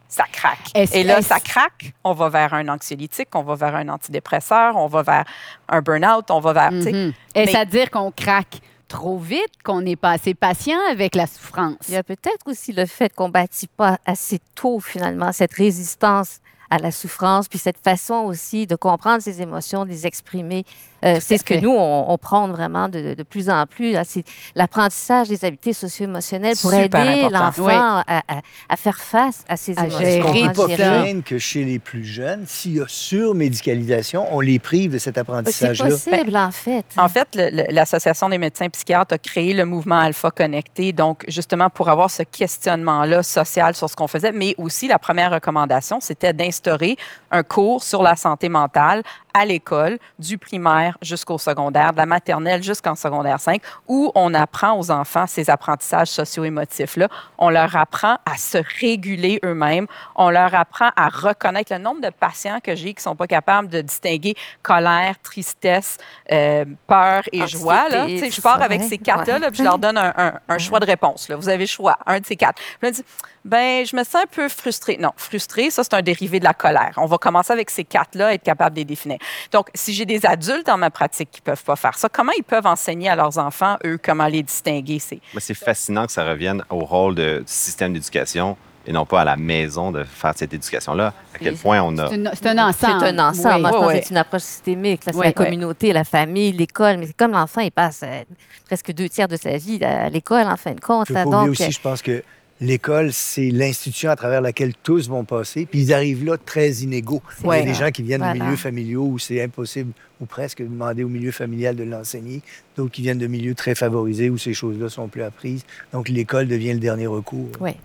ça 0.09 0.25
craque. 0.31 0.71
Est-ce- 0.75 0.95
et 0.97 1.03
là, 1.05 1.19
est-ce- 1.19 1.29
ça 1.29 1.41
craque. 1.41 1.93
On 2.05 2.13
va 2.13 2.29
vers 2.29 2.55
un 2.55 2.69
anxiolytique, 2.69 3.29
on 3.35 3.43
va 3.43 3.55
vers 3.55 3.75
un 3.77 3.89
antidépresseur, 3.89 4.77
on 4.77 4.87
va 4.87 5.03
vers 5.03 5.25
un 5.69 5.81
burn-out, 5.83 6.31
on 6.31 6.41
va 6.41 6.53
vers. 6.53 6.71
sais. 6.83 6.93
Mhm. 6.93 7.13
Est-ce 7.35 7.53
Mais- 7.53 7.59
à 7.59 7.65
dire 7.65 7.91
qu'on 7.91 8.11
craque 8.11 8.61
trop 8.89 9.19
vite, 9.19 9.63
qu'on 9.63 9.83
n'est 9.83 9.97
pas 9.97 10.13
assez 10.13 10.33
patient 10.35 10.79
avec 10.91 11.15
la 11.15 11.27
souffrance? 11.27 11.77
Il 11.89 11.95
y 11.95 11.99
a 11.99 12.03
peut-être 12.03 12.47
aussi 12.47 12.73
le 12.73 12.87
fait 12.87 13.15
qu'on 13.15 13.29
bâtit 13.29 13.67
pas 13.69 13.99
assez 14.07 14.41
tôt, 14.55 14.81
finalement, 14.81 15.31
cette 15.33 15.53
résistance 15.53 16.41
à 16.71 16.77
la 16.79 16.91
souffrance, 16.91 17.49
puis 17.49 17.59
cette 17.59 17.79
façon 17.83 18.15
aussi 18.27 18.67
de 18.67 18.77
comprendre 18.77 19.23
ses 19.23 19.41
émotions, 19.41 19.85
de 19.87 19.91
les 19.91 20.07
exprimer. 20.07 20.65
Euh, 21.05 21.19
c'est 21.21 21.39
ce 21.39 21.45
que 21.45 21.55
nous, 21.55 21.71
on, 21.71 22.07
on 22.11 22.19
prône 22.19 22.51
vraiment 22.53 22.89
de, 22.89 23.15
de 23.15 23.23
plus 23.23 23.49
en 23.51 23.67
plus. 23.67 23.93
là. 23.93 24.03
C'est 24.05 24.25
l'apprentendage 24.55 25.29
des 25.29 25.45
habiletés 25.45 25.73
socio-émotionnelles 25.73 26.57
pour 26.61 26.71
Super 26.73 27.09
aider 27.11 27.29
l'enfant 27.31 27.65
Oui. 27.67 27.73
à, 27.75 28.19
à- 28.19 28.41
à 28.69 28.77
faire 28.77 28.99
face 28.99 29.45
à 29.49 29.57
ses 29.57 29.79
À 29.79 29.83
émotions. 29.83 29.99
gérer 30.01 30.17
Est-ce 30.17 30.23
qu'on 30.27 30.33
Gérer 30.69 31.15
ne 31.15 31.21
peut 31.21 31.29
que 31.29 31.39
chez 31.39 31.65
les 31.65 31.79
plus 31.79 32.05
jeunes, 32.05 32.45
s'il 32.47 32.77
y 32.77 32.81
a 32.81 32.87
surmédicalisation, 32.89 34.27
on 34.35 34.41
les 34.41 34.59
prive 34.59 34.93
de 34.93 34.99
cet 34.99 35.15
C'est 35.15 35.21
apprentissage-là? 35.21 35.89
possible, 35.91 36.37
en 36.37 36.51
fait. 36.51 36.85
En 36.97 37.09
fait, 37.09 37.29
l'Association 37.71 38.29
des 38.29 38.39
médecins 38.39 38.69
psychiatres 38.69 39.15
a 39.15 39.19
créé 39.19 39.55
le 39.55 39.65
mouvement 39.65 39.99
Alpha 40.01 40.31
Connecté, 40.31 40.93
donc 40.93 41.25
justement 41.29 41.71
pour 41.71 41.89
avoir 41.89 42.11
ce 42.11 42.23
questionnement-là 42.23 43.23
social 43.23 43.75
sur 43.75 43.89
ce 43.89 43.97
qu'on 43.97 44.09
faisait, 44.09 44.33
mais 44.33 44.55
aussi 44.59 44.89
la 44.89 44.99
première 44.99 45.31
recommandation, 45.33 45.99
c'était 46.01 46.33
d'instaurer 46.33 46.97
un 47.31 47.43
cours 47.43 47.83
sur 47.83 48.03
la 48.03 48.17
santé 48.17 48.49
mentale 48.49 49.03
à 49.35 49.45
l'école, 49.45 49.99
du 50.19 50.39
primaire 50.39 50.88
primaire 50.89 50.99
jusqu'au 51.03 51.39
secondaire, 51.39 51.93
de 51.93 51.99
la 51.99 52.07
maternelle 52.07 52.63
jusqu'en 52.63 52.95
secondaire 52.95 53.41
5, 53.41 53.61
où 53.87 54.11
on 54.15 54.33
apprend 54.35 54.79
aux 54.79 54.91
enfants 54.91 55.27
ces 55.27 55.51
apprentissages 55.51 56.09
socio-émotifs-là. 56.09 57.09
On 57.39 57.51
leur 57.51 57.77
apprend 57.77 58.17
à 58.27 58.37
se 58.37 58.59
réguler 58.81 59.39
eux-mêmes. 59.45 59.87
On 60.17 60.31
leur 60.31 60.55
apprend 60.55 60.91
à 60.97 61.09
reconnaître 61.09 61.73
le 61.73 61.79
nombre 61.79 62.01
de 62.01 62.11
patients 62.11 62.59
que 62.63 62.75
j'ai 62.75 62.95
qui 62.95 63.03
sont 63.03 63.17
pas 63.17 63.27
capables 63.27 63.69
de 63.69 63.81
distinguer 63.81 64.35
colère, 64.63 65.15
tristesse, 65.23 65.99
euh, 66.33 66.65
peur 66.87 67.23
et 67.33 67.47
joie. 67.47 67.89
Là. 67.89 68.07
Sais, 68.07 68.31
je 68.31 68.41
pars 68.41 68.63
avec 68.63 68.83
ces 68.83 68.99
quatre-là, 68.99 69.39
Ouais. 69.39 69.49
puis 69.49 69.59
je 69.59 69.65
leur 69.65 69.79
donne 69.79 69.99
un, 69.99 70.13
un- 70.17 70.35
un 70.49 70.59
choix 70.59 70.81
de 70.81 70.87
réponse. 70.87 71.29
Là. 71.29 71.37
Vous 71.37 71.49
avez 71.49 71.65
le 71.65 71.67
choix, 71.67 71.99
un 72.07 72.21
de 72.21 72.27
ces 72.27 72.37
quatre. 72.37 72.61
Puis 72.81 72.91
dis, 72.93 73.05
ben, 73.45 73.87
je 73.87 73.97
me 73.97 74.05
sens 74.05 74.23
un 74.23 74.27
peu 74.31 74.49
frustrée. 74.49 74.97
Non, 75.01 75.13
frustrée, 75.17 75.71
ça, 75.71 75.83
c'est 75.85 75.95
un 75.95 76.03
dérivé 76.03 76.39
de 76.41 76.45
la 76.45 76.53
colère. 76.55 76.93
On 76.97 77.07
va 77.07 77.19
commencer 77.19 77.53
avec 77.53 77.71
ces 77.71 77.85
quatre-là, 77.85 78.35
être 78.35 78.43
capable 78.43 78.75
de 78.75 78.81
les 78.81 78.85
définir. 78.85 79.19
Donc, 79.53 79.69
si 79.75 79.95
j'ai 79.95 80.05
des 80.05 80.27
adultes 80.27 80.69
dans 80.79 80.87
ma 80.87 80.91
pratique 80.91 81.31
qui 81.31 81.41
peuvent 81.41 81.63
pas 81.65 81.77
faire 81.77 81.97
ça, 81.97 82.09
comment 82.09 82.33
ils 82.39 82.43
peuvent 82.45 82.67
enseigner 82.67 83.09
à 83.09 83.17
leurs 83.17 83.37
enfants, 83.39 83.77
eux, 83.85 83.99
comment 84.03 84.27
les 84.27 84.43
distinguer? 84.43 84.99
C'est 84.99 85.21
Mais 85.35 85.41
c'est 85.41 85.55
fascinant 85.55 86.07
que 86.07 86.13
ça 86.13 86.25
revienne 86.25 86.63
au 86.71 86.79
rôle 86.81 87.15
de- 87.15 87.39
du 87.39 87.53
système 87.53 87.93
d'éducation 87.93 88.57
et 88.87 88.93
non 88.93 89.05
pas 89.05 89.21
à 89.21 89.25
la 89.25 89.37
maison 89.37 89.91
de 89.93 90.05
faire 90.05 90.33
cette 90.37 90.55
éducation-là. 90.55 91.13
À 91.35 91.39
quel 91.39 91.57
point 91.57 91.83
on 91.83 91.99
a 91.99 92.09
C'est 92.09 92.15
une- 92.15 92.31
c'est 92.33 92.47
un 92.47 92.59
ensemble. 92.69 93.01
C'est 93.01 93.07
un 93.09 93.19
ensemble. 93.19 93.55
Oui. 93.57 93.61
Moi, 93.61 93.71
je 93.71 93.75
Ouais, 93.77 93.81
pense 93.81 93.87
ouais. 93.89 93.99
que 94.01 94.05
c'est 94.07 94.11
une 94.11 94.17
approche 94.17 94.43
systémique. 94.43 95.05
là. 95.05 95.13
C'est 95.13 95.25
la 95.25 95.33
communauté, 95.33 95.93
la 95.93 96.05
famille, 96.05 96.53
l'école. 96.53 96.97
Mais 96.99 97.07
c'est 97.07 97.17
comme 97.17 97.33
l'enfant, 97.33 97.61
il 97.61 97.71
passe 97.73 98.01
euh, 98.05 98.23
presque 98.67 98.93
deux 98.93 99.09
tiers 99.09 99.29
de 99.29 99.37
sa 99.37 99.57
vie 99.59 99.83
à 99.85 100.09
l'école, 100.09 100.47
en 100.47 100.57
fin 100.57 100.73
de 100.73 100.81
compte. 100.81 101.11
Là. 101.11 101.25
Donc, 101.25 101.49
euh, 101.49 101.51
aussi, 101.51 101.71
je 101.73 101.81
pense 101.81 102.01
que 102.01 102.23
l'école, 102.61 103.13
c'est 103.13 103.51
l'institution 103.51 104.11
à 104.11 104.17
travers 104.17 104.41
laquelle 104.41 104.73
tous 104.83 105.09
vont 105.09 105.25
passer. 105.25 105.67
Puis 105.67 105.81
ils 105.83 105.93
arrivent 105.93 106.25
là 106.25 106.37
très 106.39 106.71
inégaux. 106.71 107.23
Il 107.41 107.45
y 107.45 107.49
Ouais. 107.49 107.61
a 107.61 107.65
des 107.65 107.75
gens 107.75 107.91
qui 107.91 108.03
viennent 108.03 108.21
Voilà. 108.21 108.39
de 108.39 108.45
milieux 108.45 108.57
familiaux 108.57 109.05
où 109.07 109.19
c'est 109.19 109.43
impossible 109.43 109.93
ou 110.21 110.27
presque 110.27 110.59
de 110.63 110.67
demander 110.67 111.05
au 111.05 111.09
milieu 111.09 111.31
familial 111.31 111.77
de 111.77 111.85
l'enseigner. 111.85 112.43
D'autres 112.77 112.91
qui 112.91 113.03
viennent 113.03 113.19
de 113.19 113.27
milieux 113.27 113.55
très 113.55 113.75
favorisés 113.75 114.31
où 114.31 114.39
ces 114.39 114.55
choses-là 114.55 114.89
sont 114.89 115.09
plus 115.09 115.23
apprises. 115.23 115.65
Donc 115.93 116.09
l'école 116.09 116.49
devient 116.49 116.73
le 116.73 116.81
dernier 116.81 117.07
recours. 117.07 117.49
ouais, 117.61 117.77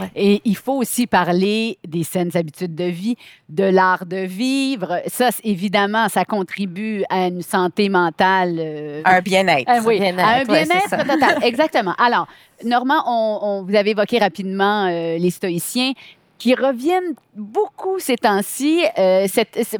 ouais. 0.00 0.10
Et 0.16 0.40
il 0.44 0.56
faut 0.56 0.74
aussi 0.74 1.06
parler 1.06 1.78
des 1.86 2.02
saines 2.04 2.30
habitudes 2.34 2.74
de 2.74 2.84
vie, 2.84 3.16
de 3.48 3.64
l'art 3.64 4.06
de 4.06 4.18
vivre. 4.18 5.00
Ça, 5.06 5.30
évidemment, 5.42 6.08
ça 6.08 6.24
contribue 6.24 7.02
à 7.08 7.26
une 7.28 7.42
santé 7.42 7.88
mentale. 7.88 8.56
euh, 8.58 9.02
un 9.04 9.20
bien-être. 9.20 9.64
Ah 9.66 9.80
oui, 9.84 10.00
à 10.04 10.28
un 10.40 10.44
bien-être 10.44 10.90
total. 11.06 11.38
Exactement. 11.42 11.94
Alors, 11.98 12.26
Normand, 12.64 13.02
on, 13.06 13.38
on- 13.42 13.62
vous 13.64 13.74
avez 13.74 13.90
évoqué 13.90 14.18
rapidement 14.18 14.86
euh, 14.86 15.18
les 15.18 15.30
stoïciens 15.30 15.92
qui 16.38 16.54
reviennent 16.54 17.14
beaucoup 17.36 17.98
ces 17.98 18.16
temps-ci. 18.16 18.84
Euh, 18.98 19.26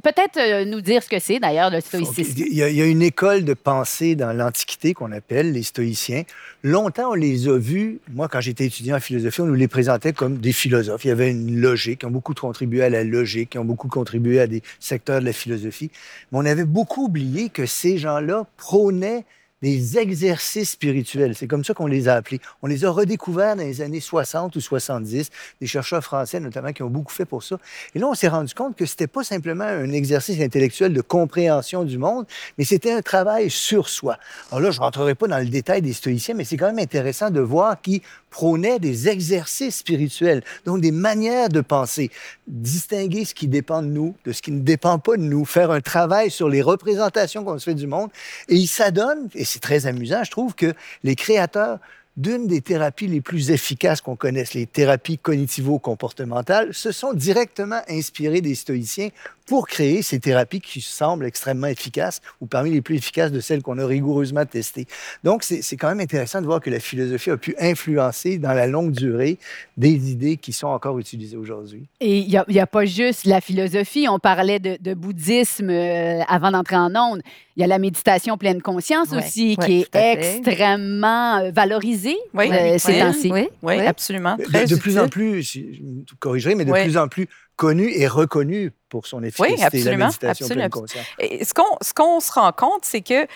Peut-être 0.03 0.39
euh, 0.39 0.65
nous 0.65 0.81
dire 0.81 1.03
ce 1.03 1.09
que 1.09 1.19
c'est 1.19 1.39
d'ailleurs 1.39 1.71
le 1.71 1.81
stoïcisme. 1.81 2.45
Il 2.47 2.55
y, 2.55 2.63
a, 2.63 2.69
il 2.69 2.77
y 2.77 2.83
a 2.83 2.87
une 2.87 3.03
école 3.03 3.45
de 3.45 3.55
pensée 3.55 4.15
dans 4.15 4.33
l'Antiquité 4.33 4.95
qu'on 4.95 5.13
appelle 5.13 5.53
les 5.53 5.63
stoïciens. 5.63 6.23
Longtemps, 6.63 7.11
on 7.11 7.15
les 7.15 7.49
a 7.49 7.59
vus. 7.59 7.99
Moi, 8.13 8.29
quand 8.29 8.41
j'étais 8.41 8.67
étudiant 8.67 8.97
en 8.97 9.01
philosophie, 9.01 9.41
on 9.43 9.47
nous 9.47 9.55
les 9.55 9.69
présentait 9.69 10.13
comme 10.13 10.39
des 10.39 10.53
philosophes. 10.53 11.05
Il 11.05 11.09
y 11.09 11.11
avait 11.11 11.31
une 11.31 11.61
logique, 11.61 12.01
ils 12.03 12.07
ont 12.07 12.11
beaucoup 12.11 12.35
contribué 12.35 12.83
à 12.83 12.89
la 12.89 13.05
logique, 13.05 13.55
ils 13.55 13.59
ont 13.59 13.65
beaucoup 13.65 13.89
contribué 13.89 14.41
à 14.41 14.47
des 14.47 14.63
secteurs 14.81 15.21
de 15.21 15.27
la 15.27 15.33
philosophie. 15.33 15.91
Mais 16.33 16.39
on 16.39 16.47
avait 16.47 16.65
beaucoup 16.65 17.07
oublié 17.07 17.49
que 17.49 17.67
ces 17.67 17.99
gens-là 17.99 18.47
prônaient 18.57 19.25
des 19.63 19.99
exercices 19.99 20.71
spirituels. 20.71 21.35
C'est 21.35 21.47
comme 21.47 21.65
ça 21.65 21.75
qu'on 21.75 21.87
les 21.87 22.09
a 22.09 22.15
appelés. 22.15 22.41
On 22.63 22.67
les 22.67 22.85
a 22.85 22.91
redécouverts 22.91 23.57
dans 23.57 23.63
les 23.63 23.81
années 23.81 24.01
60 24.01 24.55
ou 24.57 24.61
70, 24.61 25.31
des 25.61 25.67
chercheurs 25.67 26.05
français 26.05 26.41
notamment 26.41 26.73
qui 26.73 26.83
ont 26.83 26.91
beaucoup 26.91 27.13
fait 27.13 27.25
pour 27.25 27.43
ça. 27.43 27.59
Et 27.95 27.99
là, 27.99 28.07
on 28.07 28.15
s'est 28.15 28.29
rendu 28.29 28.53
compte 28.55 28.77
que 28.77 28.87
c'était 28.87 29.07
pas 29.07 29.25
simplement 29.25 29.65
un 29.65 29.91
exercice 29.93 30.41
intellectuel 30.41 30.93
de 30.93 31.01
compréhension 31.01 31.85
du 31.85 31.99
monde, 31.99 32.27
mais 32.59 32.65
c'était 32.65 32.93
un 32.93 33.03
travail 33.03 33.51
sur 33.51 33.89
soi. 33.89 34.19
Alors 34.51 34.61
là, 34.61 34.71
je 34.71 34.81
rentrerai 34.81 35.15
pas 35.15 35.29
dans 35.29 35.39
le 35.39 35.47
détail 35.47 35.83
des 35.83 35.93
stoïciens, 35.93 36.35
mais 36.35 36.45
c'est 36.45 36.57
quand 36.57 36.67
même 36.67 36.79
intéressant 36.79 37.31
de 37.31 37.41
voir 37.41 37.81
qu'ils 37.81 38.03
prônaient 38.31 38.79
des 38.79 39.09
exercices 39.09 39.77
spirituels, 39.77 40.43
donc 40.67 40.81
des 40.81 40.91
manières 40.91 41.49
de 41.49 41.61
penser, 41.61 42.11
distinguer 42.49 43.25
ce 43.25 43.35
qui 43.35 43.49
dépend 43.49 43.81
de 43.81 43.87
nous 43.87 44.05
de 44.25 44.33
ce 44.33 44.43
qui 44.43 44.53
ne 44.53 44.61
dépend 44.61 44.99
pas 44.99 45.17
de 45.17 45.23
nous, 45.23 45.45
faire 45.45 45.71
un 45.71 45.81
travail 45.81 46.31
sur 46.31 46.49
les 46.49 46.63
représentations 46.63 47.45
qu'on 47.45 47.59
se 47.59 47.65
fait 47.65 47.75
du 47.75 47.87
monde. 47.87 48.11
Et 48.49 48.57
ils 48.57 48.67
s'adonnent, 48.67 49.29
c'est 49.45 49.61
très 49.61 49.87
amusant, 49.87 50.25
je 50.25 50.31
trouve, 50.31 50.55
que 50.55 50.75
les 51.03 51.17
créateurs 51.17 51.79
d'une 52.17 52.47
des 52.47 52.61
thérapies 52.61 53.09
les 53.09 53.21
plus 53.21 53.51
efficaces 53.51 54.01
qu'on 54.01 54.17
connaisse, 54.17 54.55
les 54.55 54.67
thérapies 54.67 55.19
cognitivo-comportementales, 55.19 56.73
se 56.73 56.93
sont 56.93 57.13
directement 57.13 57.81
inspirés 57.89 58.41
des 58.41 58.55
stoïciens 58.55 59.09
pour 59.47 59.67
créer 59.69 60.03
ces 60.03 60.21
thérapies 60.21 60.61
qui 60.61 60.81
semblent 60.81 61.27
extrêmement 61.27 61.67
efficaces 61.67 62.21
ou 62.41 62.47
parmi 62.47 62.71
les 62.71 62.81
plus 62.81 62.97
efficaces 62.97 63.31
de 63.31 63.41
celles 63.41 63.63
qu'on 63.63 63.79
a 63.79 63.87
rigoureusement 63.87 64.45
testées. 64.47 64.87
Donc, 65.23 65.43
c'est 65.45 65.77
quand 65.77 65.89
même 65.89 66.01
intéressant 66.01 66.41
de 66.41 66.47
voir 66.47 66.61
que 66.61 66.71
la 66.71 66.81
philosophie 66.81 67.31
a 67.31 67.37
pu 67.37 67.55
influencer 67.59 68.39
dans 68.39 68.53
la 68.55 68.67
longue 68.67 68.93
durée 68.93 69.39
des 69.77 70.11
idées 70.11 70.37
qui 70.37 70.53
sont 70.53 70.69
encore 70.69 70.99
utilisées 70.99 71.37
aujourd'hui. 71.37 71.87
Et 72.01 72.19
il 72.19 72.43
n'y 72.49 72.59
a, 72.61 72.67
pas 72.67 72.85
juste 72.87 73.27
la 73.27 73.41
philosophie. 73.41 74.07
On 74.09 74.19
parlait 74.19 74.59
de, 74.59 74.79
de 74.81 74.95
bouddhisme 74.95 75.69
euh, 75.71 76.21
avant 76.29 76.51
d'entrer 76.51 76.77
en 76.77 76.95
onde. 76.97 77.21
Il 77.57 77.61
y 77.61 77.65
a 77.65 77.67
la 77.69 77.79
méditation 77.79 78.37
pleine 78.37 78.61
conscience 78.63 79.11
Ouais, 79.11 79.19
aussi, 79.19 79.57
ouais, 79.61 79.67
qui 79.67 79.87
est 79.93 80.45
extrêmement 80.49 81.37
euh, 81.39 81.51
valorisée 81.51 82.17
Oui, 82.33 82.51
euh, 82.51 82.79
ces 82.79 82.99
temps-ci. 82.99 83.31
Oui, 83.31 83.49
Oui, 83.63 83.75
oui. 83.79 83.87
absolument. 83.87 84.37
De, 84.37 84.45
Très 84.45 84.67
de 84.67 84.77
plus 84.77 84.99
en 84.99 85.09
plus, 85.09 85.43
si- 85.45 85.75
je 85.75 85.83
me 85.83 86.05
corrigerai, 86.19 86.55
mais 86.55 86.65
de 86.65 86.73
Oui. 86.73 86.83
plus 86.83 86.97
en 86.97 87.09
plus 87.09 87.29
connu 87.57 87.91
et 87.91 88.07
reconnu 88.09 88.73
pour 88.89 89.07
son 89.07 89.23
efficacité, 89.23 89.61
la 89.61 89.67
absolument, 89.67 90.07
méditation 90.07 90.47
pleine 90.47 90.61
absolument. 90.63 91.05
Et 91.19 91.45
ce 91.45 91.55
qu'on 91.55 91.77
ce 91.81 91.95
qu'on 91.95 92.21
se 92.21 92.33
rend 92.33 92.53
compte, 92.53 92.85
c'est 92.85 93.03
que 93.03 93.27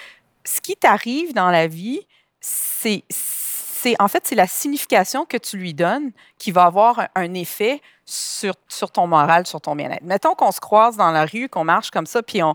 ce 0.45 0.61
qui 0.61 0.77
t'arrive 0.77 1.35
dans 1.35 1.51
la 1.51 1.67
vie, 1.67 2.07
c'est 2.41 3.05
c'est 3.11 3.95
en 4.01 4.09
fait 4.09 4.27
c'est 4.27 4.35
la 4.35 4.47
signification 4.47 5.25
que 5.25 5.37
tu 5.37 5.57
lui 5.57 5.75
donnes 5.75 6.11
qui 6.39 6.51
va 6.51 6.65
avoir 6.65 7.01
un, 7.01 7.09
un 7.15 7.35
effet 7.35 7.81
sur, 8.05 8.55
sur 8.69 8.91
ton 8.91 9.07
moral, 9.07 9.47
sur 9.47 9.61
ton 9.61 9.77
bien-être. 9.77 10.03
Mettons 10.03 10.35
qu'on 10.35 10.51
se 10.51 10.61
croise 10.61 10.97
dans 10.97 11.11
la 11.11 11.27
rue, 11.27 11.49
qu'on 11.49 11.65
marche 11.65 11.91
comme 11.91 12.07
ça, 12.07 12.23
puis 12.23 12.43
on 12.43 12.55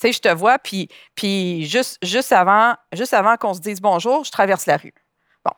tu 0.00 0.06
sais, 0.06 0.12
je 0.14 0.20
te 0.20 0.34
vois, 0.34 0.58
puis, 0.58 0.88
puis 1.14 1.66
juste, 1.66 1.98
juste 2.02 2.32
avant, 2.32 2.74
juste 2.90 3.12
avant 3.12 3.36
qu'on 3.36 3.52
se 3.52 3.60
dise 3.60 3.82
bonjour, 3.82 4.24
je 4.24 4.30
traverse 4.30 4.64
la 4.64 4.78
rue. 4.78 4.94
Bon, 5.44 5.52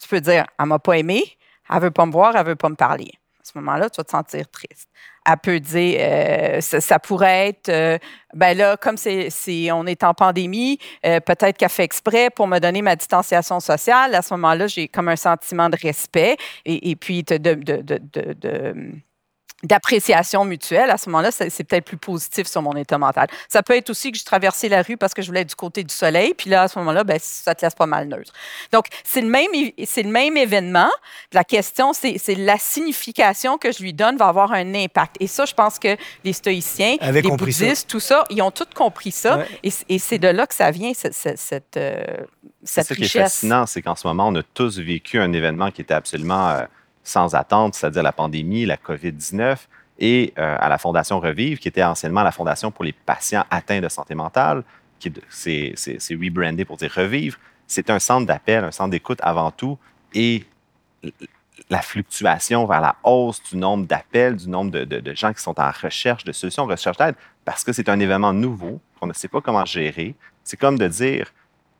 tu 0.00 0.08
peux 0.08 0.20
dire, 0.20 0.44
elle 0.58 0.66
m'a 0.66 0.80
pas 0.80 0.98
aimé, 0.98 1.22
elle 1.70 1.80
veut 1.80 1.92
pas 1.92 2.04
me 2.04 2.10
voir, 2.10 2.34
elle 2.34 2.44
veut 2.44 2.56
pas 2.56 2.68
me 2.68 2.74
parler. 2.74 3.12
À 3.44 3.52
ce 3.52 3.58
moment-là, 3.58 3.90
tu 3.90 3.98
vas 3.98 4.04
te 4.04 4.10
sentir 4.10 4.48
triste. 4.50 4.88
Elle 5.26 5.36
peut 5.36 5.60
dire, 5.60 5.98
euh, 6.00 6.60
ça, 6.62 6.98
pourrait 6.98 7.48
être, 7.48 7.68
euh, 7.68 7.98
ben 8.32 8.56
là, 8.56 8.78
comme 8.78 8.96
c'est, 8.96 9.28
on 9.70 9.84
est 9.86 10.02
en 10.02 10.14
pandémie, 10.14 10.78
euh, 11.04 11.20
peut-être 11.20 11.58
qu'elle 11.58 11.68
fait 11.68 11.84
exprès 11.84 12.30
pour 12.30 12.46
me 12.46 12.58
donner 12.58 12.80
ma 12.80 12.96
distanciation 12.96 13.60
sociale. 13.60 14.14
À 14.14 14.22
ce 14.22 14.32
moment-là, 14.32 14.66
j'ai 14.66 14.88
comme 14.88 15.08
un 15.08 15.16
sentiment 15.16 15.68
de 15.68 15.76
respect 15.76 16.38
et, 16.64 16.96
puis 16.96 17.22
de- 17.22 17.34
d'appréciation 19.64 20.44
mutuelle, 20.44 20.90
à 20.90 20.98
ce 20.98 21.08
moment-là, 21.08 21.30
c'est, 21.32 21.64
peut-être 21.64 21.84
plus 21.84 21.96
positif 21.96 22.46
sur 22.46 22.62
mon 22.62 22.74
état 22.74 22.98
mental. 22.98 23.26
Ça 23.48 23.62
peut 23.62 23.74
être 23.74 23.90
aussi 23.90 24.12
que 24.12 24.18
je 24.18 24.24
traversais 24.24 24.68
la 24.68 24.82
rue 24.82 24.96
parce 24.96 25.14
que 25.14 25.22
je 25.22 25.26
voulais 25.26 25.40
être 25.40 25.48
du 25.48 25.54
côté 25.54 25.82
du 25.82 25.94
soleil, 25.94 26.34
puis 26.34 26.50
là, 26.50 26.62
à 26.62 26.68
ce 26.68 26.78
moment-là, 26.78 27.04
ben, 27.04 27.18
ça 27.20 27.54
te 27.54 27.64
laisse 27.64 27.74
pas 27.74 27.86
mal 27.86 28.08
neutre. 28.08 28.32
Donc, 28.72 28.86
c'est 29.02 29.20
le 29.20 29.28
même, 29.28 29.50
c'est 29.84 30.02
le 30.02 30.10
même 30.10 30.36
événement. 30.36 30.90
La 31.32 31.44
question, 31.44 31.92
c'est, 31.92 32.18
la 32.36 32.58
signification 32.58 33.58
que 33.58 33.72
je 33.72 33.82
lui 33.82 33.92
donne 33.92 34.16
va 34.16 34.26
avoir 34.26 34.52
un 34.52 34.74
impact. 34.74 35.16
Et 35.20 35.26
ça, 35.26 35.44
je 35.44 35.54
pense 35.54 35.78
que 35.78 35.96
les 36.24 36.32
stoïciens, 36.32 36.96
Avaient 37.00 37.22
les 37.22 37.30
ça. 37.30 37.36
bouddhistes, 37.36 37.88
tout 37.88 38.00
ça, 38.00 38.24
ils 38.30 38.42
ont 38.42 38.50
tous 38.50 38.66
compris 38.74 39.10
ça. 39.10 39.38
Ouais. 39.38 39.72
Et, 39.88 39.98
c'est 39.98 40.18
de 40.18 40.28
là 40.28 40.46
que 40.46 40.54
ça 40.54 40.70
vient, 40.70 40.92
cette, 40.92 41.14
cette, 41.14 41.38
cette, 41.38 41.76
euh, 41.76 42.04
cette 42.62 42.86
ça 42.86 42.94
qui 42.94 43.02
est 43.02 43.04
richesse. 43.04 43.22
fascinant, 43.22 43.66
c'est 43.66 43.80
qu'en 43.80 43.94
ce 43.94 44.06
moment, 44.06 44.28
on 44.28 44.34
a 44.34 44.42
tous 44.42 44.78
vécu 44.78 45.18
un 45.18 45.32
événement 45.32 45.70
qui 45.70 45.80
était 45.80 45.94
absolument 45.94 46.50
euh, 46.50 46.64
sans 47.04 47.34
attente, 47.34 47.74
c'est-à-dire 47.74 48.02
la 48.02 48.12
pandémie, 48.12 48.66
la 48.66 48.76
COVID-19, 48.76 49.58
et 50.00 50.32
euh, 50.38 50.56
à 50.58 50.68
la 50.68 50.78
Fondation 50.78 51.20
Revive, 51.20 51.58
qui 51.58 51.68
était 51.68 51.84
anciennement 51.84 52.22
la 52.24 52.32
Fondation 52.32 52.70
pour 52.72 52.84
les 52.84 52.92
patients 52.92 53.44
atteints 53.50 53.80
de 53.80 53.88
santé 53.88 54.14
mentale, 54.16 54.64
qui 54.98 55.12
c'est 55.28 55.74
rebrandé 56.10 56.64
pour 56.64 56.76
dire 56.78 56.90
Revivre. 56.92 57.38
C'est 57.66 57.90
un 57.90 57.98
centre 57.98 58.26
d'appel, 58.26 58.64
un 58.64 58.70
centre 58.72 58.90
d'écoute 58.90 59.18
avant 59.22 59.50
tout, 59.50 59.78
et 60.14 60.44
la 61.70 61.80
fluctuation 61.82 62.66
vers 62.66 62.80
la 62.80 62.96
hausse 63.04 63.42
du 63.42 63.56
nombre 63.56 63.86
d'appels, 63.86 64.36
du 64.36 64.48
nombre 64.48 64.70
de, 64.72 64.84
de- 64.84 65.00
de 65.00 65.14
gens 65.14 65.32
qui 65.32 65.42
sont 65.42 65.58
en 65.60 65.70
recherche 65.70 66.24
de 66.24 66.32
solutions, 66.32 66.66
recherche 66.66 66.96
d'aide, 66.96 67.14
parce 67.44 67.62
que 67.64 67.72
c'est 67.72 67.88
un 67.88 68.00
événement 68.00 68.32
nouveau 68.32 68.80
qu'on 68.98 69.06
ne 69.06 69.12
sait 69.12 69.28
pas 69.28 69.40
comment 69.40 69.64
gérer. 69.64 70.14
C'est 70.42 70.56
comme 70.58 70.78
de 70.78 70.88
dire, 70.88 71.32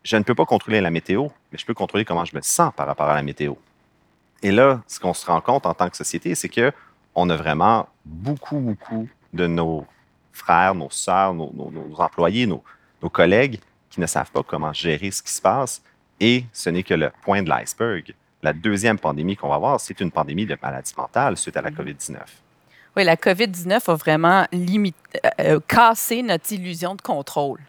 je 0.03 0.17
ne 0.17 0.23
peux 0.23 0.35
pas 0.35 0.47
contrôler 0.47 0.81
la 0.81 0.91
météo, 0.91 1.29
mais 1.51 1.59
je 1.59 1.67
peux 1.67 1.75
contrôler 1.75 2.05
comment 2.05 2.25
je 2.25 2.37
me 2.37 2.41
sens 2.43 2.73
par 2.77 2.87
rapport 2.87 3.07
à 3.09 3.15
la 3.15 3.23
météo. 3.23 3.55
Et 4.45 4.53
là, 4.53 4.83
ce 4.87 5.01
qu'on 5.01 5.15
se 5.15 5.25
rend 5.27 5.41
compte 5.41 5.65
en 5.67 5.73
tant 5.75 5.89
que 5.89 5.97
société, 5.97 6.35
c'est 6.35 6.51
que 6.51 6.71
on 7.15 7.31
a 7.31 7.37
vraiment 7.37 7.89
beaucoup, 8.05 8.59
beaucoup 8.59 9.09
de 9.33 9.47
nos 9.47 9.87
frères, 10.33 10.75
nos 10.75 10.91
sœurs, 10.91 11.33
nos, 11.33 11.51
nos- 11.55 11.71
nos 11.71 11.97
employés, 12.01 12.47
nos, 12.47 12.63
nos 13.03 13.09
collègues 13.09 13.59
qui 13.89 14.01
ne 14.01 14.07
savent 14.07 14.31
pas 14.31 14.43
comment 14.43 14.73
gérer 14.73 15.11
ce 15.11 15.23
qui 15.23 15.33
se 15.33 15.41
passe. 15.41 15.83
Et 16.21 16.45
ce 16.53 16.69
n'est 16.71 16.83
que 16.83 16.95
le 16.95 17.11
point 17.23 17.43
de 17.43 17.49
l'iceberg. 17.49 18.15
La 18.43 18.53
deuxième 18.53 18.99
pandémie 18.99 19.35
qu'on 19.37 19.49
va 19.49 19.55
avoir, 19.55 19.81
c'est 19.81 19.99
une 20.01 20.11
pandémie 20.11 20.45
de 20.45 20.57
maladie 20.63 20.93
mentale 20.97 21.37
suite 21.39 21.57
à 21.57 21.63
la 21.63 21.71
COVID-19. 21.71 22.19
Oui, 22.97 23.05
la 23.05 23.17
COVID-19 23.17 23.91
a 23.91 23.95
vraiment 23.95 24.47
limité, 24.53 24.99
euh, 25.41 25.59
cassé 25.67 26.23
notre 26.23 26.53
illusion 26.53 26.95
de 26.95 27.01
contrôle. 27.03 27.61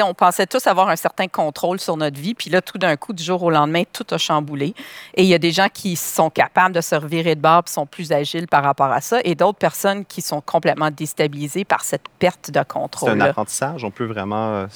On 0.00 0.14
pensait 0.14 0.46
tous 0.46 0.66
avoir 0.66 0.88
un 0.88 0.96
certain 0.96 1.28
contrôle 1.28 1.78
sur 1.78 1.98
notre 1.98 2.18
vie, 2.18 2.34
puis 2.34 2.48
là, 2.48 2.62
tout 2.62 2.78
d'un 2.78 2.96
coup, 2.96 3.12
du 3.12 3.22
jour 3.22 3.42
au 3.42 3.50
lendemain, 3.50 3.82
tout 3.92 4.06
a 4.10 4.18
chamboulé. 4.18 4.74
Et 5.14 5.22
il 5.24 5.28
y 5.28 5.34
a 5.34 5.38
des 5.38 5.52
gens 5.52 5.68
qui 5.72 5.96
sont 5.96 6.30
capables 6.30 6.74
de 6.74 6.80
se 6.80 6.94
revirer 6.94 7.34
de 7.34 7.40
bord, 7.40 7.64
qui 7.64 7.72
sont 7.72 7.84
plus 7.84 8.12
agiles 8.12 8.48
par 8.48 8.64
rapport 8.64 8.90
à 8.90 9.02
ça, 9.02 9.18
et 9.24 9.34
d'autres 9.34 9.58
personnes 9.58 10.06
qui 10.06 10.22
sont 10.22 10.40
complètement 10.40 10.90
déstabilisées 10.90 11.66
par 11.66 11.82
cette 11.84 12.08
perte 12.18 12.50
de 12.50 12.62
contrôle. 12.62 13.10
C'est 13.10 13.16
un 13.16 13.20
apprentissage. 13.20 13.84
On 13.84 13.90
peut 13.90 14.06
vraiment 14.06 14.54
euh, 14.54 14.66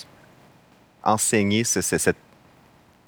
enseigner 1.03 1.65
cette 1.65 2.17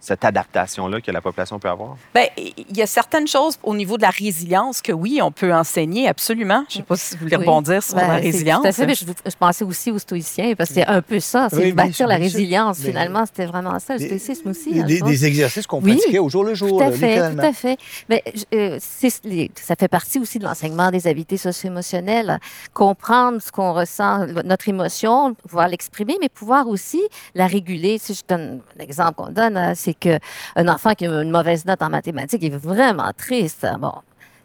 cette 0.01 0.25
adaptation-là 0.25 1.01
que 1.01 1.11
la 1.11 1.21
population 1.21 1.59
peut 1.59 1.69
avoir? 1.69 1.97
Bien, 2.15 2.27
il 2.37 2.77
y 2.77 2.83
a 2.83 2.87
certaines 2.87 3.27
choses 3.27 3.59
au 3.63 3.75
niveau 3.75 3.97
de 3.97 4.03
la 4.03 4.11
résilience 4.11 4.81
que 4.81 4.93
oui, 4.93 5.21
on 5.23 5.31
peut 5.31 5.53
enseigner 5.53 6.09
absolument. 6.09 6.65
Je 6.69 6.77
ne 6.77 6.79
sais 6.79 6.87
pas 6.87 6.97
si 6.97 7.15
vous 7.17 7.25
voulez 7.25 7.37
rebondir 7.37 7.83
sur 7.83 7.97
ben, 7.97 8.07
la 8.07 8.15
résilience. 8.15 8.63
Tout 8.63 8.69
à 8.69 8.73
fait, 8.73 8.87
mais 8.87 8.95
je, 8.95 9.37
pensais 9.39 9.65
aussi 9.65 9.91
aux 9.91 9.99
stoïciens 9.99 10.55
parce 10.55 10.71
que 10.71 10.77
c'est 10.77 10.87
un 10.87 11.03
peu 11.03 11.21
ça, 11.21 11.49
c'est 11.51 11.73
bâtir 11.73 12.07
la 12.07 12.17
résilience. 12.17 12.81
Finalement, 12.81 13.25
c'était 13.27 13.47
vraiment 13.47 13.79
ça, 13.79 13.97
le 13.97 14.05
stoïcisme 14.05 14.51
aussi. 14.51 14.83
Des, 14.83 15.01
des, 15.01 15.25
exercices 15.27 15.67
qu'on 15.67 15.81
pratiquait 15.81 16.19
au 16.19 16.29
jour 16.29 16.45
le 16.45 16.55
jour. 16.55 16.79
Tout 16.79 16.85
à 16.85 16.93
fait, 16.93 17.35
tout 17.35 17.41
à 17.41 17.53
fait. 17.53 17.79
Mais 18.09 18.23
euh, 18.55 18.79
ça 18.81 19.75
fait 19.79 19.89
partie 19.89 20.19
aussi 20.19 20.39
de 20.39 20.45
l'enseignement 20.45 20.91
des 20.91 21.07
habiletés 21.07 21.37
socio-émotionnelles, 21.37 22.39
comprendre 22.73 23.41
ce 23.43 23.51
qu'on 23.51 23.73
ressent, 23.73 24.27
notre 24.45 24.69
émotion, 24.69 25.35
pouvoir 25.35 25.69
l'exprimer, 25.69 26.17
mais 26.21 26.29
pouvoir 26.29 26.69
aussi 26.69 27.03
la 27.35 27.47
réguler. 27.47 27.99
Si 27.99 28.15
je 28.15 28.23
donne 28.29 28.61
l'exemple 28.77 29.15
qu'on 29.15 29.31
donne, 29.31 29.75
c'est 29.89 29.95
qu'un 29.95 30.69
enfant 30.69 30.95
qui 30.95 31.07
a 31.07 31.23
une 31.23 31.31
mauvaise 31.31 31.65
note 31.65 31.83
en 31.83 31.89
mathématiques 31.89 32.45
est 32.45 32.57
vraiment 32.57 33.11
triste. 33.17 33.67
Bon, 33.79 33.93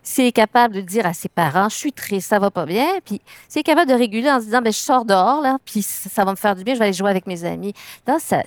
s'il 0.01 0.25
est 0.25 0.31
capable 0.31 0.75
de 0.75 0.81
dire 0.81 1.05
à 1.05 1.13
ses 1.13 1.29
parents, 1.29 1.69
je 1.69 1.75
suis 1.75 1.93
triste, 1.93 2.29
ça 2.29 2.39
va 2.39 2.49
pas 2.51 2.65
bien, 2.65 2.87
puis 3.03 3.21
s'il 3.47 3.59
est 3.59 3.63
capable 3.63 3.89
de 3.89 3.95
réguler 3.95 4.29
en 4.31 4.39
se 4.39 4.45
disant, 4.45 4.61
ben, 4.61 4.71
je 4.71 4.77
sors 4.77 5.05
dehors, 5.05 5.41
là, 5.41 5.57
puis 5.65 5.81
ça 5.81 6.23
va 6.23 6.31
me 6.31 6.35
faire 6.35 6.55
du 6.55 6.63
bien, 6.63 6.75
je 6.75 6.79
vais 6.79 6.85
aller 6.85 6.93
jouer 6.93 7.09
avec 7.09 7.27
mes 7.27 7.43
amis. 7.43 7.73
Ça, 8.19 8.43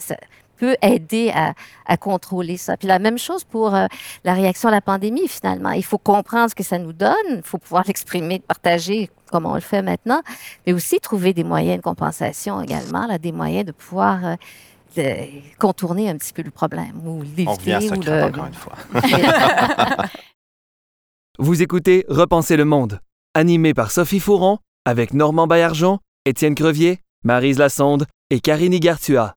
peut 0.58 0.74
aider 0.80 1.30
à, 1.34 1.96
contrôler 1.98 2.56
ça. 2.56 2.78
Puis 2.78 2.88
la 2.88 2.98
même 2.98 3.18
chose 3.18 3.44
pour 3.44 3.74
euh, 3.74 3.86
la 4.24 4.32
réaction 4.32 4.70
à 4.70 4.72
la 4.72 4.80
pandémie, 4.80 5.28
finalement. 5.28 5.72
Il 5.72 5.84
faut 5.84 5.98
comprendre 5.98 6.48
ce 6.48 6.54
que 6.54 6.62
ça 6.62 6.78
nous 6.78 6.94
donne, 6.94 7.14
il 7.28 7.42
faut 7.42 7.58
pouvoir 7.58 7.84
l'exprimer, 7.86 8.38
partager 8.38 9.10
comme 9.30 9.44
on 9.44 9.54
le 9.54 9.60
fait 9.60 9.82
maintenant, 9.82 10.22
mais 10.66 10.72
aussi 10.72 10.98
trouver 10.98 11.34
des 11.34 11.44
moyens 11.44 11.76
de 11.76 11.82
compensation 11.82 12.62
également, 12.62 13.06
là, 13.06 13.18
des 13.18 13.32
moyens 13.32 13.66
de 13.66 13.72
pouvoir... 13.72 14.24
Euh, 14.24 14.36
contourner 15.58 16.08
un 16.08 16.16
petit 16.16 16.32
peu 16.32 16.42
le 16.42 16.50
problème 16.50 17.06
ou 17.06 17.22
l'éviter. 17.22 17.48
On 17.48 17.54
revient 17.54 18.08
à 18.08 18.26
encore 18.26 18.46
une 18.46 18.54
fois. 18.54 18.74
Vous 21.38 21.60
écoutez 21.62 22.04
Repenser 22.08 22.56
le 22.56 22.64
monde, 22.64 23.00
animé 23.34 23.74
par 23.74 23.90
Sophie 23.90 24.20
Fouron, 24.20 24.58
avec 24.86 25.12
Normand 25.12 25.46
Baillargeon, 25.46 25.98
Étienne 26.24 26.54
Crevier, 26.54 27.00
Marise 27.24 27.58
Lassonde 27.58 28.06
et 28.30 28.40
Karine 28.40 28.78
Gartua. 28.78 29.34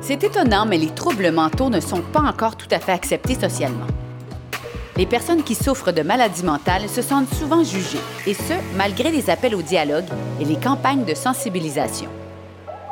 C'est 0.00 0.22
étonnant, 0.22 0.66
mais 0.66 0.76
les 0.76 0.90
troubles 0.90 1.32
mentaux 1.32 1.70
ne 1.70 1.80
sont 1.80 2.02
pas 2.02 2.20
encore 2.20 2.56
tout 2.56 2.68
à 2.70 2.78
fait 2.78 2.92
acceptés 2.92 3.36
socialement. 3.36 3.86
Les 4.96 5.06
personnes 5.06 5.42
qui 5.42 5.54
souffrent 5.54 5.92
de 5.92 6.02
maladies 6.02 6.44
mentales 6.44 6.88
se 6.88 7.02
sentent 7.02 7.32
souvent 7.32 7.64
jugées, 7.64 7.98
et 8.26 8.34
ce, 8.34 8.52
malgré 8.76 9.10
les 9.10 9.30
appels 9.30 9.54
au 9.54 9.62
dialogue 9.62 10.04
et 10.40 10.44
les 10.44 10.56
campagnes 10.56 11.04
de 11.04 11.14
sensibilisation. 11.14 12.10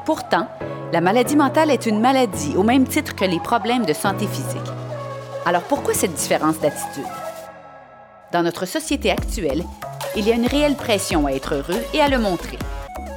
Pourtant, 0.05 0.49
la 0.93 1.01
maladie 1.01 1.37
mentale 1.37 1.71
est 1.71 1.87
une 1.87 2.01
maladie 2.01 2.55
au 2.55 2.63
même 2.63 2.87
titre 2.87 3.17
que 3.17 3.25
les 3.25 3.41
problèmes 3.41 3.87
de 3.87 3.95
santé 3.95 4.27
physique. 4.27 4.61
Alors 5.47 5.63
pourquoi 5.63 5.95
cette 5.95 6.13
différence 6.13 6.59
d'attitude? 6.61 7.07
Dans 8.31 8.43
notre 8.43 8.67
société 8.67 9.11
actuelle, 9.11 9.65
il 10.15 10.29
y 10.29 10.33
a 10.33 10.35
une 10.35 10.47
réelle 10.47 10.77
pression 10.77 11.27
à 11.27 11.33
être 11.33 11.55
heureux 11.55 11.83
et 11.95 12.03
à 12.03 12.09
le 12.09 12.19
montrer. 12.19 12.59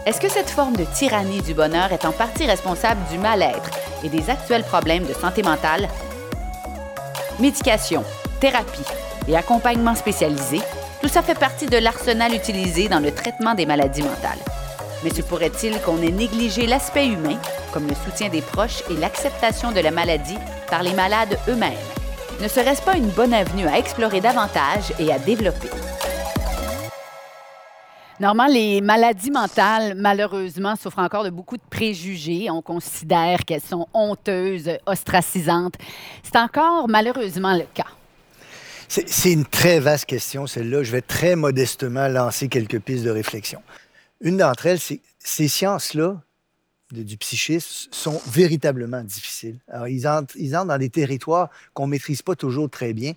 Est-ce 0.05 0.21
que 0.21 0.29
cette 0.29 0.49
forme 0.49 0.77
de 0.77 0.85
tyrannie 0.85 1.41
du 1.41 1.53
bonheur 1.53 1.91
est 1.91 2.05
en 2.05 2.13
partie 2.13 2.45
responsable 2.45 3.01
du 3.11 3.17
mal-être 3.17 3.71
et 4.05 4.09
des 4.09 4.29
actuels 4.29 4.63
problèmes 4.63 5.05
de 5.05 5.13
santé 5.13 5.43
mentale? 5.43 5.89
Médication, 7.41 8.05
thérapie 8.39 8.85
et 9.27 9.35
accompagnement 9.35 9.95
spécialisé, 9.95 10.61
tout 11.01 11.09
ça 11.09 11.21
fait 11.21 11.37
partie 11.37 11.65
de 11.65 11.77
l'arsenal 11.77 12.33
utilisé 12.33 12.87
dans 12.87 13.01
le 13.01 13.11
traitement 13.11 13.53
des 13.53 13.65
maladies 13.65 14.03
mentales. 14.03 14.39
Mais 15.03 15.09
se 15.09 15.21
pourrait-il 15.21 15.79
qu'on 15.81 16.01
ait 16.01 16.11
négligé 16.11 16.65
l'aspect 16.65 17.07
humain, 17.07 17.39
comme 17.73 17.87
le 17.87 17.95
soutien 17.95 18.29
des 18.29 18.41
proches 18.41 18.81
et 18.89 18.95
l'acceptation 18.95 19.71
de 19.71 19.79
la 19.79 19.91
maladie 19.91 20.37
par 20.69 20.83
les 20.83 20.93
malades 20.93 21.37
eux-mêmes? 21.47 21.73
Ne 22.41 22.47
serait-ce 22.47 22.81
pas 22.81 22.97
une 22.97 23.09
bonne 23.09 23.33
avenue 23.33 23.67
à 23.67 23.77
explorer 23.77 24.21
davantage 24.21 24.93
et 24.99 25.11
à 25.11 25.19
développer? 25.19 25.69
Normalement, 28.19 28.53
les 28.53 28.79
maladies 28.79 29.31
mentales, 29.31 29.93
malheureusement, 29.95 30.75
souffrent 30.77 30.99
encore 30.99 31.25
de 31.25 31.29
beaucoup 31.29 31.57
de 31.57 31.63
préjugés. 31.69 32.49
On 32.49 32.61
considère 32.61 33.39
qu'elles 33.43 33.61
sont 33.61 33.87
honteuses, 33.93 34.71
ostracisantes. 34.85 35.75
C'est 36.23 36.37
encore 36.37 36.87
malheureusement 36.87 37.53
le 37.53 37.65
cas. 37.73 37.87
C'est 38.87 39.31
une 39.31 39.45
très 39.45 39.79
vaste 39.79 40.05
question, 40.05 40.47
celle-là. 40.47 40.83
Je 40.83 40.91
vais 40.91 41.01
très 41.01 41.35
modestement 41.35 42.07
lancer 42.07 42.47
quelques 42.47 42.79
pistes 42.79 43.03
de 43.03 43.09
réflexion. 43.09 43.61
Une 44.21 44.37
d'entre 44.37 44.65
elles, 44.65 44.79
c'est 44.79 45.01
ces 45.19 45.47
sciences-là 45.47 46.21
du 46.91 47.17
psychisme 47.17 47.89
sont 47.91 48.21
véritablement 48.27 49.03
difficiles. 49.03 49.59
Alors, 49.67 49.87
ils 49.87 50.07
entrent, 50.07 50.35
ils 50.37 50.55
entrent 50.55 50.67
dans 50.67 50.77
des 50.77 50.89
territoires 50.89 51.49
qu'on 51.73 51.87
ne 51.87 51.91
maîtrise 51.91 52.21
pas 52.21 52.35
toujours 52.35 52.69
très 52.69 52.93
bien. 52.93 53.13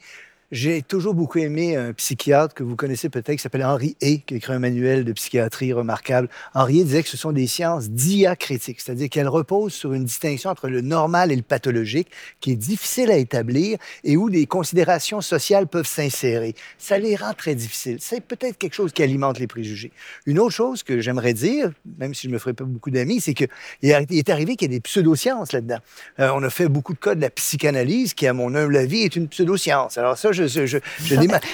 J'ai 0.51 0.81
toujours 0.81 1.13
beaucoup 1.13 1.41
aimé 1.41 1.77
un 1.77 1.93
psychiatre 1.93 2.55
que 2.55 2.63
vous 2.63 2.75
connaissez 2.75 3.11
peut-être 3.11 3.37
qui 3.37 3.43
s'appelle 3.43 3.67
Henri 3.67 3.99
Hay, 4.01 4.21
qui 4.21 4.33
a 4.33 4.37
écrit 4.39 4.55
un 4.55 4.59
manuel 4.59 5.05
de 5.05 5.13
psychiatrie 5.13 5.75
remarquable. 5.75 6.31
Henri 6.55 6.79
Hay 6.79 6.85
disait 6.85 7.03
que 7.03 7.11
ce 7.11 7.19
sont 7.19 7.33
des 7.33 7.47
sciences 7.47 7.91
diacritiques, 7.91 8.81
c'est-à-dire 8.81 9.11
qu'elles 9.11 9.29
reposent 9.29 9.75
sur 9.75 9.93
une 9.93 10.05
distinction 10.05 10.49
entre 10.49 10.71
le 10.71 10.81
normal 10.81 11.31
et 11.33 11.37
le 11.37 11.43
pathologique 11.43 12.11
qui 12.41 12.53
est 12.53 12.57
difficile 12.57 13.11
à 13.11 13.19
établir 13.19 13.77
et 14.05 14.17
où 14.17 14.31
des 14.31 14.47
considérations 14.47 15.21
sociales 15.21 15.67
peuvent 15.67 15.87
s'insérer. 15.87 16.55
Ça 16.79 16.97
les 16.97 17.15
rend 17.15 17.35
très 17.35 17.55
difficiles. 17.55 17.99
C'est 18.01 18.23
peut-être 18.23 18.57
quelque 18.57 18.75
chose 18.75 18.93
qui 18.93 19.03
alimente 19.03 19.39
les 19.39 19.49
préjugés. 19.49 19.93
Une 20.25 20.39
autre 20.39 20.55
chose 20.55 20.83
que 20.83 21.03
j'aimerais 21.03 21.35
dire, 21.35 21.73
même 21.99 22.15
si 22.15 22.27
je 22.27 22.33
me 22.33 22.39
ferai 22.39 22.55
pas 22.55 22.65
beaucoup 22.65 22.91
d'amis, 22.91 23.21
c'est 23.21 23.35
qu'il 23.35 23.49
est 23.83 24.31
arrivé 24.31 24.57
qu'il 24.57 24.73
y 24.73 24.75
ait 24.75 24.79
des 24.79 24.81
pseudosciences 24.81 25.53
là-dedans. 25.53 25.81
Euh, 26.21 26.31
on 26.35 26.43
a 26.43 26.49
fait 26.49 26.69
beaucoup 26.69 26.95
de 26.95 26.99
cas 26.99 27.15
de 27.15 27.21
la 27.21 27.29
psychanalyse 27.29 28.15
qui, 28.15 28.27
à 28.27 28.33
mon 28.33 28.55
humble 28.55 28.79
avis, 28.79 29.03
est 29.03 29.15
une 29.15 29.29
pseudoscience. 29.29 29.99
Alors 29.99 30.17
ça, 30.17 30.33
je, 30.47 30.79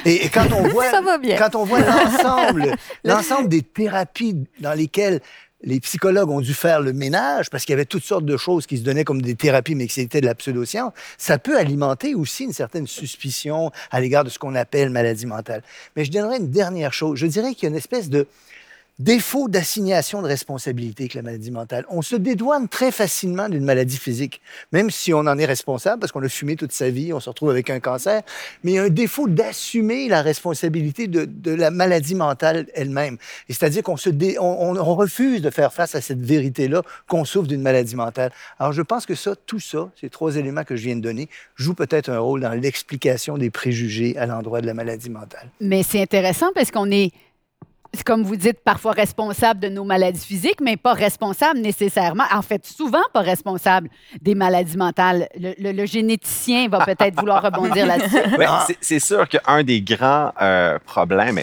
et, 0.05 0.29
quand 0.29 0.53
on 0.53 0.63
voit, 0.69 0.91
quand 0.91 1.55
on 1.55 1.65
voit 1.65 1.81
l'ensemble, 1.81 2.77
l'ensemble 3.05 3.49
des 3.49 3.63
thérapies 3.63 4.37
dans 4.61 4.75
lesquelles 4.75 5.21
les 5.65 5.81
psychologues 5.81 6.31
ont 6.31 6.41
dû 6.41 6.55
faire 6.55 6.81
le 6.81 6.93
ménage 6.93 7.51
parce 7.51 7.65
qu'il 7.65 7.73
y 7.73 7.75
avait 7.75 7.87
toutes 7.87 8.05
sortes 8.05 8.25
de 8.25 8.37
choses 8.37 8.67
qui 8.67 8.79
se 8.79 8.83
donnaient 8.83 9.05
comme 9.05 9.23
des 9.23 9.35
thérapies, 9.35 9.75
mais 9.75 9.87
que 9.87 9.93
c'était 9.93 10.21
de 10.21 10.27
la 10.27 10.35
pseudoscience, 10.35 10.93
ça 11.17 11.39
peut 11.39 11.59
alimenter 11.59 12.15
aussi 12.15 12.45
une 12.45 12.53
certaine 12.53 12.87
suspicion 12.87 13.71
à 13.91 14.01
l'égard 14.01 14.25
de 14.25 14.31
ce 14.31 14.39
qu'on 14.39 14.55
appelle 14.55 14.91
maladie 14.91 15.27
mentale. 15.27 15.63
Mais 15.97 16.05
je 16.05 16.13
donnerais 16.13 16.37
une 16.37 16.51
dernière 16.51 16.93
chose. 16.93 17.19
Je 17.19 17.27
dirais 17.27 17.55
qu'il 17.55 17.65
y 17.65 17.67
a 17.67 17.71
une 17.71 17.77
espèce 17.77 18.11
de, 18.11 18.27
défaut 18.99 19.49
d'assignation 19.49 20.23
de 20.23 20.29
responsabilité 20.29 21.05
avec 21.05 21.15
la 21.15 21.23
maladie 21.23 21.51
mentale. 21.51 21.85
On 21.89 22.01
se 22.01 22.15
dédouane 22.15 22.69
très 22.69 22.93
facilement 22.93 23.49
d'une 23.49 23.65
maladie 23.65 23.97
physique, 23.97 24.41
même 24.71 24.91
si 24.91 25.13
on 25.13 25.21
en 25.21 25.37
est 25.39 25.45
responsable 25.45 26.01
parce 26.01 26.13
qu'on 26.13 26.23
a 26.23 26.29
fumé 26.29 26.55
toute 26.55 26.73
sa 26.73 26.91
vie, 26.91 27.13
on 27.13 27.19
se 27.19 27.29
retrouve 27.29 27.51
avec 27.51 27.71
un 27.71 27.81
cancer, 27.81 28.23
mais 28.63 28.73
il 28.73 28.75
y 28.75 28.79
a 28.79 28.85
un 28.85 28.91
défaut 28.91 29.29
d'assumer 29.29 30.09
la 30.09 30.23
responsabilité 30.23 31.09
de, 31.09 31.51
la 31.55 31.71
maladie 31.71 32.15
mentale 32.15 32.67
elle-même. 32.75 33.19
c'est-à-dire 33.49 33.83
qu'on 33.83 33.97
se 33.97 34.11
on, 34.39 34.77
on, 34.77 34.95
refuse 34.95 35.43
de 35.43 35.51
faire 35.51 35.73
face 35.73 35.95
à 35.97 36.01
cette 36.01 36.21
vérité-là 36.21 36.83
qu'on 37.09 37.25
souffre 37.25 37.49
d'une 37.49 37.63
maladie 37.63 37.97
mentale. 37.97 38.31
Alors 38.61 38.73
je 38.73 38.83
pense 38.83 39.07
que 39.07 39.15
ça, 39.17 39.35
tout 39.35 39.61
ça, 39.61 39.91
ces 40.01 40.09
trois 40.09 40.37
éléments 40.37 40.63
que 40.63 40.77
je 40.77 40.85
viens 40.85 40.97
de 40.97 41.01
donner, 41.01 41.29
jouent 41.57 41.75
peut-être 41.75 42.11
un 42.11 42.19
rôle 42.19 42.41
dans 42.41 42.53
l'explication 42.53 43.39
des 43.39 43.51
préjugés 43.51 44.17
à 44.17 44.27
l'endroit 44.27 44.61
de 44.61 44.67
la 44.67 44.75
maladie 44.75 45.11
mentale. 45.11 45.49
Mais 45.61 45.83
c'est 45.83 46.01
intéressant 46.01 46.53
parce 46.55 46.71
qu'on 46.71 46.91
est 46.91 47.13
comme 48.03 48.23
vous 48.23 48.37
dites, 48.37 48.61
parfois 48.65 48.93
responsable 48.93 49.61
de 49.61 49.69
nos 49.69 49.85
maladies 49.85 50.25
physiques, 50.25 50.61
mais 50.61 50.77
pas 50.77 50.95
responsable 50.95 51.61
nécessairement, 51.61 52.25
en 52.33 52.43
fait, 52.43 52.67
souvent 52.67 53.03
pas 53.13 53.21
responsable 53.21 53.89
des 54.21 54.35
maladies 54.35 54.77
mentales. 54.77 55.29
Le, 55.39 55.87
généticien 55.87 56.69
va 56.69 56.85
peut-être 56.85 57.19
vouloir 57.21 57.43
rebondir 57.43 57.87
là-dessus. 57.87 58.77
c'est 58.81 58.99
sûr 58.99 59.29
qu'un 59.29 59.63
des 59.63 59.83
grands 59.83 60.33
euh, 60.41 60.79
problèmes, 60.85 61.37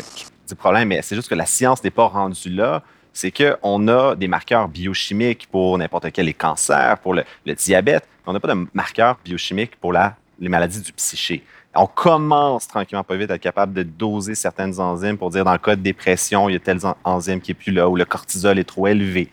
mais 0.87 1.01
c'est 1.01 1.15
juste 1.15 1.29
que 1.29 1.35
la 1.35 1.45
science 1.45 1.83
n'est 1.83 1.91
pas 1.91 2.07
rendue 2.07 2.49
là, 2.49 2.81
c'est 3.13 3.31
qu'on 3.31 3.87
a 3.87 4.15
des 4.15 4.27
marqueurs 4.27 4.67
biochimiques 4.67 5.47
pour 5.51 5.77
n'importe 5.77 6.11
quel 6.11 6.33
cancer, 6.33 6.97
pour 6.99 7.13
le, 7.13 7.23
diabète, 7.53 8.07
mais 8.25 8.31
on 8.31 8.33
n'a 8.33 8.39
pas 8.39 8.53
de 8.53 8.67
marqueurs 8.73 9.17
biochimiques 9.23 9.75
pour 9.75 9.93
les 9.93 10.49
maladies 10.49 10.81
du 10.81 10.91
psyché 10.93 11.43
on 11.75 11.87
commence 11.87 12.67
tranquillement 12.67 13.03
pas 13.03 13.15
vite 13.15 13.31
à 13.31 13.35
être 13.35 13.41
capable 13.41 13.73
de 13.73 13.83
doser 13.83 14.35
certaines 14.35 14.79
enzymes 14.79 15.17
pour 15.17 15.29
dire 15.29 15.45
dans 15.45 15.53
le 15.53 15.57
cas 15.57 15.75
de 15.75 15.81
dépression, 15.81 16.49
il 16.49 16.53
y 16.53 16.55
a 16.55 16.59
telle 16.59 16.79
enzyme 17.03 17.39
qui 17.39 17.51
est 17.51 17.55
plus 17.55 17.71
là 17.71 17.87
ou 17.87 17.95
le 17.95 18.05
cortisol 18.05 18.59
est 18.59 18.65
trop 18.65 18.87
élevé. 18.87 19.29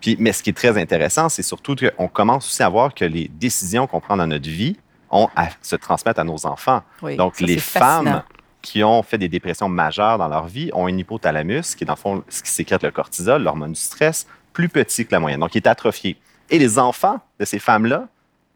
Puis, 0.00 0.16
mais 0.18 0.32
ce 0.32 0.42
qui 0.42 0.50
est 0.50 0.54
très 0.54 0.80
intéressant, 0.80 1.28
c'est 1.28 1.42
surtout 1.42 1.74
qu'on 1.76 2.08
commence 2.08 2.46
aussi 2.46 2.62
à 2.62 2.68
voir 2.68 2.94
que 2.94 3.04
les 3.04 3.28
décisions 3.28 3.86
qu'on 3.86 4.00
prend 4.00 4.16
dans 4.16 4.26
notre 4.26 4.48
vie 4.48 4.76
ont 5.10 5.28
à 5.36 5.48
se 5.62 5.76
transmettre 5.76 6.20
à 6.20 6.24
nos 6.24 6.46
enfants. 6.46 6.82
Donc, 7.16 7.40
les 7.40 7.58
femmes 7.58 8.22
qui 8.62 8.84
ont 8.84 9.02
fait 9.02 9.18
des 9.18 9.28
dépressions 9.28 9.68
majeures 9.68 10.18
dans 10.18 10.28
leur 10.28 10.46
vie 10.46 10.70
ont 10.72 10.86
un 10.86 10.96
hypothalamus, 10.96 11.74
qui 11.74 11.84
est 11.84 11.86
dans 11.86 11.94
le 11.94 11.98
fond 11.98 12.22
ce 12.28 12.42
qui 12.42 12.50
sécrète 12.50 12.82
le 12.82 12.90
cortisol, 12.90 13.42
l'hormone 13.42 13.72
du 13.72 13.80
stress, 13.80 14.26
plus 14.52 14.68
petit 14.68 15.06
que 15.06 15.12
la 15.12 15.20
moyenne, 15.20 15.40
donc 15.40 15.54
il 15.54 15.58
est 15.58 15.66
atrophié. 15.66 16.16
Et 16.50 16.58
les 16.58 16.78
enfants 16.78 17.20
de 17.38 17.44
ces 17.44 17.58
femmes-là 17.58 18.08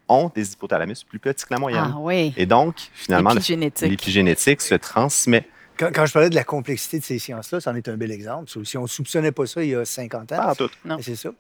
ont 0.09 0.31
des 0.35 0.53
hypothalamus 0.53 1.05
plus 1.09 1.19
petits 1.19 1.45
que 1.45 1.53
la 1.55 1.59
moyenne. 1.61 1.93
Ah 1.95 1.99
oui. 1.99 2.33
Et 2.37 2.47
donc, 2.47 2.75
finalement, 2.95 3.31
le- 3.31 3.37
L'épigénétique. 3.37 3.89
l'épigénétique 3.91 4.61
se 4.61 4.75
transmet. 4.75 5.49
Quand, 5.77 5.91
quand 5.93 6.07
je 6.07 6.13
parlais 6.13 6.31
de 6.31 6.35
la 6.35 6.45
complexité 6.45 6.99
de 7.01 7.05
ces 7.05 7.19
sciences-là, 7.19 7.61
c'en 7.61 7.75
est 7.75 7.89
un 7.89 7.97
bel 7.97 8.13
exemple. 8.13 8.49
Si 8.65 8.77
on 8.79 8.83
ne 8.83 8.87
soupçonnait 8.87 9.33
pas 9.33 9.47
ça 9.47 9.63
il 9.65 9.71
y 9.71 9.75
a 9.75 9.85
50 9.85 10.33
ans, 10.33 10.37
Pas 10.37 10.51
en 10.53 10.55
tout. 10.55 10.71
C'est 11.01 11.17
ça. 11.17 11.31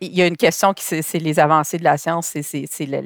Il 0.00 0.14
y 0.14 0.22
a 0.22 0.26
une 0.26 0.38
question 0.38 0.72
qui, 0.72 0.82
c'est 0.82 1.02
c'est 1.02 1.18
les 1.18 1.38
avancées 1.38 1.76
de 1.76 1.84
la 1.84 1.98
science, 1.98 2.28
c'est- 2.28 2.42
c'est 2.42 2.64
c'est 2.70 2.86
le- 2.86 3.02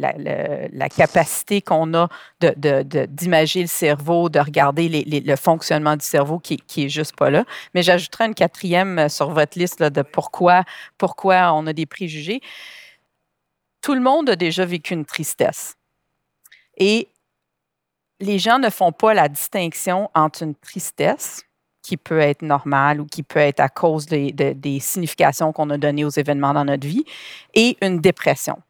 la, 0.73 0.89
capacité 0.89 1.61
qu'on 1.61 1.93
a 1.95 2.09
de- 2.41 2.55
de- 2.57 2.83
de- 2.85 3.05
d'imager 3.07 3.63
le 3.63 3.67
cerveau, 3.67 4.29
de 4.29 4.39
regarder 4.39 4.89
les- 4.89 5.03
les- 5.03 5.19
le 5.19 5.35
fonctionnement 5.35 5.97
du 5.97 6.05
cerveau 6.07 6.39
qui, 6.39 6.57
qui 6.57 6.85
est 6.85 6.89
juste 6.89 7.17
pas 7.17 7.31
là. 7.31 7.45
Mais 7.75 7.83
j'ajouterai 7.83 8.27
une 8.27 8.35
quatrième 8.35 8.97
euh, 9.01 9.09
sur 9.09 9.31
votre 9.31 9.59
liste 9.59 9.81
là, 9.81 9.91
de 9.91 10.03
pourquoi, 10.03 10.63
pourquoi 10.99 11.53
on 11.53 11.67
a 11.67 11.73
des 11.73 11.85
préjugés. 11.87 12.41
Tout 13.81 13.95
le 13.95 14.01
monde 14.01 14.31
a 14.31 14.37
déjà 14.37 14.65
vécu 14.65 14.95
une 14.95 15.05
tristesse. 15.05 15.77
Et 16.77 17.09
les 18.21 18.39
gens 18.39 18.59
ne 18.59 18.71
font 18.71 18.93
pas 18.93 19.15
la 19.15 19.29
distinction 19.29 20.11
entre 20.15 20.43
une 20.43 20.55
tristesse 20.55 21.43
qui 21.83 21.97
peut 21.97 22.19
être 22.19 22.43
normale 22.43 23.01
ou 23.01 23.07
qui 23.07 23.23
peut 23.23 23.39
être 23.39 23.61
à 23.61 23.69
cause 23.69 24.07
des, 24.07 24.33
de- 24.33 24.53
des 24.53 24.81
significations 24.81 25.53
qu'on 25.53 25.71
a 25.71 25.79
données 25.79 26.05
aux 26.05 26.11
événements 26.11 26.53
dans 26.53 26.65
notre 26.65 26.87
vie, 26.87 27.05
et 27.55 27.77
une 27.81 28.01
dépression. 28.01 28.61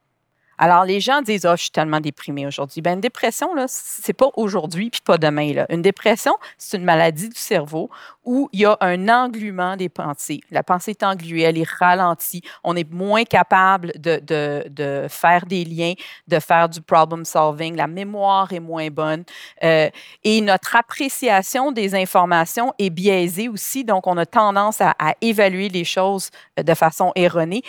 Alors, 0.58 0.84
les 0.84 1.00
gens 1.00 1.22
disent, 1.22 1.46
oh, 1.46 1.56
je 1.56 1.62
suis 1.62 1.70
tellement 1.70 2.00
déprimé 2.00 2.46
aujourd'hui. 2.46 2.82
Ben, 2.82 2.94
une 2.94 3.00
dépression, 3.00 3.54
là, 3.54 3.66
c'est 3.68 4.12
pas 4.12 4.28
aujourd'hui 4.36 4.90
puis 4.90 5.00
pas 5.04 5.16
demain. 5.16 5.52
Là. 5.52 5.66
Une 5.70 5.82
dépression, 5.82 6.34
c'est 6.56 6.76
une 6.76 6.84
maladie 6.84 7.28
du 7.28 7.38
cerveau 7.38 7.90
où 8.24 8.48
il 8.52 8.60
y 8.60 8.64
a 8.66 8.76
un 8.80 9.08
engluement 9.08 9.76
des 9.76 9.88
pensées. 9.88 10.40
La 10.50 10.62
pensée 10.62 10.90
est 10.90 11.02
engluée, 11.02 11.42
elle 11.42 11.58
est 11.58 11.68
ralentie. 11.68 12.42
On 12.64 12.76
est 12.76 12.90
moins 12.92 13.24
capable 13.24 13.92
de, 13.96 14.20
de, 14.22 14.64
de 14.68 15.06
faire 15.08 15.46
des 15.46 15.64
liens, 15.64 15.94
de 16.26 16.38
faire 16.38 16.68
du 16.68 16.82
problem 16.82 17.24
solving. 17.24 17.76
La 17.76 17.86
mémoire 17.86 18.52
est 18.52 18.60
moins 18.60 18.88
bonne. 18.88 19.24
Euh, 19.62 19.88
et 20.24 20.40
notre 20.40 20.76
appréciation 20.76 21.72
des 21.72 21.94
informations 21.94 22.74
est 22.78 22.90
biaisée 22.90 23.48
aussi. 23.48 23.84
Donc, 23.84 24.06
on 24.06 24.16
a 24.18 24.26
tendance 24.26 24.80
à, 24.80 24.94
à 24.98 25.14
évaluer 25.20 25.68
les 25.68 25.84
choses 25.84 26.30
euh, 26.58 26.62
de 26.62 26.74
façon 26.74 27.12
erronée. 27.14 27.62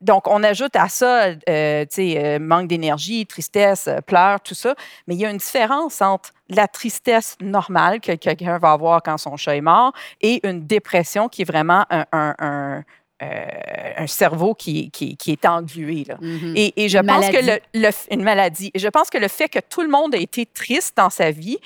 Donc, 0.00 0.28
on 0.28 0.42
ajoute 0.44 0.76
à 0.76 0.88
ça, 0.88 1.26
euh, 1.48 1.82
tu 1.82 1.88
sais, 1.90 2.24
euh, 2.24 2.38
manque 2.38 2.68
d'énergie, 2.68 3.26
tristesse, 3.26 3.88
euh, 3.88 4.00
pleurs, 4.00 4.40
tout 4.40 4.54
ça. 4.54 4.74
Mais 5.06 5.14
il 5.16 5.20
y 5.20 5.26
a 5.26 5.30
une 5.30 5.38
différence 5.38 6.00
entre 6.00 6.30
la 6.48 6.68
tristesse 6.68 7.36
normale 7.40 8.00
que 8.00 8.12
quelqu'un 8.12 8.58
va 8.58 8.72
avoir 8.72 9.02
quand 9.02 9.18
son 9.18 9.36
chat 9.36 9.56
est 9.56 9.60
mort 9.60 9.92
et 10.20 10.46
une 10.48 10.66
dépression 10.66 11.28
qui 11.28 11.42
est 11.42 11.44
vraiment 11.44 11.84
un, 11.90 12.04
un- 12.12 12.34
un, 12.38 12.84
euh, 13.22 13.92
un 13.96 14.06
cerveau 14.06 14.54
qui, 14.54 14.90
qui, 14.92 15.16
qui 15.16 15.32
est 15.32 15.44
englué. 15.44 16.04
Là. 16.04 16.16
Mhm. 16.20 16.54
Et, 16.56 16.84
et 16.84 16.88
je 16.88 16.98
Une 16.98 17.06
pense 17.06 17.28
que 17.28 17.58
le- 17.74 17.90
une 18.12 18.22
maladie. 18.22 18.70
Et 18.74 18.78
je 18.78 18.88
pense 18.88 19.10
que 19.10 19.18
le 19.18 19.26
fait 19.28 19.48
que 19.48 19.58
tout 19.58 19.82
le 19.82 19.88
monde 19.88 20.14
a 20.14 20.18
été 20.18 20.46
triste 20.46 20.96
dans 20.96 21.10
sa 21.10 21.32
vie, 21.32 21.58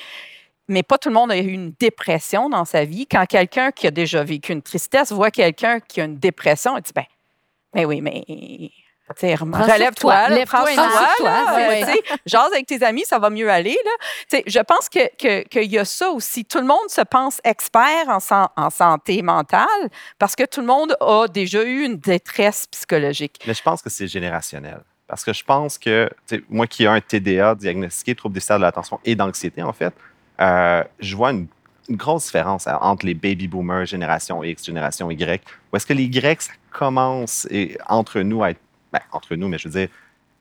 mais 0.69 0.83
pas 0.83 0.97
tout 0.97 1.11
le 1.11 1.15
monde 1.15 1.31
a 1.31 1.37
eu 1.37 1.49
une 1.51 1.75
dépression 1.79 2.49
dans 2.49 2.65
sa 2.65 2.87
vie. 2.87 3.07
Quand 3.07 3.27
quelqu'un 3.27 3.73
qui 3.73 3.87
a 3.87 3.91
déjà 3.91 4.25
vécu 4.25 4.53
une 4.53 4.63
tristesse 4.63 5.13
voit 5.13 5.31
quelqu'un 5.31 5.81
qui 5.81 6.01
a 6.01 6.05
une 6.05 6.17
dépression, 6.17 6.79
il 6.79 6.83
dit 6.83 6.93
ben, 6.95 7.05
ben 7.75 7.87
oui, 7.87 8.01
mais 8.01 8.25
sur 9.65 9.73
relève-toi, 9.75 10.15
toi, 11.19 11.27
jase 12.25 12.53
avec 12.53 12.67
tes 12.67 12.83
amis, 12.83 13.05
ça 13.05 13.19
va 13.19 13.31
mieux 13.31 13.51
aller. 13.51 13.77
Là. 13.85 13.91
Tu 14.31 14.37
sais, 14.39 14.45
je 14.47 14.59
pense 14.61 14.89
que 14.89 15.01
que- 15.17 15.43
qu'il 15.49 15.71
y 15.71 15.79
a 15.79 15.85
ça 15.85 16.11
aussi. 16.11 16.45
Tout 16.45 16.59
le 16.59 16.67
monde 16.67 16.89
se 16.89 17.01
pense 17.03 17.41
expert 17.45 18.09
en, 18.09 18.21
san- 18.21 18.49
en 18.57 18.71
santé 18.71 19.21
mentale 19.23 19.67
parce 20.19 20.35
que 20.37 20.45
tout 20.45 20.61
le 20.61 20.67
monde 20.67 20.97
a 21.01 21.27
déjà 21.29 21.63
eu 21.63 21.83
une 21.85 21.97
détresse 21.97 22.67
psychologique. 22.69 23.41
Mais 23.47 23.55
je 23.55 23.63
pense 23.63 23.83
que 23.83 23.91
c'est 23.91 24.07
générationnel. 24.07 24.81
Parce 25.09 25.25
que 25.25 25.33
je 25.35 25.45
pense 25.45 25.77
que, 25.77 26.09
moi 26.49 26.67
qui 26.67 26.85
ai 26.85 26.87
un 26.87 27.01
TDA 27.01 27.55
diagnostiqué, 27.55 28.15
trouble 28.15 28.35
déficitaire 28.35 28.57
de 28.59 28.63
l'attention 28.63 28.99
et 29.05 29.15
d'anxiété, 29.15 29.63
en 29.63 29.75
fait, 29.75 29.93
euh, 30.41 30.83
je 31.01 31.15
vois 31.17 31.33
une, 31.33 31.49
une 31.89 31.97
grosse 31.97 32.27
différence 32.27 32.67
hein, 32.67 32.79
entre 32.81 33.07
les 33.07 33.15
baby 33.15 33.49
boomers, 33.49 33.87
génération 33.87 34.43
X, 34.45 34.65
génération 34.65 35.11
Y, 35.11 35.43
où 35.73 35.77
est-ce 35.77 35.87
que 35.87 35.93
les 35.93 36.05
Y, 36.05 36.43
ça 36.43 36.53
commence 36.71 37.47
et, 37.51 37.77
entre 37.89 38.21
nous 38.21 38.43
à 38.43 38.51
être, 38.51 38.61
ben, 38.93 39.01
entre 39.11 39.35
nous, 39.35 39.49
mais 39.49 39.59
je 39.59 39.69
veux 39.69 39.81
dire, 39.81 39.89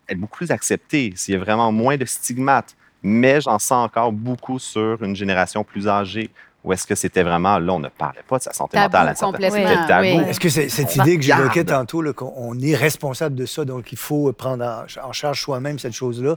être 0.07 0.19
beaucoup 0.19 0.37
plus 0.37 0.51
accepté, 0.51 1.13
s'il 1.15 1.33
y 1.33 1.37
a 1.37 1.39
vraiment 1.39 1.71
moins 1.71 1.97
de 1.97 2.05
stigmates. 2.05 2.75
Mais 3.03 3.41
j'en 3.41 3.57
sens 3.57 3.85
encore 3.85 4.11
beaucoup 4.11 4.59
sur 4.59 5.01
une 5.01 5.15
génération 5.15 5.63
plus 5.63 5.87
âgée, 5.87 6.29
où 6.63 6.71
est-ce 6.71 6.85
que 6.85 6.93
c'était 6.93 7.23
vraiment, 7.23 7.57
là, 7.57 7.73
on 7.73 7.79
ne 7.79 7.87
parlait 7.87 8.21
pas 8.27 8.37
de 8.37 8.43
sa 8.43 8.53
santé 8.53 8.73
Tabou 8.77 8.95
mentale. 8.95 9.07
à 9.07 9.15
complètement, 9.15 9.57
C'était 9.57 9.87
tabou. 9.87 10.19
oui. 10.19 10.29
Est-ce 10.29 10.39
que 10.39 10.49
cette 10.49 10.95
idée 10.95 11.17
que 11.17 11.23
j'évoquais 11.23 11.63
tantôt, 11.63 12.03
qu'on 12.13 12.31
on 12.37 12.59
est 12.59 12.75
responsable 12.75 13.35
de 13.35 13.47
ça, 13.47 13.65
donc 13.65 13.91
il 13.91 13.97
faut 13.97 14.31
prendre 14.33 14.63
en, 14.63 15.07
en 15.07 15.11
charge 15.11 15.41
soi-même 15.41 15.79
cette 15.79 15.93
chose-là, 15.93 16.35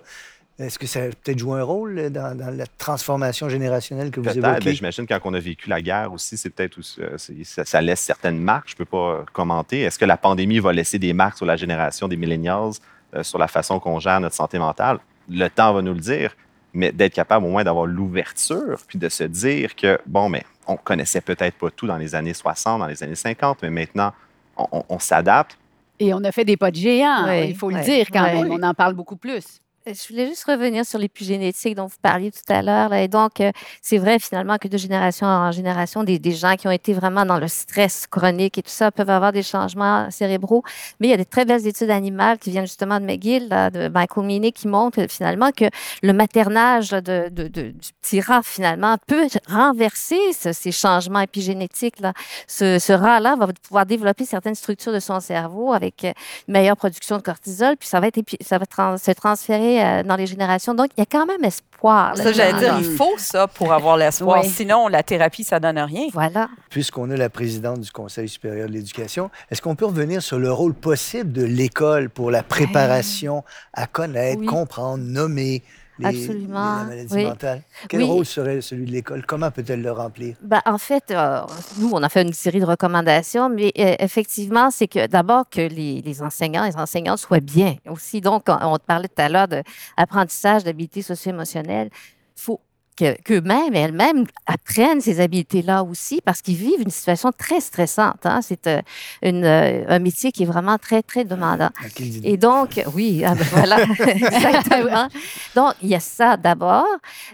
est-ce 0.59 0.79
que 0.79 0.87
ça 0.87 1.01
a 1.01 1.07
peut-être 1.09 1.39
joué 1.39 1.59
un 1.61 1.65
rôle 1.65 1.95
là, 1.95 2.11
dans, 2.11 2.37
dans 2.37 2.57
la 2.57 2.67
transformation 2.67 3.49
générationnelle 3.49 4.11
que 4.11 4.21
vous 4.21 4.29
évoquez? 4.29 4.61
mais 4.65 4.75
j'imagine 4.75 5.07
quand 5.07 5.19
on 5.25 5.35
a 5.35 5.41
vécu 5.41 5.69
la 5.69 5.83
guerre 5.83 6.13
aussi, 6.13 6.37
c'est 6.37 6.51
peut-être 6.51 6.79
aussi- 6.79 7.01
euh, 7.03 7.17
ça, 7.45 7.65
ça 7.65 7.81
laisse 7.81 8.01
certaines 8.01 8.39
marques. 8.39 8.69
Je 8.69 8.75
ne 8.75 8.79
peux 8.79 8.85
pas 8.85 8.97
euh, 9.15 9.23
commenter. 9.33 9.81
Est-ce 9.81 9.99
que 9.99 10.05
la 10.05 10.17
pandémie 10.17 10.61
va 10.61 10.73
laisser 10.73 10.99
des 10.99 11.13
marques 11.13 11.37
sur 11.39 11.47
la 11.47 11.57
génération 11.57 12.07
des 12.07 12.17
millennials, 12.17 12.71
euh, 13.15 13.23
sur 13.25 13.39
la 13.39 13.49
façon 13.49 13.81
qu'on 13.81 13.99
gère 13.99 14.21
notre 14.21 14.37
santé 14.37 14.59
mentale? 14.59 14.99
Le 15.29 15.49
temps 15.49 15.73
va 15.73 15.83
nous 15.83 15.95
le 15.95 16.01
dire, 16.01 16.37
mais 16.73 16.93
d'être 16.93 17.15
capable 17.15 17.47
au 17.47 17.49
moins 17.51 17.65
d'avoir 17.65 17.87
l'ouverture, 17.87 18.79
puis 18.87 18.99
de 18.99 19.09
se 19.09 19.25
dire 19.25 19.75
que, 19.75 19.99
bon, 20.07 20.29
mais 20.29 20.45
on 20.67 20.77
connaissait 20.77 21.21
peut-être 21.21 21.57
pas 21.59 21.71
tout 21.71 21.87
dans 21.87 21.97
les 21.97 22.15
années 22.15 22.35
60, 22.35 22.79
dans 22.81 22.87
les 22.87 23.03
années 23.03 23.15
50, 23.17 23.59
mais 23.63 23.71
maintenant, 23.71 24.13
on, 24.57 24.67
on- 24.71 24.85
on 24.89 24.99
s'adapte. 24.99 25.59
Et 25.99 26.13
on 26.15 26.23
a 26.25 26.31
fait 26.33 26.45
des 26.45 26.57
pas 26.57 26.71
de 26.71 26.77
géants, 26.77 27.27
Oui, 27.29 27.49
il 27.51 27.57
faut 27.57 27.71
le 27.71 27.81
dire 27.81 28.07
quand 28.13 28.25
oui. 28.25 28.43
même. 28.43 28.53
On 28.53 28.63
en 28.63 28.75
parle 28.75 28.95
beaucoup 28.95 29.17
plus. 29.17 29.61
Euh, 29.87 29.93
Je 29.95 30.09
voulais 30.09 30.27
juste 30.27 30.45
revenir 30.45 30.85
sur 30.87 30.99
l'épigénétique 30.99 31.75
dont 31.75 31.87
vous 31.87 31.97
parliez 32.01 32.31
tout 32.33 32.41
à 32.53 32.63
l'heure. 32.63 32.93
Et 32.95 33.07
donc, 33.09 33.41
euh, 33.41 33.53
c'est 33.83 33.99
vrai 33.99 34.19
finalement 34.19 34.57
que 34.57 34.67
de 34.69 34.79
génération 34.79 35.27
en 35.27 35.53
génération, 35.53 36.05
des, 36.05 36.19
des 36.19 36.33
gens 36.33 36.57
qui 36.57 36.67
ont 36.67 36.71
été 36.71 36.95
vraiment 36.95 37.27
dans 37.27 37.39
le 37.39 37.49
stress 37.49 38.07
chronique 38.07 38.57
et 38.59 38.63
tout 38.63 38.71
ça 38.71 38.91
peuvent 38.91 39.11
avoir 39.11 39.33
des 39.33 39.43
changements 39.43 40.11
cérébraux. 40.11 40.63
Mais 41.01 41.09
il 41.09 41.11
y 41.11 41.15
a 41.15 41.19
des 41.19 41.27
très 41.27 41.45
belles 41.45 41.67
études 41.67 41.91
animales 41.91 42.39
qui 42.39 42.51
viennent 42.51 42.67
justement 42.67 42.99
de 42.99 43.05
McGill, 43.05 43.49
là, 43.49 43.71
de 43.71 43.89
Michael 43.89 44.53
qui 44.53 44.69
montrent 44.69 45.01
euh, 45.03 45.09
finalement 45.09 45.51
que 45.51 45.67
le 46.03 46.13
maternage 46.13 46.91
de, 46.91 47.29
de- 47.29 47.49
de- 47.49 47.71
du 47.71 47.91
petit 48.01 48.21
rat, 48.21 48.43
finalement, 48.43 48.97
peut 49.07 49.27
renverser 49.49 50.19
ce- 50.33 50.53
ces 50.53 50.73
changements 50.73 51.21
épigénétiques. 51.21 52.01
Là. 52.01 52.13
Ce, 52.47 52.79
ce 52.79 52.93
rat-là 52.93 53.37
va 53.37 53.49
pouvoir 53.63 53.85
développer 53.85 54.25
certaines 54.25 54.55
structures 54.55 54.93
de 54.93 55.01
son 55.01 55.21
cerveau 55.21 55.73
avec 55.75 56.05
une 56.05 56.53
meilleure 56.55 56.77
production 56.77 57.17
de 57.19 57.23
cortisol, 57.23 57.77
puis 57.77 57.89
ça 57.89 58.01
va, 58.01 58.07
être, 58.07 58.21
ça 58.41 58.59
va 58.59 58.97
se 58.97 59.11
transférer 59.11 59.74
euh, 59.83 60.03
dans 60.03 60.17
les 60.17 60.27
générations. 60.27 60.75
Donc, 60.75 60.89
il 60.97 61.01
y 61.01 61.03
a 61.03 61.07
quand 61.07 61.27
même 61.27 61.43
espoir. 61.45 62.17
Ça, 62.17 62.33
j'allais 62.33 62.59
dire, 62.59 62.77
il 62.79 62.97
faut 62.97 63.15
ça 63.19 63.47
pour 63.47 63.73
avoir 63.73 63.97
l'espoir. 63.97 64.41
Oui. 64.43 64.49
Sinon, 64.49 64.89
la 64.89 65.03
thérapie, 65.03 65.45
ça 65.45 65.61
donne 65.61 65.79
rien. 65.79 66.07
Voilà. 66.13 66.49
Puisqu'on 66.71 67.11
a 67.11 67.17
la 67.17 67.31
présidente 67.31 67.81
du 67.81 67.91
Conseil 67.91 68.29
supérieur 68.29 68.69
de 68.69 68.73
l'éducation, 68.73 69.31
est-ce 69.51 69.61
qu'on 69.63 69.75
peut 69.77 69.87
revenir 69.87 70.23
sur 70.23 70.39
le 70.39 70.53
rôle 70.53 70.75
possible 70.75 71.33
de 71.33 71.45
l'école 71.45 72.11
pour 72.11 72.31
la 72.31 72.43
préparation 72.43 73.45
à 73.73 73.87
connaître, 73.87 74.41
Oui. 74.41 74.47
comprendre, 74.47 75.05
nommer 75.05 75.63
les, 75.99 76.07
Absolument, 76.07 76.77
la 76.79 76.85
maladie 76.85 77.15
oui. 77.15 77.25
mentale? 77.25 77.63
Quel 77.89 78.01
Oui. 78.03 78.07
rôle 78.09 78.27
serait 78.27 78.61
celui 78.61 78.87
de 78.87 78.91
l'école? 78.91 79.25
Comment 79.27 79.51
peut-elle 79.51 79.81
le 79.83 79.93
remplir? 79.93 80.37
Ben, 80.43 80.61
en 80.67 80.79
fait, 80.79 81.05
euh, 81.11 81.41
nous, 81.79 81.91
on 81.93 82.03
a 82.03 82.09
fait 82.09 82.23
une 82.23 82.33
série 82.33 82.61
de 82.61 82.65
recommandations, 82.67 83.49
mais 83.49 83.73
euh, 83.79 83.95
effectivement, 83.99 84.71
c'est 84.71 84.89
que 84.89 85.07
d'abord 85.07 85.49
que 85.49 85.61
les, 85.61 86.03
les 86.03 86.23
enseignants, 86.23 86.65
les 86.65 86.77
enseignantes 86.77 87.19
soient 87.19 87.41
bien 87.41 87.77
aussi. 87.89 88.21
Donc, 88.21 88.45
on, 88.49 88.59
on 88.75 88.79
parlait 88.79 89.09
tout 89.09 89.23
à 89.23 89.29
l'heure 89.29 89.49
d'apprentissage 89.49 90.65
d'habiletés 90.65 91.03
socio-émotionnelles. 91.03 91.91
Il 92.37 92.41
faut 92.43 92.61
que- 92.97 93.21
qu'eux-mêmes 93.23 93.75
et 93.75 93.81
elles-mêmes 93.81 94.25
apprennent 94.47 95.01
ces 95.01 95.21
habiletés-là 95.21 95.83
aussi 95.83 96.21
parce 96.25 96.43
qu'ils 96.43 96.57
vivent 96.57 96.81
une 96.81 96.91
situation 96.91 97.33
très 97.37 97.61
stressante. 97.61 98.25
Hein? 98.25 98.41
C'est 98.43 98.67
euh, 98.67 98.81
euh, 99.25 99.85
un 99.89 99.99
métier 99.99 100.33
qui 100.33 100.45
est 100.45 100.47
vraiment 100.47 100.79
très, 100.79 101.03
très 101.03 101.25
demandant. 101.25 101.71
Idée? 101.99 102.21
Et 102.29 102.37
donc, 102.37 102.81
oui, 102.95 103.25
ah 103.27 103.35
ben 103.35 103.45
voilà, 103.53 103.79
exactement. 104.07 105.09
Donc, 105.55 105.75
il 105.83 105.89
y 105.89 105.95
a 105.95 106.01
ça 106.01 106.37
d'abord, 106.37 106.87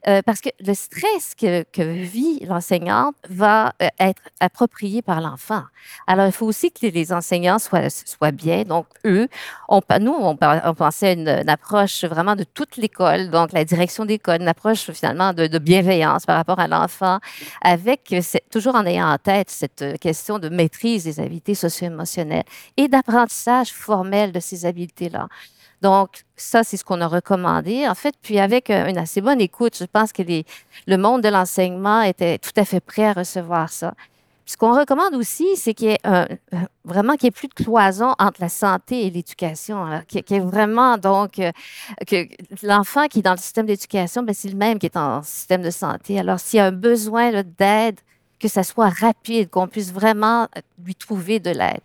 euh, 0.08 0.22
parce 0.24 0.40
que 0.40 0.50
le 0.60 0.74
stress 0.74 1.34
que, 1.38 1.62
que 1.72 1.82
vit 1.82 2.40
l'enseignante 2.46 3.14
va 3.28 3.72
être 3.98 4.22
approprié 4.40 5.02
par 5.02 5.20
l'enfant. 5.20 5.62
Alors, 6.06 6.26
il 6.26 6.32
faut 6.32 6.46
aussi 6.46 6.70
que 6.72 6.86
les 6.86 7.12
enseignants 7.12 7.58
soient, 7.58 7.90
soient 7.90 8.30
bien. 8.32 8.62
Donc, 8.64 8.86
eux, 9.04 9.28
on, 9.68 9.80
nous, 10.00 10.12
on, 10.12 10.36
on 10.40 10.74
pensait 10.74 11.08
à 11.08 11.12
une, 11.12 11.28
une 11.28 11.48
approche 11.48 12.04
vraiment 12.04 12.36
de 12.36 12.44
toute 12.44 12.76
l'école, 12.76 13.30
donc 13.30 13.52
la 13.52 13.64
direction 13.64 14.04
d'école, 14.04 14.40
une 14.42 14.48
approche 14.48 14.90
finalement 14.92 15.32
de, 15.32 15.46
de 15.50 15.58
bienveillance 15.58 16.24
par 16.24 16.36
rapport 16.36 16.58
à 16.58 16.68
l'enfant, 16.68 17.18
avec 17.60 18.14
toujours 18.50 18.74
en 18.74 18.86
ayant 18.86 19.10
en 19.12 19.18
tête 19.18 19.50
cette 19.50 19.82
euh, 19.82 19.96
question 19.96 20.38
de 20.38 20.48
maîtrise 20.48 21.04
des 21.04 21.20
habiletés 21.20 21.54
socio-émotionnelles 21.54 22.44
et 22.76 22.88
d'apprentissage 22.88 23.72
formel 23.72 24.32
de 24.32 24.40
ces 24.40 24.64
habiletés-là. 24.66 25.28
Donc, 25.82 26.24
ça, 26.36 26.62
c'est 26.62 26.76
ce 26.76 26.84
qu'on 26.84 27.00
a 27.00 27.06
recommandé, 27.06 27.88
en 27.88 27.94
fait. 27.94 28.14
Puis, 28.20 28.38
avec 28.38 28.70
euh, 28.70 28.86
une 28.86 28.98
assez 28.98 29.20
bonne 29.20 29.40
écoute, 29.40 29.76
je 29.78 29.84
pense 29.84 30.12
que 30.12 30.22
le 30.22 30.96
monde 30.96 31.22
de 31.22 31.28
l'enseignement 31.28 32.02
était 32.02 32.38
tout 32.38 32.52
à 32.56 32.64
fait 32.64 32.80
prêt 32.80 33.06
à 33.06 33.12
recevoir 33.14 33.70
ça. 33.70 33.94
Ce 34.50 34.56
qu'on 34.56 34.76
recommande 34.76 35.14
aussi, 35.14 35.54
c'est 35.54 35.74
qu'il 35.74 35.90
y 35.90 35.92
ait 35.92 36.00
euh, 36.04 36.26
vraiment 36.84 37.14
qu'il 37.14 37.26
n'y 37.26 37.28
ait 37.28 37.30
plus 37.30 37.46
de 37.46 37.54
cloison 37.54 38.16
entre 38.18 38.40
la 38.40 38.48
santé 38.48 39.06
et 39.06 39.10
l'éducation. 39.10 39.84
Alors, 39.84 40.04
qu'il 40.06 40.24
y 40.28 40.34
ait 40.34 40.40
vraiment, 40.40 40.98
donc, 40.98 41.38
euh, 41.38 41.52
que 42.04 42.26
l'enfant 42.66 43.06
qui 43.06 43.20
est 43.20 43.22
dans 43.22 43.30
le 43.30 43.38
système 43.38 43.66
d'éducation, 43.66 44.24
ben, 44.24 44.34
c'est 44.34 44.48
le 44.48 44.56
même 44.56 44.80
qui 44.80 44.86
est 44.86 44.96
en 44.96 45.22
système 45.22 45.62
de 45.62 45.70
santé. 45.70 46.18
Alors, 46.18 46.40
s'il 46.40 46.56
y 46.56 46.60
a 46.60 46.66
un 46.66 46.72
besoin 46.72 47.30
d'aide, 47.30 48.00
que 48.40 48.48
ça 48.48 48.62
soit 48.62 48.88
rapide, 48.88 49.50
qu'on 49.50 49.66
puisse 49.68 49.92
vraiment 49.92 50.44
euh, 50.56 50.60
lui 50.84 50.94
trouver 50.94 51.40
de 51.40 51.50
l'aide. 51.50 51.80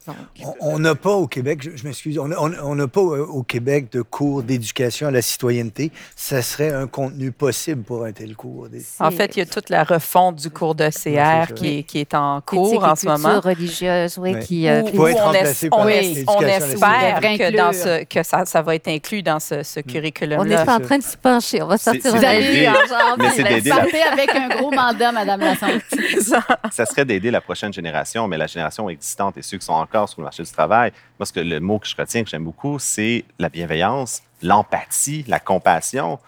On- 0.61 0.79
n'a 0.79 0.95
pas 0.95 1.11
au 1.11 1.27
Québec, 1.27 1.59
je, 1.61 1.75
je 1.75 1.83
m'excuse, 1.83 2.17
on 2.17 2.75
n'a 2.75 2.87
pas 2.87 3.01
au 3.01 3.43
Québec 3.43 3.91
de 3.91 4.01
cours 4.01 4.41
d'éducation 4.41 5.07
à 5.07 5.11
la 5.11 5.21
citoyenneté. 5.21 5.91
Ça 6.15 6.41
serait 6.41 6.71
un 6.71 6.87
contenu 6.87 7.31
possible 7.31 7.83
pour 7.83 8.05
un 8.05 8.11
tel 8.13 8.35
cours. 8.35 8.67
En 8.99 9.11
fait, 9.11 9.35
il 9.35 9.39
y 9.39 9.41
a 9.41 9.45
toute 9.45 9.69
la 9.69 9.83
refonte 9.83 10.37
du 10.37 10.49
cours 10.49 10.75
de 10.75 10.89
CR 10.89 11.53
qui, 11.53 11.79
est, 11.79 11.83
qui 11.83 11.99
est 11.99 12.13
en 12.13 12.39
cours 12.41 12.83
en 12.85 12.95
ce 12.95 13.05
moment. 13.05 13.39
religieuse, 13.41 14.17
oui, 14.17 14.39
qui... 14.39 14.67
euh, 14.69 14.81
qui- 14.83 14.95
être 14.95 14.99
on, 15.01 15.33
es- 15.33 15.69
par 15.69 15.79
on, 15.79 15.83
la 15.83 15.89
es- 16.01 16.23
la 16.41 16.57
espère 16.57 17.19
que, 17.21 17.57
dans 17.57 17.67
Inclure. 17.67 17.83
ce, 17.83 18.03
que 18.05 18.23
ça, 18.23 18.45
ça 18.45 18.61
va 18.61 18.75
être 18.75 18.87
inclus 18.87 19.23
dans 19.23 19.39
ce, 19.39 19.61
ce 19.63 19.79
on 19.81 19.83
curriculum-là. 19.91 20.63
est 20.63 20.69
en 20.69 20.79
train 20.79 20.97
de 20.99 21.03
s'y 21.03 21.17
pencher. 21.17 21.61
On 21.61 21.67
va 21.67 21.77
sortir 21.77 22.15
un 22.15 22.19
la- 22.21 22.29
avec 24.13 24.29
un 24.35 24.47
gros 24.57 24.71
mandat, 24.71 25.11
Madame 25.11 25.41
Lassonde. 25.41 25.81
ça 26.71 26.85
serait 26.85 27.05
d'aider 27.05 27.31
la 27.31 27.41
prochaine 27.41 27.73
génération, 27.73 28.27
mais 28.27 28.37
la 28.37 28.47
génération 28.47 28.89
existante 28.89 29.37
et 29.37 29.41
ceux 29.41 29.57
qui 29.57 29.65
sont 29.65 29.73
encore 29.73 30.09
sur 30.09 30.21
le 30.21 30.25
marché 30.25 30.43
du 30.43 30.51
travail. 30.51 30.91
Moi, 31.19 31.25
ce 31.25 31.33
que, 31.33 31.39
le 31.39 31.59
mot 31.59 31.79
que 31.79 31.87
je 31.87 31.95
retiens, 31.95 32.23
que 32.23 32.29
j'aime 32.29 32.43
beaucoup, 32.43 32.77
c'est 32.79 33.25
la 33.39 33.49
bienveillance, 33.49 34.21
l'empathie, 34.41 35.23
la 35.27 35.39
compassion. 35.39 36.19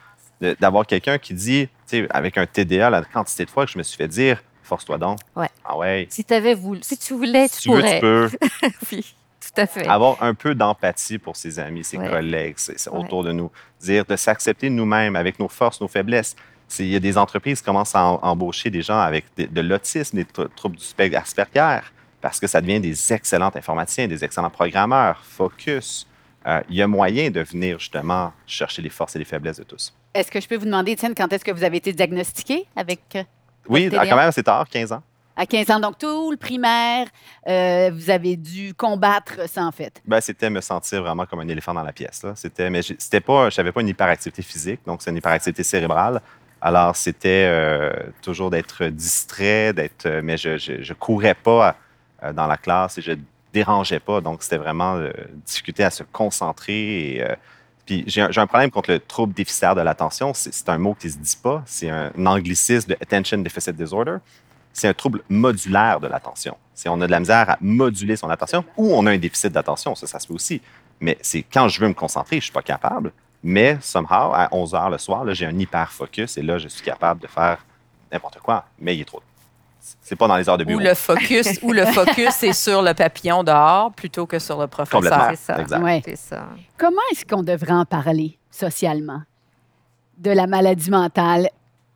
D'avoir 0.59 0.86
quelqu'un 0.86 1.18
qui 1.18 1.34
dit, 1.34 1.68
tu 1.68 2.01
sais, 2.03 2.07
avec 2.11 2.38
un 2.38 2.45
TDA, 2.45 2.89
la 2.91 3.01
quantité 3.03 3.43
de 3.45 3.49
fois 3.49 3.65
que 3.65 3.72
je 3.72 3.78
me 3.80 3.84
suis 3.84 3.97
fait 3.97 4.07
dire, 4.07 4.43
force-toi 4.61 4.97
donc. 4.99 5.18
Ouais. 5.36 5.49
Ah 5.65 5.76
ouais. 5.78 6.07
Si, 6.11 6.24
voulu, 6.55 6.80
si 6.84 6.95
tu 6.97 7.13
voulais, 7.15 7.49
tu, 7.49 7.55
Si 7.55 7.61
tu 7.63 7.72
veux, 7.72 7.78
pourrais. 7.80 7.95
tu 7.95 8.01
peux. 8.01 8.30
Oui, 8.91 9.15
tout 9.41 9.61
à 9.61 9.65
fait. 9.65 9.88
Avoir 9.88 10.22
un 10.22 10.36
peu 10.36 10.53
d'empathie 10.53 11.18
pour 11.18 11.36
ses 11.36 11.57
amis, 11.57 11.84
ses 11.84 11.97
Ouais. 11.97 12.07
collègues, 12.09 12.55
Ouais. 12.70 12.76
autour 12.99 13.24
de 13.24 13.32
nous. 13.32 13.49
Dire 13.82 14.05
de 14.05 14.15
s'accepter 14.15 14.70
nous-mêmes 14.70 15.15
avec 15.15 15.39
nos 15.39 15.47
forces, 15.47 15.82
nos 15.82 15.88
faiblesses. 15.88 16.36
C'est- 16.68 16.84
Il 16.84 16.89
y 16.91 16.95
a 16.95 16.99
des 16.99 17.18
entreprises 17.18 17.59
qui 17.59 17.65
commencent 17.65 17.95
à 17.95 18.03
em- 18.03 18.20
embaucher 18.22 18.70
des 18.70 18.82
gens 18.82 18.99
avec 18.99 19.26
de 19.38 19.61
l'autisme, 19.61 20.18
des 20.18 20.24
tr- 20.26 20.49
troubles 20.55 20.76
du 20.78 20.84
spectre 20.84 21.18
Asperger, 21.18 21.80
parce 22.22 22.39
que 22.39 22.47
ça 22.47 22.59
devient 22.61 22.80
des 22.80 23.13
excellents 23.13 23.51
informaticiens, 23.55 24.07
des 24.07 24.24
excellents 24.24 24.49
programmeurs, 24.49 25.22
focus. 25.24 26.07
Euh, 26.45 26.61
il 26.70 26.76
y 26.76 26.82
a 26.82 26.88
moyen 26.88 27.30
de 27.30 27.41
venir 27.41 27.80
justement 27.80 28.32
chercher 28.45 28.82
les 28.82 28.89
forces 28.89 29.15
et 29.15 29.20
les 29.20 29.26
faiblesses 29.26 29.57
de 29.57 29.63
tous. 29.63 29.93
Est-ce 30.13 30.32
que 30.32 30.39
je 30.39 30.47
peux 30.47 30.55
vous 30.55 30.65
demander, 30.65 30.93
Étienne, 30.93 31.13
quand 31.15 31.32
est-ce 31.34 31.43
que 31.43 31.51
vous 31.51 31.63
avez 31.63 31.78
été 31.78 31.91
diagnostiqué 31.93 32.65
avec 32.76 33.01
euh, 33.15 33.24
Oui, 33.70 33.89
quand 33.91 34.01
même 34.03 34.20
assez 34.20 34.43
tard, 34.43 34.68
15 34.70 34.91
ans. 34.93 35.03
à 35.36 35.45
15 35.45 35.70
ans? 35.70 35.80
Donc, 35.80 35.97
tout 35.99 36.32
le 36.32 36.38
primaire, 36.38 37.07
euh, 37.47 37.91
vous 37.93 38.09
avez 38.09 38.36
dû 38.38 38.74
combattre 38.74 39.47
ça, 39.49 39.63
en 39.65 39.72
fait. 39.72 40.01
Ben, 40.05 40.20
c'était 40.22 40.49
me 40.49 40.61
sentir 40.61 41.01
vraiment 41.03 41.26
comme 41.26 41.41
un 41.41 41.47
éléphant 41.47 41.74
dans 41.74 41.84
la 41.84 41.91
pièce. 41.93 42.26
C'était, 42.36 42.70
mais 42.70 42.82
c'était 42.82 43.20
pas, 43.22 43.49
j'avais 43.49 43.72
pas 43.74 43.82
une 43.82 43.89
hyperactivité 43.89 44.41
physique, 44.41 44.80
donc 44.86 45.01
c'est 45.01 45.11
une 45.11 45.18
hyperactivité 45.18 45.63
cérébrale. 45.63 46.22
Alors, 46.62 46.95
c'était 46.95 47.47
euh, 47.47 47.91
toujours 48.22 48.49
d'être 48.49 48.86
distrait, 48.86 49.74
d'être, 49.74 50.08
euh, 50.08 50.22
mais 50.24 50.38
je, 50.38 50.58
je, 50.58 50.93
courais 50.93 51.36
pas 51.36 51.76
euh, 52.24 52.34
dans 52.34 52.47
la 52.47 52.58
classe 52.58 52.97
et 52.97 53.01
je 53.01 53.12
dérangeais 53.53 53.99
pas. 53.99 54.22
Donc, 54.22 54.41
c'était 54.41 54.58
vraiment 54.58 54.95
euh, 54.95 55.12
difficulté 55.45 55.84
à 55.84 55.91
se 55.91 56.03
concentrer. 56.03 57.24
Puis, 57.86 58.03
j'ai 58.08 58.22
un, 58.22 58.47
problème 58.47 58.72
contre 58.72 58.91
le 58.91 58.99
trouble 58.99 59.34
déficitaire 59.34 59.76
de 59.76 59.82
l'attention. 59.82 60.34
C'est, 60.34 60.68
un 60.68 60.78
mot 60.78 60.95
qui 60.95 61.10
se 61.12 61.18
dit 61.18 61.38
pas. 61.41 61.64
C'est 61.66 61.89
un, 61.89 62.12
anglicisme 62.26 62.89
de 62.89 62.97
Attention 62.99 63.38
Deficit 63.38 63.76
Disorder. 63.76 64.18
C'est 64.74 64.88
un 64.88 64.93
trouble 64.93 65.22
modulaire 65.30 65.99
de 65.99 66.08
l'attention. 66.08 66.58
C'est 66.74 66.89
on 66.89 66.99
a 67.01 67.08
de 67.08 67.12
la 67.12 67.20
misère 67.20 67.49
à 67.49 67.58
moduler 67.62 68.16
son 68.16 68.30
attention 68.30 68.64
ou 68.76 68.93
on 68.93 69.05
a 69.05 69.12
un 69.12 69.18
déficit 69.18 69.51
d'attention. 69.51 69.95
Ça, 69.95 70.05
ça 70.05 70.20
se 70.20 70.28
fait 70.28 70.34
aussi. 70.34 70.62
Mais 70.99 71.18
c'est 71.22 71.43
quand 71.43 71.68
je 71.68 71.80
veux 71.80 71.88
me 71.88 71.93
concentrer, 71.93 72.38
je 72.38 72.45
suis 72.45 72.51
pas 72.51 72.62
capable. 72.62 73.12
Mais 73.49 73.77
somehow, 73.79 74.33
à 74.33 74.49
11 74.51 74.75
heures 74.75 74.89
le 74.89 74.97
soir, 74.97 75.23
là, 75.23 75.33
j'ai 75.33 75.45
un 75.45 75.57
hyper 75.57 75.89
focus 75.89 76.37
et 76.37 76.41
là, 76.41 76.57
je 76.57 76.67
suis 76.67 76.83
capable 76.83 77.21
de 77.21 77.27
faire 77.27 77.65
n'importe 78.11 78.39
quoi. 78.39 78.65
Mais 78.77 78.93
il 78.93 78.99
est 78.99 79.05
trop. 79.05 79.21
C'est 80.01 80.17
pas 80.17 80.27
dans 80.27 80.35
les 80.35 80.49
heures 80.49 80.57
de 80.57 80.65
bureau. 80.65 80.81
Où 80.81 80.83
le 80.83 80.93
focus, 80.93 81.57
où 81.61 81.71
le 81.71 81.85
focus 81.85 82.43
est 82.43 82.51
sur 82.51 82.81
le 82.81 82.93
papillon 82.93 83.45
dehors 83.45 83.93
plutôt 83.93 84.25
que 84.25 84.37
sur 84.37 84.59
le 84.59 84.67
professeur. 84.67 84.99
Complètement. 84.99 85.29
C'est 85.29 85.35
ça. 85.37 85.61
Exact. 85.61 85.81
Ouais. 85.81 86.01
C'est 86.03 86.17
ça. 86.17 86.49
Comment 86.77 87.01
est-ce 87.13 87.25
qu'on 87.25 87.41
devrait 87.41 87.71
en 87.71 87.85
parler 87.85 88.37
socialement 88.51 89.21
de 90.17 90.31
la 90.31 90.45
maladie 90.45 90.91
mentale? 90.91 91.49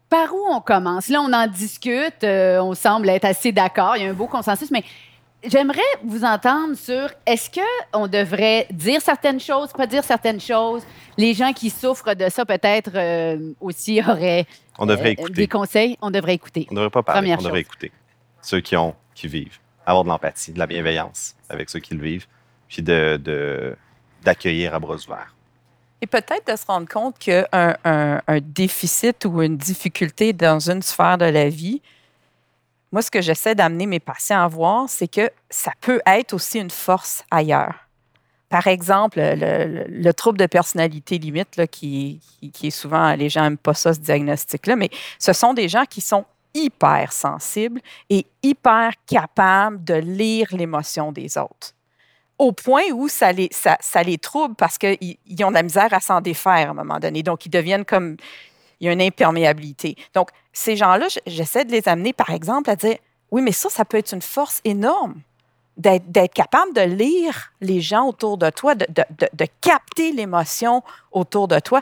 Par 0.07 0.33
où 0.33 0.39
on 0.51 0.61
commence? 0.61 1.09
Là, 1.09 1.19
on 1.19 1.33
en 1.33 1.47
discute, 1.47 2.23
euh, 2.23 2.61
on 2.61 2.75
semble 2.75 3.09
être 3.09 3.25
assez 3.25 3.51
d'accord, 3.51 3.97
il 3.97 4.03
y 4.03 4.07
a 4.07 4.09
un 4.09 4.13
beau 4.13 4.27
consensus, 4.27 4.71
mais 4.71 4.85
j'aimerais 5.43 5.79
vous 6.03 6.23
entendre 6.23 6.75
sur 6.75 7.09
est-ce 7.25 7.49
qu'on 7.91 8.07
devrait 8.07 8.67
dire 8.71 9.01
certaines 9.01 9.39
choses, 9.39 9.71
pas 9.71 9.87
dire 9.87 10.03
certaines 10.03 10.39
choses? 10.41 10.83
Les 11.17 11.33
gens 11.33 11.53
qui 11.53 11.69
souffrent 11.69 12.13
de 12.15 12.29
ça, 12.29 12.45
peut-être 12.45 12.91
euh, 12.95 13.53
aussi 13.59 14.01
auraient 14.07 14.45
On 14.77 14.85
devrait 14.85 15.09
euh, 15.09 15.11
écouter. 15.13 15.33
des 15.33 15.47
conseils. 15.47 15.97
On 16.01 16.11
devrait 16.11 16.35
écouter. 16.35 16.67
On 16.69 16.73
ne 16.73 16.79
devrait 16.79 16.89
pas 16.91 17.03
parler, 17.03 17.21
Première 17.21 17.39
on 17.39 17.43
devrait 17.43 17.59
chose. 17.59 17.67
écouter 17.67 17.91
ceux 18.41 18.61
qui 18.61 18.75
ont, 18.77 18.95
qui 19.13 19.27
vivent, 19.27 19.59
avoir 19.85 20.03
de 20.03 20.09
l'empathie, 20.09 20.51
de 20.51 20.59
la 20.59 20.67
bienveillance 20.67 21.35
avec 21.49 21.69
ceux 21.69 21.79
qui 21.79 21.93
le 21.93 22.01
vivent, 22.03 22.25
puis 22.67 22.81
de, 22.81 23.17
de- 23.17 23.75
d'accueillir 24.23 24.73
à 24.73 24.79
bras 24.79 24.95
ouverts. 24.95 25.35
Et 26.01 26.07
peut-être 26.07 26.51
de 26.51 26.55
se 26.57 26.65
rendre 26.65 26.87
compte 26.87 27.19
qu'un 27.19 27.45
un, 27.53 28.21
un 28.25 28.39
déficit 28.41 29.25
ou 29.25 29.41
une 29.43 29.57
difficulté 29.57 30.33
dans 30.33 30.59
une 30.71 30.81
sphère 30.81 31.17
de 31.19 31.25
la 31.25 31.49
vie, 31.49 31.81
moi, 32.91 33.01
ce 33.01 33.09
que 33.09 33.21
j'essaie 33.21 33.55
d'amener 33.55 33.85
mes 33.85 33.99
patients 33.99 34.41
à 34.43 34.47
voir, 34.47 34.89
c'est 34.89 35.07
que 35.07 35.29
ça 35.49 35.71
peut 35.79 36.01
être 36.05 36.33
aussi 36.33 36.59
une 36.59 36.69
force 36.69 37.23
ailleurs. 37.31 37.75
Par 38.49 38.67
exemple, 38.67 39.19
le, 39.19 39.35
le- 39.35 39.85
le 39.87 40.13
trouble 40.13 40.37
de 40.37 40.45
personnalité 40.45 41.17
limite, 41.17 41.55
là, 41.55 41.67
qui, 41.67 42.19
est 42.41 42.69
souvent, 42.69 43.13
les 43.15 43.29
gens 43.29 43.43
n'aiment 43.43 43.57
pas 43.57 43.73
ça, 43.73 43.93
ce 43.93 43.99
diagnostic-là, 43.99 44.75
mais 44.75 44.89
ce 45.19 45.31
sont 45.31 45.53
des 45.53 45.69
gens 45.69 45.85
qui 45.89 46.01
sont 46.01 46.25
hyper 46.53 47.13
sensibles 47.13 47.79
et 48.09 48.25
hyper 48.43 48.91
capables 49.07 49.81
de 49.85 49.93
lire 49.93 50.47
l'émotion 50.51 51.13
des 51.13 51.37
autres 51.37 51.73
au 52.37 52.51
point 52.51 52.89
où 52.91 53.07
ça 53.07 53.31
les, 53.31 53.49
trouble 54.17 54.55
parce 54.55 54.79
qu'ils 54.79 54.97
ils 54.99 55.43
ont 55.45 55.49
de 55.49 55.53
la 55.55 55.61
misère 55.61 55.93
à 55.93 55.99
s'en 55.99 56.21
défaire 56.21 56.67
à 56.67 56.71
un 56.71 56.73
moment 56.73 56.99
donné. 56.99 57.21
Donc, 57.21 57.45
ils 57.45 57.49
deviennent 57.49 57.85
comme... 57.85 58.17
Il 58.81 58.87
y 58.87 58.89
a 58.89 58.93
une 58.93 59.01
imperméabilité. 59.01 59.95
Donc, 60.13 60.29
ces 60.51 60.75
gens-là, 60.75 61.07
j'essaie 61.25 61.63
de 61.63 61.71
les 61.71 61.87
amener, 61.87 62.11
par 62.11 62.31
exemple, 62.31 62.69
à 62.69 62.75
dire, 62.75 62.97
oui, 63.31 63.41
mais 63.41 63.53
ça, 63.53 63.69
ça 63.69 63.85
peut 63.85 63.97
être 63.97 64.11
une 64.11 64.21
force 64.21 64.59
énorme 64.65 65.15
d'être 65.77 66.33
capable 66.33 66.73
de 66.73 66.81
lire 66.81 67.53
les 67.61 67.79
gens 67.79 68.05
autour 68.05 68.37
de 68.37 68.49
toi, 68.49 68.75
de 68.75 69.45
capter 69.61 70.11
l'émotion 70.11 70.83
autour 71.11 71.47
de 71.47 71.59
toi. 71.59 71.81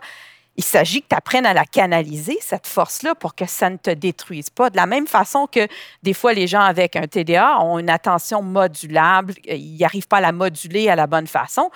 Il 0.60 0.64
s'agit 0.64 1.02
que 1.02 1.08
tu 1.08 1.16
apprennes 1.16 1.46
à 1.46 1.54
la 1.54 1.64
canaliser, 1.64 2.38
cette 2.42 2.68
force-là, 2.68 3.16
pour 3.16 3.34
que 3.34 3.46
ça 3.46 3.70
ne 3.70 3.78
te 3.78 3.92
détruise 3.92 4.50
pas. 4.50 4.70
De 4.70 4.76
la 4.76 4.88
même 4.88 5.08
façon 5.08 5.48
que 5.48 5.66
des 6.04 6.14
fois, 6.14 6.34
les 6.34 6.48
gens 6.48 6.60
avec 6.60 6.98
un 6.98 7.08
TDA 7.08 7.62
ont 7.62 7.80
une 7.80 7.90
attention 7.90 8.42
modulable, 8.42 9.36
euh, 9.50 9.56
ils 9.56 9.78
n'arrivent 9.78 10.10
pas 10.10 10.18
à 10.18 10.20
la 10.20 10.34
moduler 10.34 10.90
à 10.90 10.98
la 10.98 11.08
bonne 11.08 11.28
façon. 11.28 11.72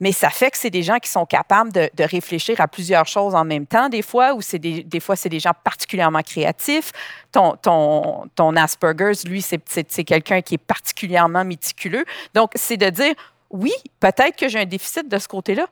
Mais 0.00 0.12
ça 0.12 0.30
fait 0.30 0.50
que 0.50 0.56
c'est 0.56 0.70
des 0.70 0.82
gens 0.82 0.98
qui 0.98 1.10
sont 1.10 1.26
capables 1.26 1.70
de, 1.72 1.90
réfléchir 2.00 2.60
à 2.60 2.66
plusieurs 2.66 3.06
choses 3.06 3.34
en 3.34 3.44
même 3.44 3.66
temps, 3.66 3.90
des 3.90 4.00
fois, 4.00 4.32
ou 4.34 4.40
c'est 4.40 4.58
des, 4.58 5.00
fois, 5.00 5.14
c'est 5.14 5.28
des 5.28 5.40
gens 5.40 5.52
particulièrement 5.62 6.22
créatifs. 6.22 6.90
Ton, 7.30 7.56
ton, 8.34 8.56
Asperger's, 8.56 9.24
lui, 9.26 9.42
c'est, 9.42 10.04
quelqu'un 10.04 10.40
qui 10.40 10.54
est 10.54 10.58
particulièrement 10.58 11.44
méticuleux. 11.44 12.04
Donc, 12.34 12.52
c'est 12.54 12.78
de 12.78 12.88
dire, 12.88 13.14
oui, 13.50 13.72
peut-être 14.00 14.36
que 14.36 14.48
j'ai 14.48 14.60
un 14.60 14.64
déficit 14.64 15.06
de 15.06 15.18
ce 15.18 15.28
côté-là, 15.28 15.66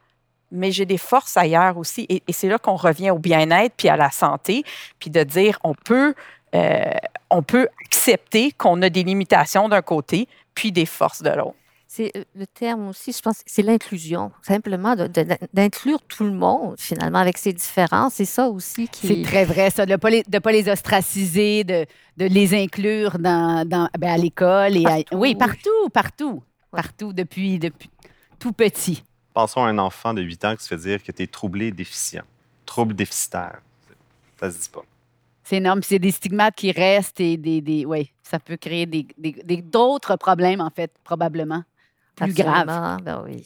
mais 0.52 0.72
j'ai 0.72 0.84
des 0.84 0.98
forces 0.98 1.36
ailleurs 1.36 1.78
aussi. 1.78 2.06
Et, 2.10 2.22
et 2.26 2.32
c'est 2.32 2.48
là 2.48 2.58
qu'on 2.58 2.76
revient 2.76 3.10
au 3.10 3.18
bien-être 3.18 3.74
puis 3.76 3.88
à 3.88 3.96
la 3.96 4.10
santé, 4.10 4.62
puis 4.98 5.08
de 5.08 5.22
dire, 5.22 5.58
on 5.64 5.74
peut, 5.74 6.14
euh, 6.54 6.92
on 7.30 7.42
peut 7.42 7.68
accepter 7.86 8.52
qu'on 8.52 8.82
a 8.82 8.90
des 8.90 9.04
limitations 9.04 9.70
d'un 9.70 9.82
côté, 9.82 10.28
puis 10.54 10.70
des 10.70 10.86
forces 10.86 11.22
de 11.22 11.30
l'autre. 11.30 11.54
C'est 11.90 12.12
euh, 12.16 12.24
le 12.36 12.46
terme 12.46 12.86
aussi, 12.88 13.12
je 13.12 13.20
pense, 13.22 13.40
c'est 13.46 13.62
l'inclusion. 13.62 14.30
Simplement 14.42 14.94
d'inclure 15.54 16.02
tout 16.02 16.24
le 16.24 16.32
monde, 16.32 16.74
finalement, 16.78 17.18
avec 17.18 17.38
ses 17.38 17.54
différences. 17.54 18.14
C'est 18.14 18.26
ça 18.26 18.46
aussi 18.48 18.88
qui. 18.88 19.06
C'est 19.06 19.22
très 19.22 19.46
vrai, 19.46 19.70
ça, 19.70 19.86
de 19.86 19.92
ne 19.92 19.96
pas, 19.96 20.10
les- 20.10 20.22
de 20.22 20.38
pas 20.38 20.52
les 20.52 20.68
ostraciser, 20.68 21.64
de, 21.64 21.86
de 22.18 22.26
les 22.26 22.54
inclure 22.54 23.18
dans, 23.18 23.66
dans- 23.66 23.88
ben, 23.98 24.10
à 24.12 24.18
l'école. 24.18 24.76
et 24.76 24.84
à- 24.84 24.96
Partout. 25.02 25.16
Oui, 25.16 25.34
partout, 25.34 25.88
partout. 25.92 26.42
Partout, 26.70 27.14
depuis, 27.14 27.58
depuis 27.58 27.88
tout 28.38 28.52
petit. 28.52 29.02
Pensons 29.32 29.62
à 29.64 29.68
un 29.68 29.78
enfant 29.78 30.12
de 30.12 30.20
8 30.20 30.44
ans 30.44 30.54
qui 30.56 30.64
se 30.64 30.68
fait 30.68 30.76
dire 30.76 31.02
que 31.02 31.10
tu 31.10 31.22
es 31.22 31.26
troublé 31.26 31.70
déficient, 31.72 32.22
trouble 32.66 32.94
déficitaire. 32.94 33.60
Ça 34.38 34.50
se 34.50 34.58
dit 34.58 34.68
pas. 34.68 34.82
C'est 35.42 35.56
énorme. 35.56 35.82
C'est 35.82 35.98
des 35.98 36.10
stigmates 36.10 36.54
qui 36.54 36.70
restent 36.70 37.18
et 37.20 37.38
des. 37.38 37.62
des 37.62 37.86
oui, 37.86 38.12
ça 38.22 38.38
peut 38.38 38.58
créer 38.58 38.84
des- 38.84 39.06
des- 39.16 39.32
des- 39.42 39.62
d'autres 39.62 40.16
problèmes, 40.16 40.60
en 40.60 40.68
fait, 40.68 40.92
probablement. 41.02 41.62
Plus. 42.18 42.40
Absolument, 42.40 42.96
ben 43.02 43.22
oui. 43.24 43.44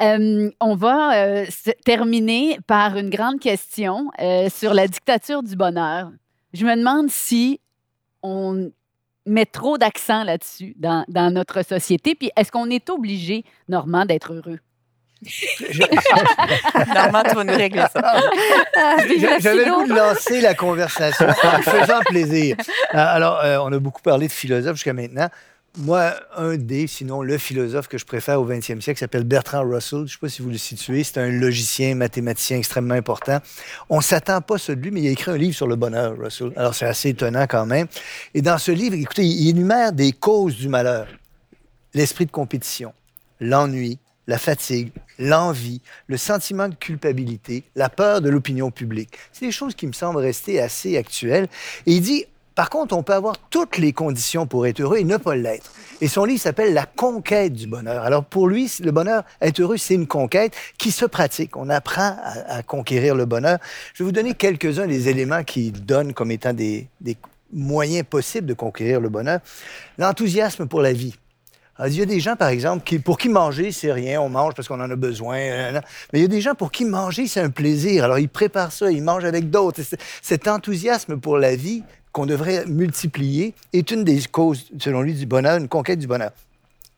Euh, 0.00 0.50
on 0.60 0.74
va 0.74 1.16
euh, 1.16 1.46
terminer 1.84 2.58
par 2.66 2.96
une 2.96 3.08
grande 3.08 3.40
question 3.40 4.10
euh, 4.20 4.48
sur 4.50 4.74
la 4.74 4.88
dictature 4.88 5.42
du 5.42 5.56
bonheur. 5.56 6.10
Je 6.52 6.66
me 6.66 6.76
demande 6.76 7.10
si 7.10 7.60
on 8.22 8.70
met 9.24 9.46
trop 9.46 9.78
d'accent 9.78 10.22
là-dessus 10.22 10.74
dans, 10.78 11.04
dans 11.08 11.32
notre 11.32 11.62
société. 11.62 12.14
Puis 12.14 12.30
est-ce 12.36 12.52
qu'on 12.52 12.68
est 12.70 12.90
obligé, 12.90 13.44
Normand, 13.68 14.04
d'être 14.04 14.32
heureux? 14.34 14.58
Normand, 16.94 17.22
tu 17.22 17.34
vas 17.34 17.44
nous 17.44 17.56
régler 17.56 17.84
ça. 17.92 18.20
J'avais 19.40 19.64
le 19.64 19.72
goût 19.72 19.86
de 19.86 19.94
lancer 19.94 20.40
la 20.40 20.54
conversation 20.54 21.26
en 21.26 21.62
faisant 21.62 22.00
plaisir. 22.00 22.56
Alors, 22.90 23.40
euh, 23.40 23.58
on 23.58 23.72
a 23.72 23.78
beaucoup 23.78 24.02
parlé 24.02 24.28
de 24.28 24.32
philosophes 24.32 24.76
jusqu'à 24.76 24.92
maintenant. 24.92 25.28
Moi, 25.78 26.14
un 26.34 26.56
des, 26.56 26.86
sinon 26.86 27.20
le 27.20 27.36
philosophe 27.36 27.86
que 27.86 27.98
je 27.98 28.06
préfère 28.06 28.40
au 28.40 28.48
20e 28.48 28.80
siècle 28.80 28.98
s'appelle 28.98 29.24
Bertrand 29.24 29.62
Russell. 29.62 29.98
Je 29.98 30.04
ne 30.04 30.06
sais 30.06 30.18
pas 30.18 30.28
si 30.30 30.40
vous 30.40 30.48
le 30.48 30.56
situez. 30.56 31.04
C'est 31.04 31.18
un 31.18 31.28
logicien, 31.28 31.94
mathématicien 31.94 32.56
extrêmement 32.56 32.94
important. 32.94 33.40
On 33.90 33.98
ne 33.98 34.02
s'attend 34.02 34.40
pas 34.40 34.54
à 34.54 34.58
ça 34.58 34.74
de 34.74 34.80
lui, 34.80 34.90
mais 34.90 35.02
il 35.02 35.08
a 35.08 35.10
écrit 35.10 35.32
un 35.32 35.36
livre 35.36 35.54
sur 35.54 35.66
le 35.66 35.76
bonheur, 35.76 36.16
Russell. 36.18 36.52
Alors, 36.56 36.74
c'est 36.74 36.86
assez 36.86 37.10
étonnant 37.10 37.46
quand 37.46 37.66
même. 37.66 37.88
Et 38.32 38.40
dans 38.40 38.56
ce 38.56 38.72
livre, 38.72 38.94
écoutez, 38.94 39.26
il 39.26 39.50
énumère 39.50 39.92
des 39.92 40.12
causes 40.12 40.56
du 40.56 40.68
malheur. 40.68 41.08
L'esprit 41.92 42.24
de 42.24 42.30
compétition, 42.30 42.94
l'ennui, 43.40 43.98
la 44.26 44.38
fatigue, 44.38 44.92
l'envie, 45.18 45.82
le 46.06 46.16
sentiment 46.16 46.70
de 46.70 46.74
culpabilité, 46.74 47.64
la 47.74 47.90
peur 47.90 48.22
de 48.22 48.30
l'opinion 48.30 48.70
publique. 48.70 49.18
C'est 49.30 49.44
des 49.44 49.52
choses 49.52 49.74
qui 49.74 49.86
me 49.86 49.92
semblent 49.92 50.20
rester 50.20 50.58
assez 50.58 50.96
actuelles. 50.96 51.48
Et 51.84 51.92
il 51.92 52.00
dit, 52.00 52.24
par 52.56 52.70
contre, 52.70 52.96
on 52.96 53.02
peut 53.02 53.12
avoir 53.12 53.36
toutes 53.50 53.76
les 53.76 53.92
conditions 53.92 54.46
pour 54.46 54.66
être 54.66 54.80
heureux 54.80 54.96
et 54.96 55.04
ne 55.04 55.18
pas 55.18 55.36
l'être. 55.36 55.70
Et 56.00 56.08
son 56.08 56.24
livre 56.24 56.40
s'appelle 56.40 56.72
La 56.72 56.86
conquête 56.86 57.52
du 57.52 57.66
bonheur. 57.66 58.02
Alors 58.02 58.24
pour 58.24 58.48
lui, 58.48 58.72
le 58.82 58.90
bonheur, 58.92 59.24
être 59.42 59.60
heureux, 59.60 59.76
c'est 59.76 59.94
une 59.94 60.06
conquête 60.06 60.54
qui 60.78 60.90
se 60.90 61.04
pratique. 61.04 61.54
On 61.54 61.68
apprend 61.68 62.16
à, 62.48 62.62
conquérir 62.62 63.14
le 63.14 63.26
bonheur. 63.26 63.58
Je 63.92 64.02
vais 64.02 64.06
vous 64.06 64.12
donner 64.12 64.32
quelques-uns 64.32 64.86
des 64.86 65.10
éléments 65.10 65.44
qui 65.44 65.70
donnent 65.70 66.14
comme 66.14 66.30
étant 66.30 66.54
des, 66.54 66.88
moyens 67.52 68.06
possibles 68.08 68.46
de 68.46 68.54
conquérir 68.54 69.00
le 69.00 69.10
bonheur. 69.10 69.40
L'enthousiasme 69.98 70.66
pour 70.66 70.80
la 70.80 70.94
vie. 70.94 71.14
Il 71.86 71.94
y 71.94 72.00
a 72.00 72.06
des 72.06 72.20
gens, 72.20 72.36
par 72.36 72.48
exemple, 72.48 72.84
qui, 72.84 72.98
pour 72.98 73.18
qui 73.18 73.28
manger, 73.28 73.70
c'est 73.70 73.92
rien, 73.92 74.18
on 74.22 74.30
mange 74.30 74.54
parce 74.54 74.66
qu'on 74.66 74.80
en 74.80 74.90
a 74.90 74.96
besoin. 74.96 75.36
Mais 75.36 75.82
il 76.14 76.22
y 76.22 76.24
a 76.24 76.28
des 76.28 76.40
gens 76.40 76.54
pour 76.54 76.72
qui 76.72 76.86
manger, 76.86 77.26
c'est 77.26 77.40
un 77.40 77.50
plaisir. 77.50 78.04
Alors, 78.04 78.18
ils 78.18 78.30
préparent 78.30 78.72
ça, 78.72 78.90
ils 78.90 79.02
mangent 79.02 79.26
avec 79.26 79.50
d'autres. 79.50 79.82
Cet 80.22 80.48
enthousiasme 80.48 81.20
pour 81.20 81.36
la 81.36 81.54
vie 81.54 81.84
qu'on 82.16 82.24
devrait 82.24 82.64
multiplier 82.64 83.52
est 83.74 83.90
une 83.90 84.02
des 84.02 84.22
causes, 84.22 84.70
selon 84.78 85.02
lui, 85.02 85.12
du 85.12 85.26
bonheur, 85.26 85.58
une 85.58 85.68
conquête 85.68 85.98
du 85.98 86.06
bonheur. 86.06 86.30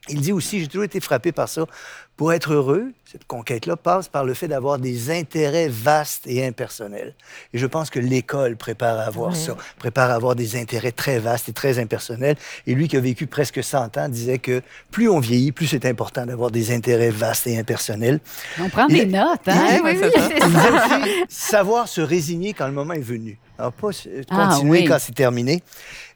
Il 0.09 0.21
dit 0.21 0.31
aussi, 0.31 0.61
j'ai 0.61 0.69
toujours 0.69 0.85
été 0.85 1.01
frappé 1.01 1.33
par 1.33 1.49
ça, 1.49 1.67
pour 2.19 2.33
être 2.33 2.53
heureux, 2.53 2.89
cette 3.11 3.25
conquête-là 3.27 3.77
passe 3.77 4.09
par 4.09 4.25
le 4.25 4.35
fait 4.35 4.49
d'avoir 4.49 4.79
des 4.81 5.11
intérêts 5.13 5.69
vastes 5.69 6.25
et 6.27 6.45
impersonnels. 6.45 7.15
Et 7.55 7.59
je 7.59 7.65
pense 7.67 7.91
que 7.91 8.01
l'école 8.01 8.57
prépare 8.57 8.99
à 8.99 9.03
avoir 9.05 9.35
ça, 9.37 9.57
prépare 9.79 10.11
à 10.11 10.15
avoir 10.15 10.35
des 10.35 10.57
intérêts 10.61 10.91
très 10.93 11.21
vastes 11.21 11.49
et 11.49 11.53
très 11.53 11.79
impersonnels. 11.79 12.37
Et 12.67 12.75
lui 12.75 12.89
qui 12.89 12.97
a 12.97 13.01
vécu 13.01 13.29
presque 13.29 13.63
100 13.63 13.97
ans 13.99 14.09
disait 14.09 14.39
que 14.41 14.63
plus 14.91 15.09
on 15.09 15.21
vieillit, 15.21 15.53
plus 15.53 15.69
c'est 15.69 15.87
important 15.87 16.27
d'avoir 16.27 16.51
des 16.51 16.75
intérêts 16.75 17.11
vastes 17.11 17.47
et 17.47 17.57
impersonnels. 17.57 18.19
On 18.61 18.69
prend 18.69 18.89
des 18.89 19.07
notes, 19.07 19.47
hein? 19.47 19.79
Oui, 19.85 19.93
oui, 19.93 19.95
disait 19.95 20.11
ça. 20.51 21.01
savoir 21.29 21.87
se 21.89 22.01
résigner 22.01 22.53
quand 22.53 22.67
le 22.67 22.73
moment 22.75 22.95
est 22.95 22.99
venu. 23.01 23.39
Alors, 23.61 23.73
pas 23.73 23.89
Ah, 24.31 24.49
continuer 24.53 24.81
oui. 24.81 24.85
quand 24.85 24.99
c'est 25.01 25.15
terminé. 25.15 25.63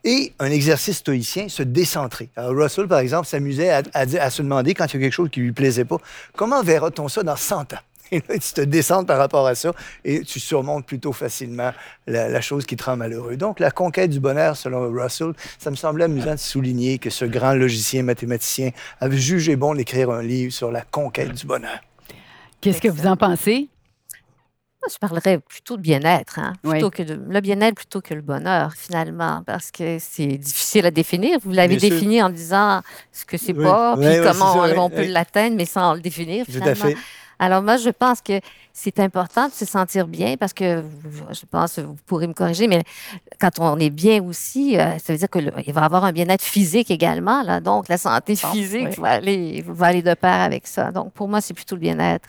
Et 0.05 0.33
un 0.39 0.51
exercice 0.51 0.99
stoïcien, 0.99 1.49
se 1.49 1.63
décentrer. 1.65 2.29
Alors, 2.37 2.55
Russell, 2.57 2.87
par 2.87 3.01
exemple, 3.01 3.27
s'amusait 3.27 3.71
à, 3.71 3.83
à 3.95 4.31
se 4.31 4.43
demander, 4.43 4.75
quand 4.75 4.87
il 4.87 4.95
y 4.95 4.97
a 4.99 5.01
quelque 5.07 5.13
chose 5.13 5.29
qui 5.31 5.41
lui 5.41 5.53
plaisait 5.53 5.85
pas, 5.85 5.92
comment 6.37 6.63
verra-t-on 6.63 7.09
ça 7.09 7.23
dans 7.23 7.37
100 7.37 7.75
ans? 7.75 7.79
Tu 8.13 8.53
te 8.53 8.61
décentres 8.61 9.07
par 9.07 9.17
rapport 9.17 9.47
à 9.47 9.55
ça 9.55 9.73
et 10.05 10.21
tu 10.21 10.39
surmontes 10.39 10.85
plutôt 10.85 11.13
facilement 11.13 11.73
la, 12.07 12.29
la 12.29 12.41
chose 12.43 12.67
qui 12.67 12.77
te 12.77 12.85
rend 12.85 12.95
malheureux. 12.97 13.37
Donc, 13.37 13.59
la 13.59 13.71
conquête 13.71 14.11
du 14.11 14.21
bonheur, 14.21 14.55
selon 14.55 14.93
Russell, 14.93 15.33
ça 15.59 15.71
me 15.71 15.77
semblait 15.77 16.05
amusant 16.05 16.33
de 16.33 16.37
souligner 16.37 16.99
que 16.99 17.09
ce 17.09 17.25
grand 17.25 17.55
logicien 17.55 18.03
mathématicien 18.03 18.71
avait 19.01 19.17
jugé 19.17 19.57
bon 19.57 19.75
d'écrire 19.75 20.11
un 20.11 20.23
livre 20.23 20.53
sur 20.53 20.71
la 20.71 20.83
conquête 20.83 21.33
du 21.33 21.47
bonheur. 21.47 21.81
Qu'est-ce 22.61 22.83
que 22.83 22.89
vous 22.89 23.07
en 23.07 23.17
pensez? 23.17 23.71
Moi, 24.83 24.89
je 24.93 24.99
parlerais 24.99 25.39
plutôt 25.39 25.77
de 25.77 25.83
bien-être, 25.83 26.41
hein, 26.41 26.55
Oui. 26.65 26.71
plutôt 26.73 26.91
que 26.91 27.05
de, 27.05 27.15
le 27.15 27.41
bien-être 27.41 27.77
plutôt 27.77 28.01
que 28.01 28.15
le 28.15 28.21
bonheur, 28.21 28.73
finalement, 28.75 29.43
parce 29.47 29.71
que 29.71 29.99
c'est 30.01 30.39
difficile 30.39 30.87
à 30.87 30.91
définir. 30.91 31.39
Vous 31.41 31.53
l'avez 31.53 31.77
Bien 31.77 31.89
sûr. 31.89 31.91
défini 31.91 32.21
en 32.21 32.31
disant 32.31 32.81
ce 33.13 33.25
que 33.25 33.37
c'est 33.37 33.53
Oui, 33.57 33.63
pas, 33.63 33.95
oui, 33.97 34.07
puis 34.07 34.19
oui, 34.19 34.27
comment 34.27 34.85
on, 34.85 34.91
peut 34.91 35.03
oui. 35.03 35.09
l'atteindre, 35.09 35.55
mais 35.57 35.67
sans 35.67 35.95
le 35.95 36.01
définir, 36.01 36.45
Tout 36.47 36.51
à 36.51 36.75
finalement. 36.75 36.85
fait. 36.87 36.97
Alors 37.39 37.63
moi, 37.63 37.77
je 37.77 37.91
pense 37.91 38.21
que 38.21 38.41
c'est 38.73 38.99
important 38.99 39.47
de 39.49 39.53
se 39.53 39.65
sentir 39.65 40.09
bien 40.09 40.37
parce 40.37 40.53
que, 40.53 40.83
je 41.31 41.47
pense, 41.49 41.79
vous 41.79 41.97
pourrez 42.07 42.27
me 42.27 42.35
corriger, 42.35 42.67
mais 42.67 42.83
quand 43.41 43.61
on 43.61 43.79
est 43.79 43.91
bien 43.91 44.21
aussi, 44.25 44.77
euh, 44.79 44.99
ça 44.99 45.13
veut 45.13 45.19
dire 45.19 45.29
qu'il 45.31 45.51
va 45.51 45.61
y 45.61 45.71
avoir 45.85 46.05
un 46.05 46.13
bien-être 46.13 46.43
physique 46.43 46.91
également. 46.91 47.43
Là, 47.43 47.61
donc, 47.61 47.89
la 47.89 47.99
santé 47.99 48.35
physique 48.35 48.89
oui. 48.91 48.95
va, 49.01 49.11
aller, 49.11 49.65
va 49.67 49.87
aller 49.87 50.03
de 50.03 50.15
pair 50.15 50.41
avec 50.41 50.67
ça. 50.67 50.91
Donc, 50.91 51.13
pour 51.13 51.29
moi, 51.29 51.41
c'est 51.41 51.55
plutôt 51.55 51.77
le 51.77 51.81
bien-être. 51.83 52.29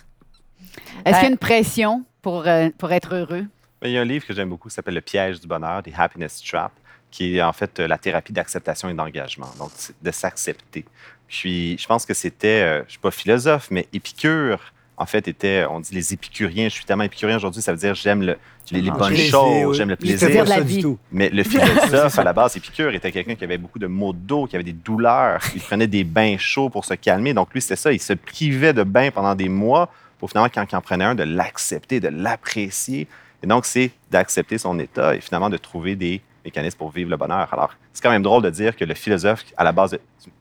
Est-ce 1.05 1.11
Ben- 1.11 1.13
qu'il 1.13 1.23
y 1.23 1.25
a 1.25 1.29
une 1.31 1.37
pression? 1.37 2.03
Pour, 2.23 2.47
euh, 2.47 2.69
pour 2.79 2.91
être 2.91 3.13
heureux? 3.13 3.45
Mais 3.83 3.91
Il 3.91 3.93
y 3.93 3.97
a 3.99 4.01
un 4.01 4.05
livre 4.05 4.25
que 4.25 4.33
j'aime 4.33 4.49
beaucoup 4.49 4.69
qui 4.69 4.73
s'appelle 4.73 4.95
Le 4.95 5.01
piège 5.01 5.39
du 5.39 5.45
bonheur, 5.47 5.83
The 5.83 5.89
Happiness 5.95 6.41
Trap, 6.41 6.71
qui 7.11 7.37
est 7.37 7.41
en 7.43 7.53
fait 7.53 7.79
euh, 7.79 7.87
la 7.87 7.99
thérapie 7.99 8.33
d'acceptation 8.33 8.89
et 8.89 8.93
d'engagement, 8.95 9.51
donc 9.59 9.69
c'est 9.75 9.93
de 10.01 10.09
s'accepter. 10.11 10.85
Puis 11.27 11.77
je 11.79 11.85
pense 11.85 12.05
que 12.07 12.13
c'était, 12.15 12.47
euh, 12.63 12.77
je 12.79 12.83
ne 12.85 12.89
suis 12.91 12.99
pas 12.99 13.11
philosophe, 13.11 13.67
mais 13.69 13.87
Épicure, 13.93 14.59
en 14.95 15.05
fait, 15.07 15.27
était, 15.27 15.65
on 15.69 15.79
dit 15.79 15.93
les 15.93 16.13
épicuriens, 16.13 16.65
je 16.69 16.73
suis 16.75 16.85
tellement 16.85 17.03
épicurien 17.03 17.35
aujourd'hui, 17.37 17.61
ça 17.63 17.71
veut 17.73 17.79
dire 17.79 17.95
j'aime 17.95 18.21
le, 18.21 18.37
les, 18.71 18.79
les 18.81 18.89
Ah, 18.93 18.97
bonnes 18.97 19.07
Plaisir, 19.09 19.31
choses, 19.31 19.65
oui. 19.65 19.75
j'aime 19.75 19.89
le 19.89 19.95
plaisir. 19.95 20.29
pas 20.29 20.35
la 20.43 20.45
ça 20.45 20.61
vie. 20.61 20.75
du 20.77 20.81
tout. 20.83 20.99
Mais 21.11 21.29
le 21.29 21.43
philosophe, 21.43 22.17
à 22.19 22.23
la 22.23 22.31
base, 22.31 22.55
Épicure, 22.55 22.93
était 22.93 23.11
quelqu'un 23.11 23.33
qui 23.35 23.43
avait 23.43 23.57
beaucoup 23.57 23.79
de 23.79 23.87
maux 23.87 24.13
de 24.13 24.19
dos, 24.19 24.45
qui 24.45 24.55
avait 24.55 24.63
des 24.63 24.71
douleurs. 24.71 25.41
Il 25.55 25.61
prenait 25.61 25.87
des 25.87 26.03
bains 26.03 26.37
chauds 26.37 26.69
pour 26.69 26.85
se 26.85 26.93
calmer. 26.93 27.33
Donc, 27.33 27.51
lui, 27.53 27.61
c'était 27.61 27.75
ça. 27.75 27.91
Il 27.91 27.99
se 27.99 28.13
privait 28.13 28.71
de 28.73 28.83
bains 28.83 29.09
pendant 29.11 29.33
des 29.35 29.49
mois 29.49 29.91
pour 30.23 30.29
finalement, 30.29 30.47
quand 30.55 30.65
il 30.71 30.75
en 30.77 30.79
prenait 30.79 31.03
un, 31.03 31.15
de 31.15 31.23
l'accepter, 31.23 31.99
de 31.99 32.07
l'apprécier. 32.07 33.09
Et 33.43 33.45
donc, 33.45 33.65
c'est 33.65 33.91
d'accepter 34.09 34.57
son 34.57 34.79
état 34.79 35.13
et 35.15 35.19
finalement 35.19 35.49
de 35.49 35.57
trouver 35.57 35.97
des 35.97 36.21
mécanismes 36.45 36.77
pour 36.77 36.91
vivre 36.91 37.09
le 37.09 37.17
bonheur. 37.17 37.53
Alors, 37.53 37.73
c'est 37.91 38.01
quand 38.01 38.09
même 38.09 38.23
drôle 38.23 38.41
de 38.41 38.49
dire 38.49 38.73
que 38.77 38.85
le 38.85 38.93
philosophe, 38.93 39.43
à 39.57 39.65
la 39.65 39.73
base 39.73 39.91
de 39.91 39.99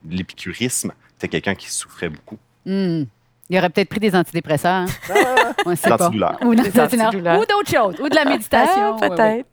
l'épicurisme, 0.08 0.92
était 1.16 1.26
quelqu'un 1.26 1.56
qui 1.56 1.68
souffrait 1.68 2.10
beaucoup. 2.10 2.38
Hmm. 2.64 3.02
Il 3.50 3.58
aurait 3.58 3.70
peut-être 3.70 3.88
pris 3.88 3.98
des 3.98 4.14
antidépresseurs. 4.14 4.86
hein? 4.86 4.86
On 5.66 5.74
sait 5.74 5.88
pas. 5.88 5.96
L'antidouleur. 5.96 6.38
Ou, 6.42 6.54
Des 6.54 6.62
l'antidouleur. 6.70 7.06
antidouleurs. 7.08 7.40
Ou 7.40 7.44
d'autres 7.44 7.70
choses. 7.70 8.00
Ou 8.00 8.08
de 8.08 8.14
la 8.14 8.24
méditation. 8.24 8.96
Ah, 9.02 9.08
Ouais, 9.08 9.44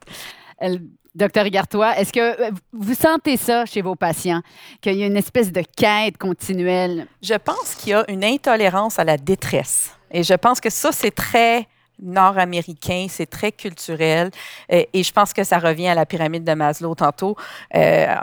ouais. 0.62 0.80
Docteur 1.16 1.46
Igartois, 1.48 1.98
est-ce 1.98 2.14
que 2.14 2.20
euh, 2.20 2.52
vous 2.72 2.94
sentez 2.94 3.36
ça 3.36 3.66
chez 3.66 3.82
vos 3.82 3.96
patients, 3.96 4.42
qu'il 4.80 4.94
y 4.94 5.04
a 5.04 5.08
une 5.08 5.18
espèce 5.18 5.52
de 5.52 5.64
quête 5.76 6.18
continuelle? 6.18 7.08
Je 7.22 7.34
pense 7.34 7.76
qu'il 7.76 7.90
y 7.90 7.94
a 7.94 8.06
une 8.10 8.24
intolérance 8.24 9.00
à 9.00 9.04
la 9.04 9.18
détresse. 9.18 9.96
Et 10.12 10.24
je 10.24 10.34
pense 10.36 10.62
que 10.62 10.70
ça, 10.70 10.92
c'est 10.92 11.12
très 11.12 11.68
nord-américain, 12.02 13.08
c'est 13.10 13.30
très 13.30 13.52
culturel. 13.52 14.32
Et 14.70 15.04
je 15.04 15.12
pense 15.12 15.34
que 15.34 15.44
ça 15.44 15.60
revient 15.60 15.88
à 15.88 15.96
la 15.96 16.06
pyramide 16.06 16.44
de 16.44 16.54
Maslow 16.54 16.96
tantôt. 16.96 17.36
Euh, 17.76 18.16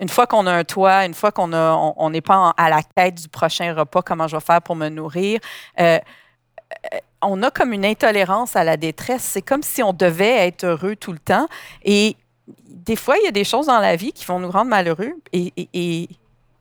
une 0.00 0.08
fois 0.08 0.26
qu'on 0.26 0.46
a 0.46 0.52
un 0.52 0.64
toit, 0.64 1.04
une 1.04 1.14
fois 1.14 1.30
qu'on 1.30 2.10
n'est 2.10 2.20
pas 2.20 2.54
à 2.56 2.70
la 2.70 2.80
quête 2.82 3.16
du 3.16 3.28
prochain 3.28 3.74
repas, 3.74 4.02
comment 4.02 4.28
je 4.28 4.36
vais 4.36 4.42
faire 4.42 4.62
pour 4.62 4.76
me 4.76 4.88
nourrir, 4.88 5.40
euh, 5.80 5.98
on 7.20 7.42
a 7.42 7.50
comme 7.50 7.72
une 7.72 7.84
intolérance 7.84 8.56
à 8.56 8.64
la 8.64 8.76
détresse. 8.76 9.22
C'est 9.22 9.42
comme 9.42 9.62
si 9.62 9.82
on 9.82 9.92
devait 9.92 10.46
être 10.46 10.64
heureux 10.64 10.96
tout 10.96 11.12
le 11.12 11.18
temps. 11.18 11.48
Et 11.84 12.16
des 12.66 12.96
fois, 12.96 13.16
il 13.18 13.24
y 13.24 13.28
a 13.28 13.32
des 13.32 13.44
choses 13.44 13.66
dans 13.66 13.78
la 13.80 13.96
vie 13.96 14.12
qui 14.12 14.24
vont 14.24 14.38
nous 14.40 14.50
rendre 14.50 14.70
malheureux. 14.70 15.12
Et, 15.32 15.52
et- 15.56 15.68
et- 15.74 16.08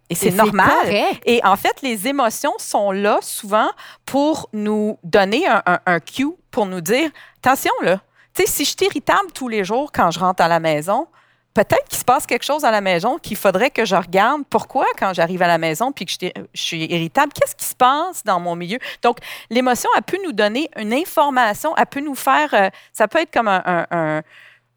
et 0.09 0.15
c'est 0.15 0.31
normal. 0.31 0.69
correct. 0.83 1.21
Et 1.25 1.41
en 1.43 1.57
fait, 1.57 1.81
les 1.81 2.07
émotions 2.07 2.53
sont 2.59 2.91
là 2.91 3.19
souvent 3.21 3.69
pour 4.05 4.47
nous 4.53 4.97
donner 5.03 5.45
un, 5.47 5.61
un, 5.65 5.79
un 5.85 5.99
cue, 5.99 6.29
pour 6.51 6.65
nous 6.65 6.79
dire 6.81 7.09
attention, 7.43 7.73
là, 7.81 7.99
tu 8.33 8.43
sais, 8.43 8.47
si 8.49 8.63
je 8.63 8.69
suis 8.69 8.85
irritable 8.85 9.31
tous 9.33 9.47
les 9.49 9.63
jours 9.65 9.91
quand 9.91 10.11
je 10.11 10.19
rentre 10.19 10.41
à 10.43 10.47
la 10.47 10.59
maison, 10.61 11.07
peut-être 11.53 11.85
qu'il 11.89 11.97
se 11.97 12.05
passe 12.05 12.25
quelque 12.25 12.45
chose 12.45 12.63
à 12.63 12.71
la 12.71 12.81
maison 12.81 13.17
qu'il 13.17 13.35
faudrait 13.35 13.69
que 13.71 13.83
je 13.83 13.95
regarde 13.95 14.43
pourquoi 14.49 14.85
quand 14.97 15.13
j'arrive 15.13 15.41
à 15.41 15.47
la 15.47 15.57
maison 15.57 15.91
puis 15.91 16.05
que 16.05 16.11
je, 16.11 16.27
je 16.53 16.61
suis 16.61 16.85
irritable, 16.85 17.33
qu'est-ce 17.33 17.55
qui 17.55 17.65
se 17.65 17.75
passe 17.75 18.23
dans 18.23 18.39
mon 18.39 18.55
milieu? 18.55 18.77
Donc, 19.01 19.17
l'émotion, 19.49 19.89
elle 19.97 20.03
peut 20.03 20.19
nous 20.23 20.31
donner 20.33 20.69
une 20.77 20.93
information, 20.93 21.75
elle 21.75 21.85
peut 21.87 21.99
nous 21.99 22.15
faire, 22.15 22.53
euh, 22.53 22.69
ça 22.93 23.07
peut 23.09 23.19
être 23.19 23.33
comme 23.33 23.47
un, 23.49 23.61
un- 23.65 23.87
un- 23.91 24.21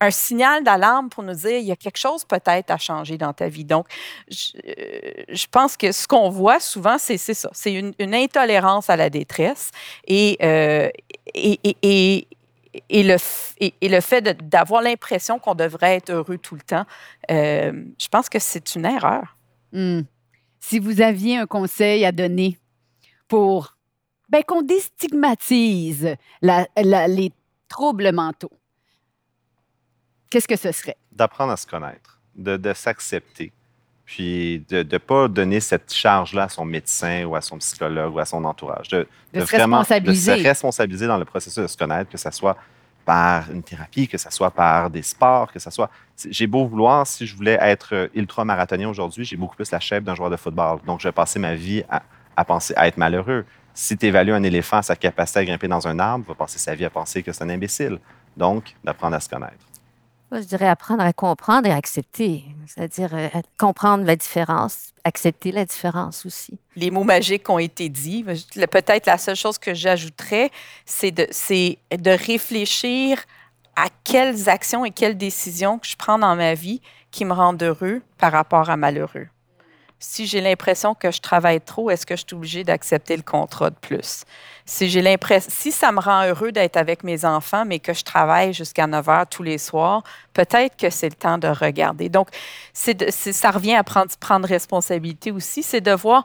un 0.00 0.10
signal 0.10 0.64
d'alarme 0.64 1.10
pour 1.10 1.22
nous 1.22 1.34
dire 1.34 1.58
il 1.58 1.66
y 1.66 1.72
a 1.72 1.76
quelque 1.76 1.98
chose 1.98 2.24
peut-être 2.24 2.70
à 2.70 2.78
changer 2.78 3.18
dans 3.18 3.32
ta 3.32 3.48
vie. 3.48 3.64
Donc, 3.64 3.86
je, 4.28 4.52
euh, 4.66 5.36
pense 5.50 5.76
que 5.76 5.92
ce 5.92 6.08
qu'on 6.08 6.30
voit 6.30 6.58
souvent, 6.58 6.96
c'est 6.98 7.18
ça. 7.18 7.50
C'est 7.52 7.74
une, 7.74 7.94
intolérance 8.14 8.90
à 8.90 8.96
la 8.96 9.10
détresse 9.10 9.70
et, 10.06 10.38
euh, 10.42 10.88
et, 11.34 12.26
le, 12.84 13.16
et, 13.60 13.88
le 13.88 14.00
fait 14.00 14.22
d'avoir 14.48 14.82
l'impression 14.82 15.38
qu'on 15.38 15.54
devrait 15.54 15.96
être 15.96 16.10
heureux 16.10 16.38
tout 16.38 16.54
le 16.54 16.62
temps, 16.62 16.84
euh, 17.30 17.84
je 17.98 18.08
pense 18.08 18.28
que 18.28 18.38
c'est 18.38 18.74
une 18.74 18.86
erreur. 18.86 19.36
Hmm. 19.72 20.00
Si 20.60 20.78
vous 20.78 21.00
aviez 21.00 21.36
un 21.38 21.46
conseil 21.46 22.04
à 22.04 22.12
donner 22.12 22.58
pour 23.28 23.76
ben, 24.28 24.42
qu'on 24.44 24.62
déstigmatise 24.62 26.16
les 26.42 27.32
troubles 27.68 28.12
mentaux? 28.12 28.59
Qu'est-ce 30.30 30.48
que 30.48 30.56
ce 30.56 30.72
serait? 30.72 30.96
D'apprendre 31.12 31.52
à 31.52 31.56
se 31.56 31.66
connaître, 31.66 32.18
de, 32.36 32.56
de 32.56 32.72
s'accepter, 32.72 33.52
puis 34.04 34.64
de 34.68 34.82
ne 34.82 34.98
pas 34.98 35.28
donner 35.28 35.60
cette 35.60 35.92
charge-là 35.92 36.44
à 36.44 36.48
son 36.48 36.64
médecin 36.64 37.24
ou 37.24 37.34
à 37.34 37.40
son 37.40 37.58
psychologue 37.58 38.14
ou 38.14 38.18
à 38.20 38.24
son 38.24 38.44
entourage. 38.44 38.88
De, 38.88 39.08
De 39.34 39.40
se 39.40 39.44
vraiment 39.46 39.78
responsabiliser. 39.78 40.32
de 40.32 40.38
se 40.38 40.42
responsabiliser 40.44 41.06
dans 41.08 41.18
le 41.18 41.24
processus 41.24 41.62
de 41.62 41.66
se 41.66 41.76
connaître, 41.76 42.10
que 42.10 42.18
ce 42.18 42.30
soit 42.30 42.56
par 43.04 43.50
une 43.50 43.62
thérapie, 43.62 44.06
que 44.06 44.18
ce 44.18 44.30
soit 44.30 44.50
par 44.52 44.88
des 44.90 45.02
sports, 45.02 45.50
que 45.52 45.58
ce 45.58 45.70
soit... 45.70 45.90
J'ai 46.28 46.46
beau 46.46 46.66
vouloir, 46.66 47.06
si 47.06 47.26
je 47.26 47.34
voulais 47.34 47.58
être 47.60 48.10
ultra-marathonien 48.14 48.88
aujourd'hui, 48.88 49.24
j'ai 49.24 49.36
beaucoup 49.36 49.56
plus 49.56 49.70
la 49.72 49.80
chèvre 49.80 50.04
d'un 50.04 50.14
joueur 50.14 50.30
de 50.30 50.36
football. 50.36 50.78
Donc, 50.86 51.00
je 51.00 51.08
vais 51.08 51.12
passer 51.12 51.38
ma 51.38 51.54
vie 51.54 51.82
à, 51.88 52.02
à 52.36 52.44
penser, 52.44 52.72
à 52.76 52.86
être 52.86 52.98
malheureux. 52.98 53.44
Si 53.74 53.96
tu 53.96 54.06
évalues 54.06 54.32
un 54.32 54.42
éléphant 54.42 54.76
à 54.76 54.82
sa 54.82 54.96
capacité 54.96 55.40
à 55.40 55.44
grimper 55.44 55.66
dans 55.66 55.88
un 55.88 55.98
arbre, 55.98 56.24
il 56.26 56.28
va 56.28 56.34
passer 56.34 56.58
sa 56.58 56.74
vie 56.74 56.84
à 56.84 56.90
penser 56.90 57.22
que 57.22 57.32
c'est 57.32 57.42
un 57.42 57.48
imbécile. 57.48 57.98
Donc, 58.36 58.76
d'apprendre 58.84 59.16
à 59.16 59.20
se 59.20 59.28
connaître. 59.28 59.64
Je 60.32 60.44
dirais 60.44 60.68
apprendre 60.68 61.02
à 61.02 61.12
comprendre 61.12 61.66
et 61.66 61.72
accepter. 61.72 62.44
C'est-à-dire 62.66 63.10
euh, 63.14 63.28
comprendre 63.58 64.04
la 64.04 64.14
différence, 64.14 64.92
accepter 65.04 65.50
la 65.50 65.64
différence 65.64 66.24
aussi. 66.24 66.58
les 66.76 66.90
mots 66.90 67.04
magiques 67.04 67.48
ont 67.50 67.58
été 67.58 67.88
dits. 67.88 68.24
Peut-être 68.70 69.06
la 69.06 69.18
seule 69.18 69.36
chose 69.36 69.58
que 69.58 69.74
j'ajouterais, 69.74 70.50
c'est 70.84 71.10
de, 71.10 71.26
de 71.96 72.10
réfléchir 72.10 73.18
à 73.76 73.86
quelles 74.04 74.48
actions 74.48 74.84
et 74.84 74.90
quelles 74.90 75.16
décisions 75.16 75.78
que 75.78 75.86
je 75.86 75.96
prends 75.96 76.18
dans 76.18 76.36
ma 76.36 76.54
vie 76.54 76.80
qui 77.10 77.24
me 77.24 77.32
rendent 77.32 77.62
heureux 77.62 78.02
par 78.18 78.32
rapport 78.32 78.70
à 78.70 78.76
malheureux. 78.76 79.26
Si 80.02 80.26
j'ai 80.26 80.40
l'impression 80.40 80.94
que 80.94 81.10
je 81.10 81.20
travaille 81.20 81.60
trop, 81.60 81.90
est-ce 81.90 82.06
que 82.06 82.16
je 82.16 82.24
suis 82.26 82.34
obligée 82.34 82.64
d'accepter 82.64 83.18
le 83.18 83.22
contrat 83.22 83.68
de 83.68 83.76
plus? 83.76 84.24
Si 84.64 84.88
j'ai 84.88 85.02
l'impression, 85.02 85.50
si 85.52 85.70
ça 85.70 85.92
me 85.92 86.00
rend 86.00 86.24
heureux 86.24 86.52
d'être 86.52 86.78
avec 86.78 87.04
mes 87.04 87.26
enfants, 87.26 87.66
mais 87.66 87.80
que 87.80 87.92
je 87.92 88.02
travaille 88.02 88.54
jusqu'à 88.54 88.86
9 88.86 89.08
heures 89.10 89.26
tous 89.26 89.42
les 89.42 89.58
soirs, 89.58 90.02
peut-être 90.32 90.74
que 90.78 90.88
c'est 90.88 91.10
le 91.10 91.14
temps 91.14 91.36
de 91.36 91.48
regarder. 91.48 92.08
Donc, 92.08 92.28
ça 92.72 93.50
revient 93.50 93.74
à 93.74 93.84
prendre, 93.84 94.10
prendre 94.18 94.48
responsabilité 94.48 95.32
aussi, 95.32 95.62
c'est 95.62 95.82
de 95.82 95.92
voir 95.92 96.24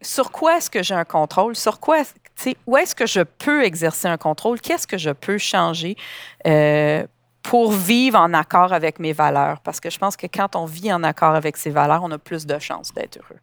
sur 0.00 0.32
quoi 0.32 0.56
est-ce 0.56 0.70
que 0.70 0.82
j'ai 0.82 0.94
un 0.94 1.04
contrôle, 1.04 1.54
sur 1.54 1.80
quoi, 1.80 2.02
où 2.66 2.76
est-ce 2.78 2.94
que 2.94 3.06
je 3.06 3.20
peux 3.20 3.62
exercer 3.64 4.08
un 4.08 4.16
contrôle, 4.16 4.58
qu'est-ce 4.60 4.86
que 4.86 4.98
je 4.98 5.10
peux 5.10 5.36
changer 5.36 5.96
euh, 6.46 7.06
pour 7.46 7.70
vivre 7.70 8.18
en 8.18 8.34
accord 8.34 8.72
avec 8.72 8.98
mes 8.98 9.12
valeurs. 9.12 9.60
Parce 9.60 9.78
que 9.78 9.88
je 9.88 9.98
pense 9.98 10.16
que 10.16 10.26
quand 10.26 10.56
on 10.56 10.66
vit 10.66 10.92
en 10.92 11.02
accord 11.04 11.34
avec 11.34 11.56
ses 11.56 11.70
valeurs, 11.70 12.02
on 12.02 12.10
a 12.10 12.18
plus 12.18 12.44
de 12.44 12.58
chances 12.58 12.92
d'être 12.92 13.18
heureux. 13.18 13.40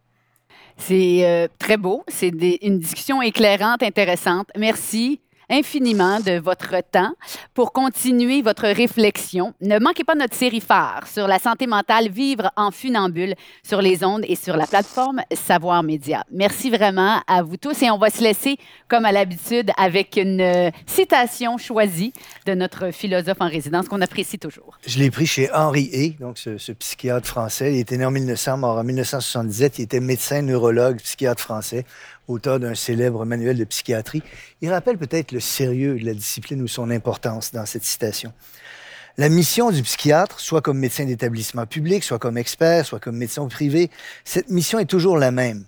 C'est 0.77 1.25
euh, 1.25 1.47
très 1.57 1.77
beau. 1.77 2.03
C'est 2.07 2.33
une 2.61 2.79
discussion 2.79 3.21
éclairante, 3.21 3.81
intéressante. 3.81 4.49
Merci 4.57 5.21
infiniment 5.49 6.19
de 6.19 6.39
votre 6.39 6.75
temps 6.91 7.13
pour 7.53 7.71
continuer 7.71 8.41
votre 8.41 8.67
réflexion. 8.67 9.53
Ne 9.61 9.79
manquez 9.79 10.03
pas 10.03 10.15
notre 10.15 10.35
série 10.35 10.61
phare 10.61 11.07
sur 11.07 11.27
la 11.27 11.39
santé 11.39 11.67
mentale 11.67 12.09
Vivre 12.09 12.51
en 12.55 12.71
funambule 12.71 13.35
sur 13.63 13.81
les 13.81 14.03
ondes 14.03 14.23
et 14.27 14.35
sur 14.35 14.57
la 14.57 14.67
plateforme 14.67 15.21
Savoir 15.31 15.83
Média. 15.83 16.23
Merci 16.31 16.69
vraiment 16.69 17.21
à 17.27 17.43
vous 17.43 17.57
tous 17.57 17.81
et 17.81 17.91
on 17.91 17.97
va 17.97 18.09
se 18.09 18.21
laisser 18.21 18.57
comme 18.87 19.05
à 19.05 19.11
l'habitude 19.11 19.71
avec 19.77 20.17
une 20.17 20.71
citation 20.85 21.57
choisie 21.57 22.13
de 22.45 22.53
notre 22.53 22.91
philosophe 22.91 23.37
en 23.39 23.49
résidence 23.49 23.87
qu'on 23.87 24.01
apprécie 24.01 24.39
toujours. 24.39 24.77
Je 24.85 24.99
l'ai 24.99 25.11
pris 25.11 25.25
chez 25.25 25.51
Henri 25.53 25.89
Hay, 25.93 26.15
donc 26.19 26.37
ce, 26.37 26.57
ce 26.57 26.71
psychiatre 26.71 27.27
français. 27.27 27.73
Il 27.73 27.79
était 27.79 27.97
né 27.97 28.05
en 28.05 28.11
1900, 28.11 28.57
mort 28.57 28.77
en 28.77 28.83
1977. 28.83 29.79
Il 29.79 29.81
était 29.83 29.99
médecin, 29.99 30.41
neurologue, 30.41 30.97
psychiatre 30.97 31.41
français, 31.41 31.85
auteur 32.27 32.59
d'un 32.59 32.75
célèbre 32.75 33.25
manuel 33.25 33.57
de 33.57 33.63
psychiatrie. 33.63 34.23
Il 34.61 34.71
rappelle 34.71 34.97
peut-être 34.97 35.31
le 35.31 35.39
sérieux 35.39 35.99
de 35.99 36.05
la 36.05 36.13
discipline 36.13 36.61
ou 36.61 36.67
son 36.67 36.89
importance 36.89 37.51
dans 37.51 37.65
cette 37.65 37.83
citation. 37.83 38.33
La 39.17 39.29
mission 39.29 39.69
du 39.69 39.83
psychiatre, 39.83 40.39
soit 40.39 40.61
comme 40.61 40.79
médecin 40.79 41.05
d'établissement 41.05 41.67
public, 41.67 42.03
soit 42.03 42.17
comme 42.17 42.37
expert, 42.37 42.85
soit 42.85 42.99
comme 42.99 43.17
médecin 43.17 43.47
privé, 43.47 43.91
cette 44.23 44.49
mission 44.49 44.79
est 44.79 44.85
toujours 44.85 45.17
la 45.17 45.31
même. 45.31 45.65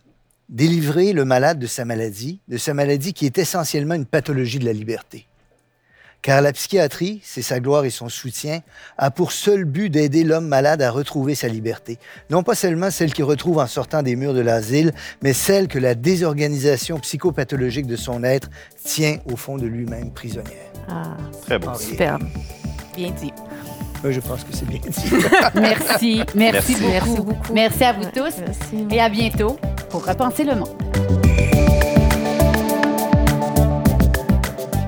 Délivrer 0.50 1.14
le 1.14 1.26
malade 1.26 1.60
de 1.60 1.68
sa 1.68 1.86
maladie, 1.86 2.40
de 2.48 2.58
sa 2.58 2.74
maladie 2.74 3.14
qui 3.14 3.26
est 3.26 3.38
essentiellement 3.38 3.94
une 3.94 4.06
pathologie 4.06 4.58
de 4.58 4.66
la 4.66 4.74
liberté. 4.74 5.28
Car 6.26 6.42
la 6.42 6.54
psychiatrie, 6.54 7.22
c'est 7.24 7.44
sa 7.44 7.60
gloire 7.60 7.86
et 7.86 7.92
son 7.92 8.10
soutien, 8.10 8.62
a 8.98 9.12
pour 9.12 9.32
seul 9.32 9.64
but 9.64 9.92
d'aider 9.92 10.24
l'homme 10.24 10.48
malade 10.48 10.82
à 10.82 10.90
retrouver 10.90 11.36
sa 11.36 11.48
liberté. 11.48 12.00
Non 12.32 12.42
pas 12.42 12.56
seulement 12.56 12.90
celle 12.90 13.14
qu'il 13.14 13.26
retrouve 13.26 13.60
en 13.60 13.68
sortant 13.68 14.02
des 14.02 14.16
murs 14.16 14.34
de 14.34 14.40
l'asile, 14.40 14.92
mais 15.22 15.34
celle 15.34 15.68
que 15.68 15.78
la 15.78 15.94
désorganisation 15.94 16.98
psychopathologique 16.98 17.86
de 17.86 17.96
son 17.96 18.24
être 18.24 18.50
tient 18.84 19.20
au 19.32 19.36
fond 19.36 19.58
de 19.58 19.68
lui-même 19.68 20.10
prisonnière. 20.10 20.72
Ah, 20.90 21.16
Très 21.44 21.60
bon. 21.60 21.76
Superbe. 21.76 22.24
Bien 22.96 23.12
dit. 23.12 23.32
Moi, 24.02 24.12
je 24.12 24.20
pense 24.20 24.44
que 24.44 24.52
c'est 24.52 24.66
bien 24.68 24.80
dit. 24.80 25.26
Merci, 25.62 26.24
merci, 26.34 26.74
Merci. 26.74 26.74
beaucoup. 26.74 26.90
Merci 26.90 27.22
beaucoup. 27.22 27.54
Merci 27.54 27.84
à 27.84 27.94
vous 27.94 28.06
tous 28.06 28.34
merci. 28.40 28.88
et 28.90 29.00
à 29.00 29.10
bientôt 29.10 29.58
pour 29.92 30.04
repenser 30.04 30.44
le 30.44 30.56
monde. 30.56 31.25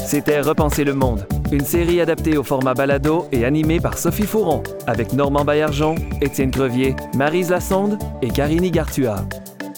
C'était 0.07 0.39
Repenser 0.39 0.85
le 0.85 0.93
monde, 0.93 1.27
une 1.51 1.65
série 1.65 1.99
adaptée 1.99 2.37
au 2.37 2.43
format 2.43 2.73
balado 2.73 3.25
et 3.33 3.43
animée 3.43 3.81
par 3.81 3.97
Sophie 3.97 4.25
Fouron, 4.25 4.63
avec 4.87 5.11
Normand 5.11 5.43
Baillargeon, 5.43 5.95
Étienne 6.21 6.49
Crevier, 6.49 6.95
Marise 7.17 7.49
Lassonde 7.49 7.99
et 8.21 8.29
Karine 8.29 8.69
Gartua. 8.69 9.25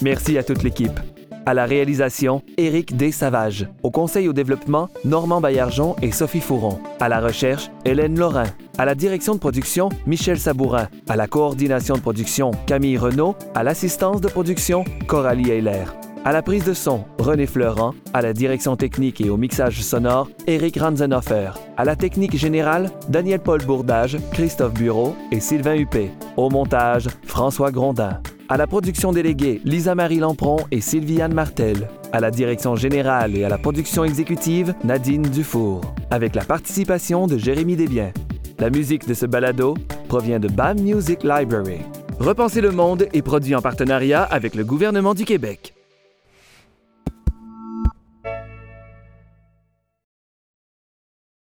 Merci 0.03 0.37
à 0.37 0.43
toute 0.43 0.61
l'équipe. 0.61 0.99
À 1.47 1.55
la 1.55 1.65
réalisation, 1.65 2.43
Éric 2.57 2.95
Desavages. 2.95 3.67
Au 3.81 3.89
conseil 3.89 4.27
au 4.27 4.33
développement, 4.33 4.89
Normand 5.03 5.41
Baillargeon 5.41 5.95
et 6.03 6.11
Sophie 6.11 6.41
Fouron. 6.41 6.77
À 6.99 7.09
la 7.09 7.21
recherche, 7.21 7.71
Hélène 7.83 8.19
Laurin. 8.19 8.45
À 8.77 8.85
la 8.85 8.93
direction 8.93 9.33
de 9.33 9.39
production, 9.39 9.89
Michel 10.05 10.37
Sabourin. 10.37 10.89
À 11.07 11.15
la 11.15 11.25
coordination 11.25 11.95
de 11.95 12.01
production, 12.01 12.51
Camille 12.67 12.99
Renaud. 12.99 13.35
À 13.55 13.63
l'assistance 13.63 14.21
de 14.21 14.27
production, 14.27 14.85
Coralie 15.07 15.49
Heiler. 15.49 15.85
À 16.25 16.33
la 16.33 16.41
prise 16.41 16.65
de 16.65 16.73
son, 16.73 17.05
René 17.17 17.45
Fleurant. 17.45 17.93
À 18.13 18.21
la 18.21 18.33
direction 18.33 18.75
technique 18.75 19.21
et 19.21 19.29
au 19.29 19.37
mixage 19.37 19.81
sonore, 19.81 20.29
Éric 20.47 20.77
Ranzenhofer. 20.77 21.51
À 21.77 21.85
la 21.85 21.95
technique 21.95 22.35
générale, 22.35 22.91
Daniel-Paul 23.07 23.63
Bourdage, 23.63 24.17
Christophe 24.33 24.73
Bureau 24.73 25.15
et 25.31 25.39
Sylvain 25.39 25.75
Huppé. 25.75 26.11
Au 26.35 26.49
montage, 26.49 27.07
François 27.23 27.71
Grondin. 27.71 28.21
À 28.49 28.57
la 28.57 28.67
production 28.67 29.13
déléguée, 29.13 29.61
Lisa-Marie 29.63 30.19
Lampron 30.19 30.57
et 30.71 30.81
Sylviane 30.81 31.33
Martel. 31.33 31.87
À 32.11 32.19
la 32.19 32.31
direction 32.31 32.75
générale 32.75 33.37
et 33.37 33.45
à 33.45 33.49
la 33.49 33.57
production 33.57 34.03
exécutive, 34.03 34.75
Nadine 34.83 35.21
Dufour. 35.21 35.81
Avec 36.11 36.35
la 36.35 36.43
participation 36.43 37.27
de 37.27 37.37
Jérémy 37.37 37.77
Desbiens. 37.77 38.11
La 38.59 38.69
musique 38.69 39.07
de 39.07 39.13
ce 39.13 39.25
balado 39.25 39.75
provient 40.09 40.39
de 40.39 40.49
BAM 40.49 40.81
Music 40.81 41.23
Library. 41.23 41.79
Repenser 42.19 42.59
le 42.59 42.71
monde 42.71 43.07
est 43.13 43.21
produit 43.21 43.55
en 43.55 43.61
partenariat 43.61 44.23
avec 44.23 44.53
le 44.53 44.65
gouvernement 44.65 45.13
du 45.13 45.23
Québec. 45.23 45.75